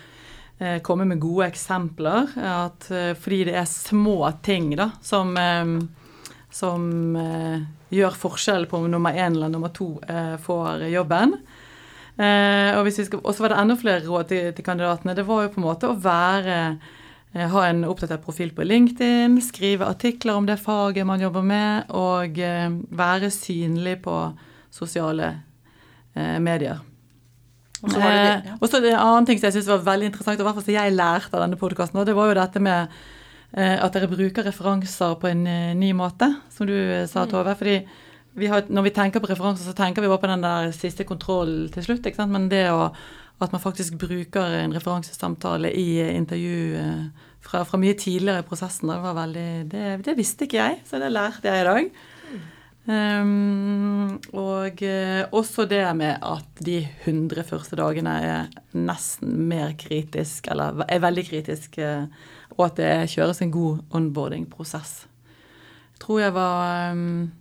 uh, 0.61 0.77
komme 0.85 1.09
med 1.11 1.19
gode 1.23 1.49
eksempler. 1.51 2.31
At, 2.39 2.87
uh, 2.93 3.11
fordi 3.19 3.41
det 3.49 3.57
er 3.59 3.67
små 3.67 4.31
ting 4.47 4.71
da, 4.79 4.93
som, 5.03 5.35
um, 5.35 5.75
som 6.53 6.87
gjør 7.91 8.15
forskjell 8.15 8.69
på 8.71 8.79
om 8.79 8.87
nummer 8.93 9.11
én 9.11 9.35
eller 9.35 9.51
nummer 9.51 9.73
to 9.75 9.97
får 10.45 10.87
jobben. 10.93 11.35
Eh, 12.13 12.77
og 12.77 13.33
så 13.33 13.41
var 13.41 13.53
det 13.53 13.57
enda 13.57 13.75
flere 13.79 14.03
råd 14.05 14.27
til, 14.29 14.51
til, 14.53 14.65
kandidatene. 14.65 15.15
Det 15.17 15.25
var 15.25 15.45
jo 15.45 15.53
på 15.55 15.61
en 15.61 15.65
måte 15.65 15.89
å 15.89 15.97
være 15.97 16.57
eh, 17.33 17.47
ha 17.49 17.65
en 17.65 17.81
oppdatert 17.89 18.21
profil 18.21 18.53
på 18.53 18.65
LinkedIn, 18.67 19.39
skrive 19.41 19.89
artikler 19.89 20.37
om 20.37 20.45
det 20.45 20.59
faget 20.61 21.07
man 21.09 21.23
jobber 21.23 21.45
med, 21.45 21.89
og 21.89 22.37
eh, 22.37 22.69
være 22.93 23.31
synlig 23.33 23.97
på 24.05 24.17
sosiale 24.73 25.31
eh, 26.13 26.37
medier. 26.37 26.85
Og 27.83 27.91
så 27.91 27.99
var 27.99 28.13
det, 28.15 28.29
ja. 28.47 28.53
og 28.61 28.69
så 28.69 28.79
En 28.79 28.93
annen 28.95 29.25
ting 29.27 29.41
som 29.41 29.49
jeg 29.49 29.57
synes 29.57 29.73
var 29.73 29.89
veldig 29.89 30.13
interessant, 30.13 30.39
og 30.39 30.47
hvert 30.47 30.61
fall 30.61 30.69
som 30.69 30.77
jeg 30.77 30.95
lærte 30.95 31.33
av 31.33 31.41
denne 31.43 31.59
podkasten, 31.59 32.05
det 32.05 32.15
var 32.15 32.29
jo 32.29 32.37
dette 32.37 32.61
med 32.63 32.93
eh, 33.57 33.75
at 33.75 33.97
dere 33.97 34.13
bruker 34.13 34.45
referanser 34.45 35.17
på 35.19 35.33
en 35.33 35.43
ny 35.81 35.91
måte, 35.97 36.29
som 36.53 36.69
du 36.69 36.77
sa, 37.09 37.25
mm. 37.25 37.33
Tove. 37.33 37.57
fordi 37.57 37.81
vi 38.33 38.49
har, 38.49 38.65
når 38.69 38.87
vi 38.87 38.93
tenker 38.95 39.21
på 39.21 39.29
referanser, 39.29 39.67
så 39.67 39.75
tenker 39.77 40.01
vi 40.01 40.09
bare 40.09 40.21
på 40.23 40.29
den 40.31 40.45
der 40.45 40.71
siste 40.75 41.05
kontrollen 41.05 41.67
til 41.73 41.85
slutt. 41.85 42.05
ikke 42.05 42.17
sant? 42.17 42.33
Men 42.33 42.49
det 42.49 42.65
å, 42.73 42.87
at 43.43 43.53
man 43.53 43.61
faktisk 43.61 43.99
bruker 44.01 44.57
en 44.61 44.73
referansesamtale 44.73 45.69
i 45.77 46.01
intervju 46.13 46.57
eh, 46.79 47.27
fra, 47.43 47.63
fra 47.67 47.79
mye 47.81 47.97
tidligere 47.99 48.41
i 48.41 48.47
prosessen. 48.47 48.89
Det, 48.89 48.97
var 49.03 49.19
veldig, 49.19 49.47
det, 49.69 49.85
det 50.07 50.17
visste 50.17 50.47
ikke 50.47 50.61
jeg, 50.61 50.81
så 50.89 51.01
det 51.01 51.13
lærte 51.13 51.51
jeg 51.51 51.61
i 51.61 51.69
dag. 51.69 51.93
Um, 52.83 54.17
og 54.35 54.81
uh, 54.83 55.21
også 55.31 55.63
det 55.71 55.85
med 55.95 56.17
at 56.19 56.63
de 56.67 56.81
100 57.05 57.45
første 57.47 57.77
dagene 57.79 58.15
er 58.19 58.49
nesten 58.75 59.37
mer 59.47 59.71
kritisk, 59.79 60.49
eller 60.51 60.83
er 60.89 61.05
veldig 61.05 61.23
kritisk, 61.29 61.79
og 62.57 62.65
at 62.65 62.81
det 62.81 62.91
kjøres 63.13 63.39
en 63.45 63.53
god 63.53 63.95
onboarding-prosess. 63.95 65.05
Tror 66.03 66.19
jeg 66.25 66.35
var 66.35 66.91
um, 66.91 67.31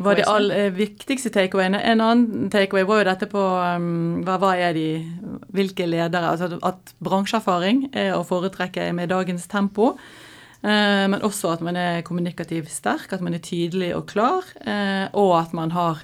var 0.00 0.16
de 0.16 0.24
all, 0.24 0.50
eh, 0.50 0.70
viktigste 0.72 1.30
takeawayene. 1.34 1.80
En 1.84 2.00
annen 2.00 2.50
takeaway 2.52 2.86
var 2.88 3.02
jo 3.02 3.08
dette 3.10 3.28
på 3.30 3.40
um, 3.40 4.22
hva, 4.24 4.38
hva, 4.40 4.54
er 4.56 4.72
de, 4.76 4.88
hvilke 5.52 5.86
ledere 5.88 6.30
altså 6.30 6.58
At 6.64 6.94
bransjeerfaring 7.04 7.90
er 7.92 8.14
å 8.16 8.24
foretrekke 8.26 8.88
med 8.96 9.12
dagens 9.12 9.46
tempo. 9.50 9.94
Eh, 10.64 11.04
men 11.12 11.20
også 11.20 11.52
at 11.52 11.64
man 11.64 11.76
er 11.76 12.04
kommunikativt 12.06 12.72
sterk, 12.72 13.12
at 13.12 13.24
man 13.24 13.36
er 13.36 13.42
tydelig 13.44 13.92
og 13.98 14.06
klar, 14.08 14.46
eh, 14.64 15.06
og 15.12 15.34
at 15.42 15.52
man 15.56 15.74
har 15.76 16.00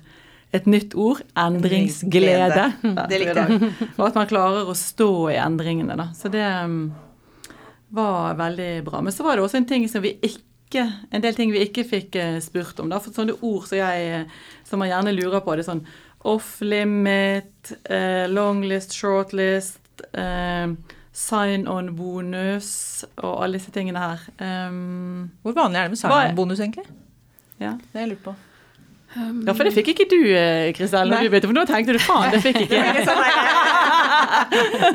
et 0.53 0.67
nytt 0.67 0.97
ord 0.99 1.23
endringsglede. 1.39 2.67
Det 2.83 3.21
likte 3.23 3.47
jeg. 3.47 3.71
og 3.99 4.05
at 4.11 4.19
man 4.19 4.29
klarer 4.29 4.69
å 4.69 4.77
stå 4.77 5.13
i 5.33 5.39
endringene. 5.41 5.97
Da. 5.97 6.11
Så 6.19 6.29
det 6.33 6.45
um, 6.67 6.91
var 7.95 8.37
veldig 8.37 8.73
bra. 8.85 9.01
Men 9.07 9.15
så 9.15 9.25
var 9.25 9.39
det 9.39 9.47
også 9.47 9.63
en 9.63 9.69
ting 9.71 9.87
som 9.89 10.05
vi 10.05 10.17
ikke 10.19 10.45
en 10.79 11.25
del 11.25 11.35
ting 11.35 11.51
vi 11.53 11.65
ikke 11.67 11.85
fikk 11.89 12.17
eh, 12.21 12.39
spurt 12.45 12.79
om. 12.83 12.91
Da. 12.93 13.01
For 13.03 13.15
sånne 13.17 13.39
ord 13.41 13.67
som, 13.69 13.79
jeg, 13.81 14.25
som 14.69 14.83
man 14.83 14.91
gjerne 14.93 15.17
lurer 15.17 15.43
på, 15.45 15.57
det 15.57 15.65
er 15.65 15.71
sånn 15.73 15.85
off 16.31 16.59
limit, 16.61 17.73
eh, 17.91 18.27
long 18.31 18.63
list, 18.69 18.95
short 18.95 19.33
list. 19.33 19.81
Eh, 20.13 20.75
sign-on-bonus 21.21 22.69
og 23.19 23.43
alle 23.45 23.59
disse 23.59 23.73
tingene 23.75 23.99
her. 23.99 24.23
Um, 24.39 25.31
Hvor 25.43 25.57
vanlig 25.57 25.81
er 25.81 25.89
det 25.89 25.97
med 25.97 26.01
sign-on-bonus, 26.01 26.63
egentlig? 26.63 26.87
Ja. 27.59 27.75
Det 27.75 27.99
har 27.99 28.07
jeg 28.07 28.13
lurt 28.15 28.25
på. 28.25 28.35
Um, 29.11 29.43
ja, 29.43 29.51
for 29.59 29.67
det 29.67 29.73
fikk 29.75 29.89
ikke 29.91 30.05
du, 30.07 30.21
Kristel, 30.77 31.09
når 31.11 31.25
du 31.27 31.31
begynte, 31.33 31.49
for 31.51 31.57
nå 31.57 31.65
tenkte 31.67 31.91
du 31.97 31.99
faen, 31.99 32.31
det 32.31 32.39
fikk 32.45 32.61
ikke 32.63 32.79
jeg. 32.79 33.01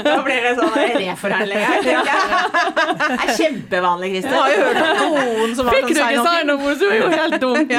Nå 0.06 0.14
blir 0.24 0.40
det 0.46 0.54
sånn 0.56 0.72
reforhandling 0.72 1.60
her. 1.60 1.84
Det 1.84 1.92
er 1.98 3.28
kjempevanlig, 3.36 4.08
Kristel. 4.14 4.32
Jeg 4.32 4.40
har 4.40 4.48
jo 4.56 4.64
hørt 4.70 4.80
om 4.86 4.90
noen 5.20 5.52
som 5.58 5.68
har 5.68 5.76
sånn 5.84 6.00
sign-on-bonus, 6.00 6.80
du 6.80 6.88
er 6.88 6.96
jo 7.02 7.12
helt 7.12 7.36
dum. 7.44 7.60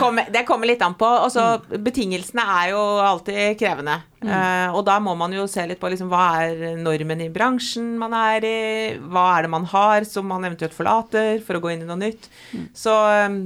Kommer- 0.00 0.28
det 0.32 0.46
kommer 0.48 0.64
litt 0.70 0.80
an 0.82 0.94
på. 0.96 1.04
Altså, 1.26 1.60
betingelsene 1.76 2.40
er 2.62 2.66
jo 2.72 2.80
alltid 3.04 3.58
krevende. 3.60 4.00
Eh, 4.22 4.68
og 4.76 4.84
da 4.86 4.98
må 5.02 5.14
man 5.18 5.32
jo 5.34 5.46
se 5.50 5.64
litt 5.66 5.80
på 5.82 5.90
liksom, 5.92 6.08
hva 6.12 6.24
er 6.44 6.76
normen 6.78 7.20
i 7.24 7.30
bransjen 7.32 7.96
man 7.98 8.14
er 8.14 8.44
i, 8.46 8.58
hva 8.98 9.24
er 9.36 9.46
det 9.46 9.50
man 9.54 9.64
har 9.72 10.06
som 10.08 10.28
man 10.30 10.44
eventuelt 10.46 10.74
forlater 10.76 11.40
for 11.44 11.58
å 11.58 11.62
gå 11.64 11.72
inn 11.74 11.82
i 11.82 11.88
noe 11.88 11.98
nytt. 12.00 12.28
Så 12.76 12.92
um, 13.26 13.40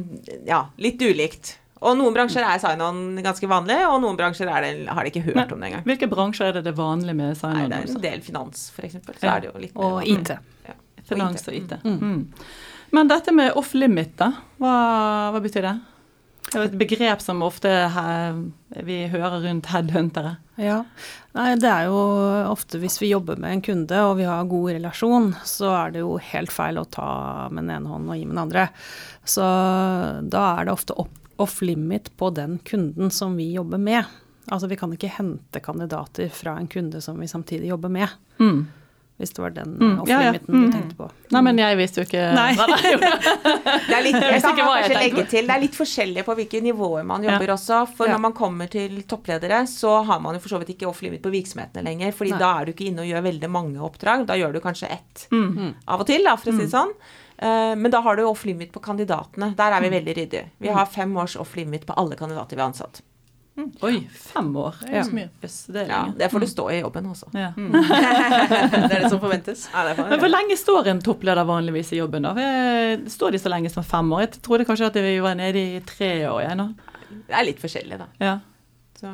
ja, 0.49 0.66
litt 0.83 1.01
ulikt. 1.03 1.57
Og 1.85 1.93
noen 1.99 2.14
bransjer 2.16 2.45
er 2.45 2.61
sign-on 2.61 3.18
ganske 3.24 3.49
vanlig, 3.51 3.77
og 3.87 3.99
noen 4.03 4.16
bransjer 4.18 4.49
er 4.49 4.64
det, 4.64 4.70
har 4.89 5.05
de 5.05 5.11
ikke 5.12 5.27
hørt 5.29 5.53
om 5.53 5.61
det 5.61 5.68
engang. 5.70 5.85
Hvilke 5.87 6.09
bransjer 6.09 6.49
er 6.49 6.57
det 6.59 6.64
det 6.66 6.72
er 6.72 6.79
vanlig 6.79 7.14
med 7.18 7.37
Nei, 7.45 7.66
det 7.68 7.77
er 7.83 7.91
en 7.93 8.01
del 8.07 8.22
finans, 8.24 8.70
for 8.72 8.89
eksempel. 8.89 9.18
Så 9.20 9.27
Ja. 9.29 9.35
er 9.37 9.45
det 9.45 9.51
jo 9.53 9.61
litt 9.61 9.77
Og. 9.77 10.01
IT. 10.09 10.33
Ja. 10.66 10.74
Finans 11.07 11.47
og 11.47 11.55
IT. 11.55 11.77
Mm. 11.85 12.24
Men 12.97 13.09
dette 13.09 13.33
med 13.35 13.53
off 13.61 13.74
limit, 13.74 14.16
da, 14.16 14.33
hva, 14.59 14.72
hva 15.35 15.43
betyr 15.45 15.68
det? 15.68 15.77
Det 16.47 16.55
er 16.55 16.63
jo 16.63 16.69
et 16.71 16.79
begrep 16.79 17.23
som 17.25 17.43
ofte 17.43 17.71
vi 18.87 19.01
hører 19.11 19.41
rundt 19.43 19.71
headhuntere. 19.73 20.37
Ja. 20.63 20.79
Nei, 21.37 21.51
det 21.61 21.69
er 21.69 21.89
jo 21.91 21.99
ofte 22.49 22.79
hvis 22.81 23.01
vi 23.03 23.11
jobber 23.11 23.41
med 23.41 23.57
en 23.57 23.65
kunde 23.67 23.99
og 24.07 24.15
vi 24.21 24.29
har 24.29 24.47
god 24.49 24.71
relasjon, 24.77 25.33
så 25.45 25.73
er 25.75 25.97
det 25.97 26.05
jo 26.05 26.15
helt 26.31 26.55
feil 26.55 26.79
å 26.81 26.87
ta 26.87 27.09
med 27.51 27.67
den 27.67 27.75
ene 27.75 27.91
hånden 27.93 28.15
og 28.15 28.21
gi 28.21 28.29
med 28.29 28.37
den 28.37 28.45
andre. 28.47 28.69
Så 29.27 29.45
da 30.23 30.45
er 30.55 30.69
det 30.69 30.77
ofte 30.77 30.97
off 31.37 31.59
limit 31.67 32.13
på 32.17 32.31
den 32.31 32.61
kunden 32.65 33.11
som 33.13 33.37
vi 33.37 33.51
jobber 33.59 33.83
med. 33.83 34.07
Altså 34.47 34.71
vi 34.71 34.79
kan 34.79 34.93
ikke 34.95 35.11
hente 35.19 35.61
kandidater 35.61 36.31
fra 36.33 36.55
en 36.61 36.71
kunde 36.71 37.03
som 37.03 37.19
vi 37.21 37.29
samtidig 37.29 37.75
jobber 37.75 37.91
med. 37.93 38.09
Mm. 38.39 38.69
Hvis 39.19 39.31
det 39.33 39.41
var 39.41 39.51
den 39.57 39.71
Mm, 39.81 40.03
ja, 40.07 40.21
ja. 40.21 40.33
Mm. 40.47 40.67
du 40.67 40.73
tenkte 40.73 40.97
på. 40.99 41.07
Nei, 41.33 41.41
men 41.41 41.57
jeg 41.57 41.77
visste 41.79 42.03
jo 42.03 42.05
ikke 42.05 42.25
Nei. 42.37 42.51
Det 42.55 43.95
er 43.97 44.03
litt, 44.05 44.17
jeg 44.21 44.43
kan 44.45 44.57
hva 44.59 44.75
kanskje 44.83 44.99
legge 45.01 45.25
til, 45.31 45.47
det 45.49 45.55
er 45.57 45.62
litt 45.62 45.77
forskjellig 45.79 46.25
på 46.27 46.35
hvilke 46.37 46.61
nivåer 46.64 47.05
man 47.09 47.23
Ja. 47.25 47.33
jobber 47.39 47.55
også. 47.55 47.79
For 47.97 48.07
Ja. 48.07 48.12
når 48.17 48.21
man 48.27 48.33
kommer 48.37 48.69
til 48.71 49.03
toppledere, 49.09 49.62
så 49.67 50.05
har 50.05 50.21
man 50.21 50.35
jo 50.37 50.41
for 50.41 50.49
så 50.53 50.59
vidt 50.61 50.77
ikke 50.77 50.89
off-limit 50.91 51.23
på 51.23 51.31
virksomhetene 51.33 51.85
lenger. 51.85 52.12
fordi 52.12 52.31
Nei. 52.33 52.39
da 52.39 52.61
er 52.61 52.64
du 52.67 52.73
ikke 52.73 52.87
inne 52.91 53.01
og 53.01 53.09
gjør 53.09 53.23
veldig 53.33 53.51
mange 53.51 53.79
oppdrag. 53.81 54.27
Da 54.27 54.35
gjør 54.35 54.53
du 54.53 54.61
kanskje 54.61 54.91
ett 54.93 55.27
Mm. 55.33 55.75
av 55.89 56.01
og 56.01 56.07
til, 56.07 56.23
da, 56.23 56.37
for 56.37 56.51
å 56.51 56.57
si 56.57 56.67
det 56.67 56.71
sånn. 56.73 56.93
Eh, 57.39 57.75
Men 57.75 57.91
da 57.91 58.01
har 58.01 58.17
du 58.17 58.23
off-limit 58.25 58.71
på 58.73 58.81
kandidatene. 58.81 59.55
Der 59.57 59.73
er 59.73 59.81
vi 59.81 59.89
veldig 59.91 60.14
ryddige. 60.17 60.45
Vi 60.61 60.69
har 60.69 60.87
fem 60.87 61.14
års 61.17 61.37
off-limit 61.37 61.85
på 61.87 61.95
alle 61.97 62.17
kandidater 62.17 62.57
vi 62.57 62.61
har 62.62 62.69
ansatt. 62.71 63.01
Oi, 63.57 64.09
fem 64.13 64.51
år. 64.61 64.75
Det 64.83 64.99
er 65.01 65.07
så 65.07 65.15
mye. 65.17 65.29
Yes, 65.43 65.55
det 65.73 65.85
er 65.87 65.89
Ja. 65.89 66.01
Det 66.19 66.29
får 66.33 66.45
du 66.45 66.47
stå 66.51 66.67
i 66.75 66.81
jobben 66.83 67.07
også. 67.09 67.31
Ja. 67.33 67.51
Det 67.57 68.93
er 68.93 69.03
det 69.03 69.11
som 69.11 69.21
forventes. 69.23 69.69
Ja, 69.73 69.85
det 69.89 69.97
Men 70.11 70.21
hvor 70.21 70.29
lenge 70.33 70.59
står 70.61 70.91
en 70.93 71.01
toppleder 71.01 71.49
vanligvis 71.49 71.95
i 71.97 72.03
jobben? 72.03 72.29
da? 72.29 72.35
Står 73.09 73.33
de 73.33 73.41
så 73.41 73.53
lenge 73.53 73.73
som 73.73 73.85
fem 73.85 74.13
år? 74.13 74.27
Jeg 74.27 74.43
trodde 74.45 74.69
kanskje 74.69 74.91
at 74.91 75.01
vi 75.01 75.17
var 75.25 75.39
nede 75.41 75.63
i 75.79 75.81
tre 75.89 76.13
år 76.29 76.43
igjen. 76.45 76.63
nå. 76.63 76.69
Det 77.27 77.35
er 77.35 77.49
litt 77.49 77.63
forskjellig, 77.63 77.99
da. 77.99 78.07
Ja. 78.21 78.39
Så 79.01 79.11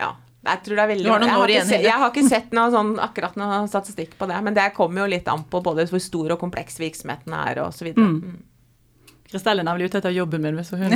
ja. 0.00 0.14
Jeg 0.40 0.62
tror 0.64 0.78
det 0.78 0.82
er 0.82 0.88
veldig 0.94 1.04
Du 1.04 1.10
har 1.12 1.20
noen 1.20 1.36
år 1.36 1.52
ikke 1.52 1.64
igjen. 1.66 1.82
Jeg 1.84 2.00
har 2.00 2.12
ikke 2.14 2.28
sett 2.30 2.54
noe 2.56 2.70
sånn, 2.72 2.94
akkurat 3.04 3.34
noe 3.36 3.58
statistikk 3.68 4.14
på 4.16 4.28
det, 4.30 4.38
men 4.46 4.56
det 4.56 4.70
kommer 4.76 5.04
jo 5.04 5.10
litt 5.12 5.28
an 5.28 5.44
på 5.44 5.60
både 5.64 5.84
hvor 5.90 6.00
stor 6.00 6.32
og 6.32 6.40
kompleks 6.40 6.80
virksomheten 6.80 7.34
er 7.36 7.60
og 7.66 7.74
så 7.76 7.84
videre. 7.84 8.06
Mm. 8.08 8.38
Mm. 9.30 9.36
Kristel 9.36 9.60
er 9.62 9.66
nemlig 9.66 9.86
ute 9.86 9.98
etter 10.00 10.10
jobben 10.10 10.42
min. 10.42 10.56
Hvis 10.58 10.72
hun... 10.74 10.90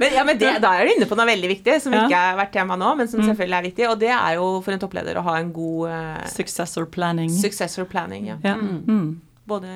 Men, 0.00 0.14
ja, 0.14 0.22
men 0.24 0.38
det, 0.40 0.54
da 0.62 0.70
er 0.78 0.86
du 0.88 0.92
inne 0.94 1.06
på 1.08 1.16
noe 1.18 1.26
veldig 1.28 1.48
viktig, 1.50 1.74
som 1.82 1.92
Ja. 1.92 2.04
ikke 2.06 2.16
har 2.22 2.36
vært 2.38 2.52
tema 2.54 2.76
nå, 2.80 2.94
men 2.96 3.08
som 3.08 3.20
Mm. 3.20 3.26
selvfølgelig 3.30 3.58
er 3.58 3.62
viktig. 3.68 3.88
Og 3.90 3.98
det 4.00 4.08
er 4.14 4.34
jo 4.38 4.46
for 4.64 4.72
en 4.72 4.78
toppleder 4.80 5.16
å 5.20 5.24
ha 5.26 5.34
en 5.40 5.52
god 5.52 5.88
uh, 5.90 6.26
Successor 6.30 6.86
planning. 6.86 7.30
successor 7.30 7.84
planning. 7.84 8.26
Ja. 8.32 8.36
ja. 8.42 8.54
Mm. 8.56 9.20
Både 9.46 9.68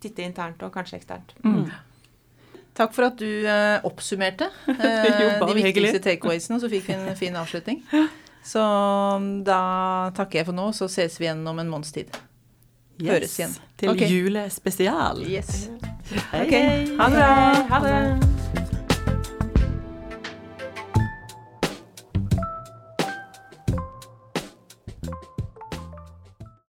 titte 0.00 0.22
internt 0.22 0.62
og 0.62 0.72
kanskje 0.74 0.96
eksternt. 1.00 1.34
Mm. 1.44 1.66
Takk 2.74 2.92
for 2.94 3.04
at 3.10 3.16
du 3.18 3.44
uh, 3.44 3.80
oppsummerte 3.84 4.46
uh, 4.68 5.20
Jo, 5.20 5.46
de 5.50 5.54
viktigste 5.62 5.98
takeawaysene, 6.00 6.56
og 6.56 6.60
så 6.62 6.68
fikk 6.70 6.86
vi 6.88 6.92
en 6.94 7.16
fin 7.18 7.36
avslutning. 7.36 7.82
Så 8.46 8.60
da 9.44 9.60
takker 10.16 10.38
jeg 10.40 10.46
for 10.46 10.54
nå, 10.56 10.70
så 10.72 10.88
ses 10.88 11.18
vi 11.20 11.24
igjen 11.26 11.42
om 11.46 11.58
en 11.60 11.68
måneds 11.68 11.92
tid. 11.92 12.08
Høres 13.08 13.38
igjen. 13.38 13.56
Til 13.80 13.94
okay. 13.94 14.10
julespesial. 14.10 15.24
Yes. 15.24 15.70
Hei, 16.32 16.44
okay. 16.44 16.52
hei. 16.52 16.84
ha 16.98 17.08
det 17.08 17.16
bra. 17.16 17.32
Ha 17.70 17.82
det. 17.86 18.39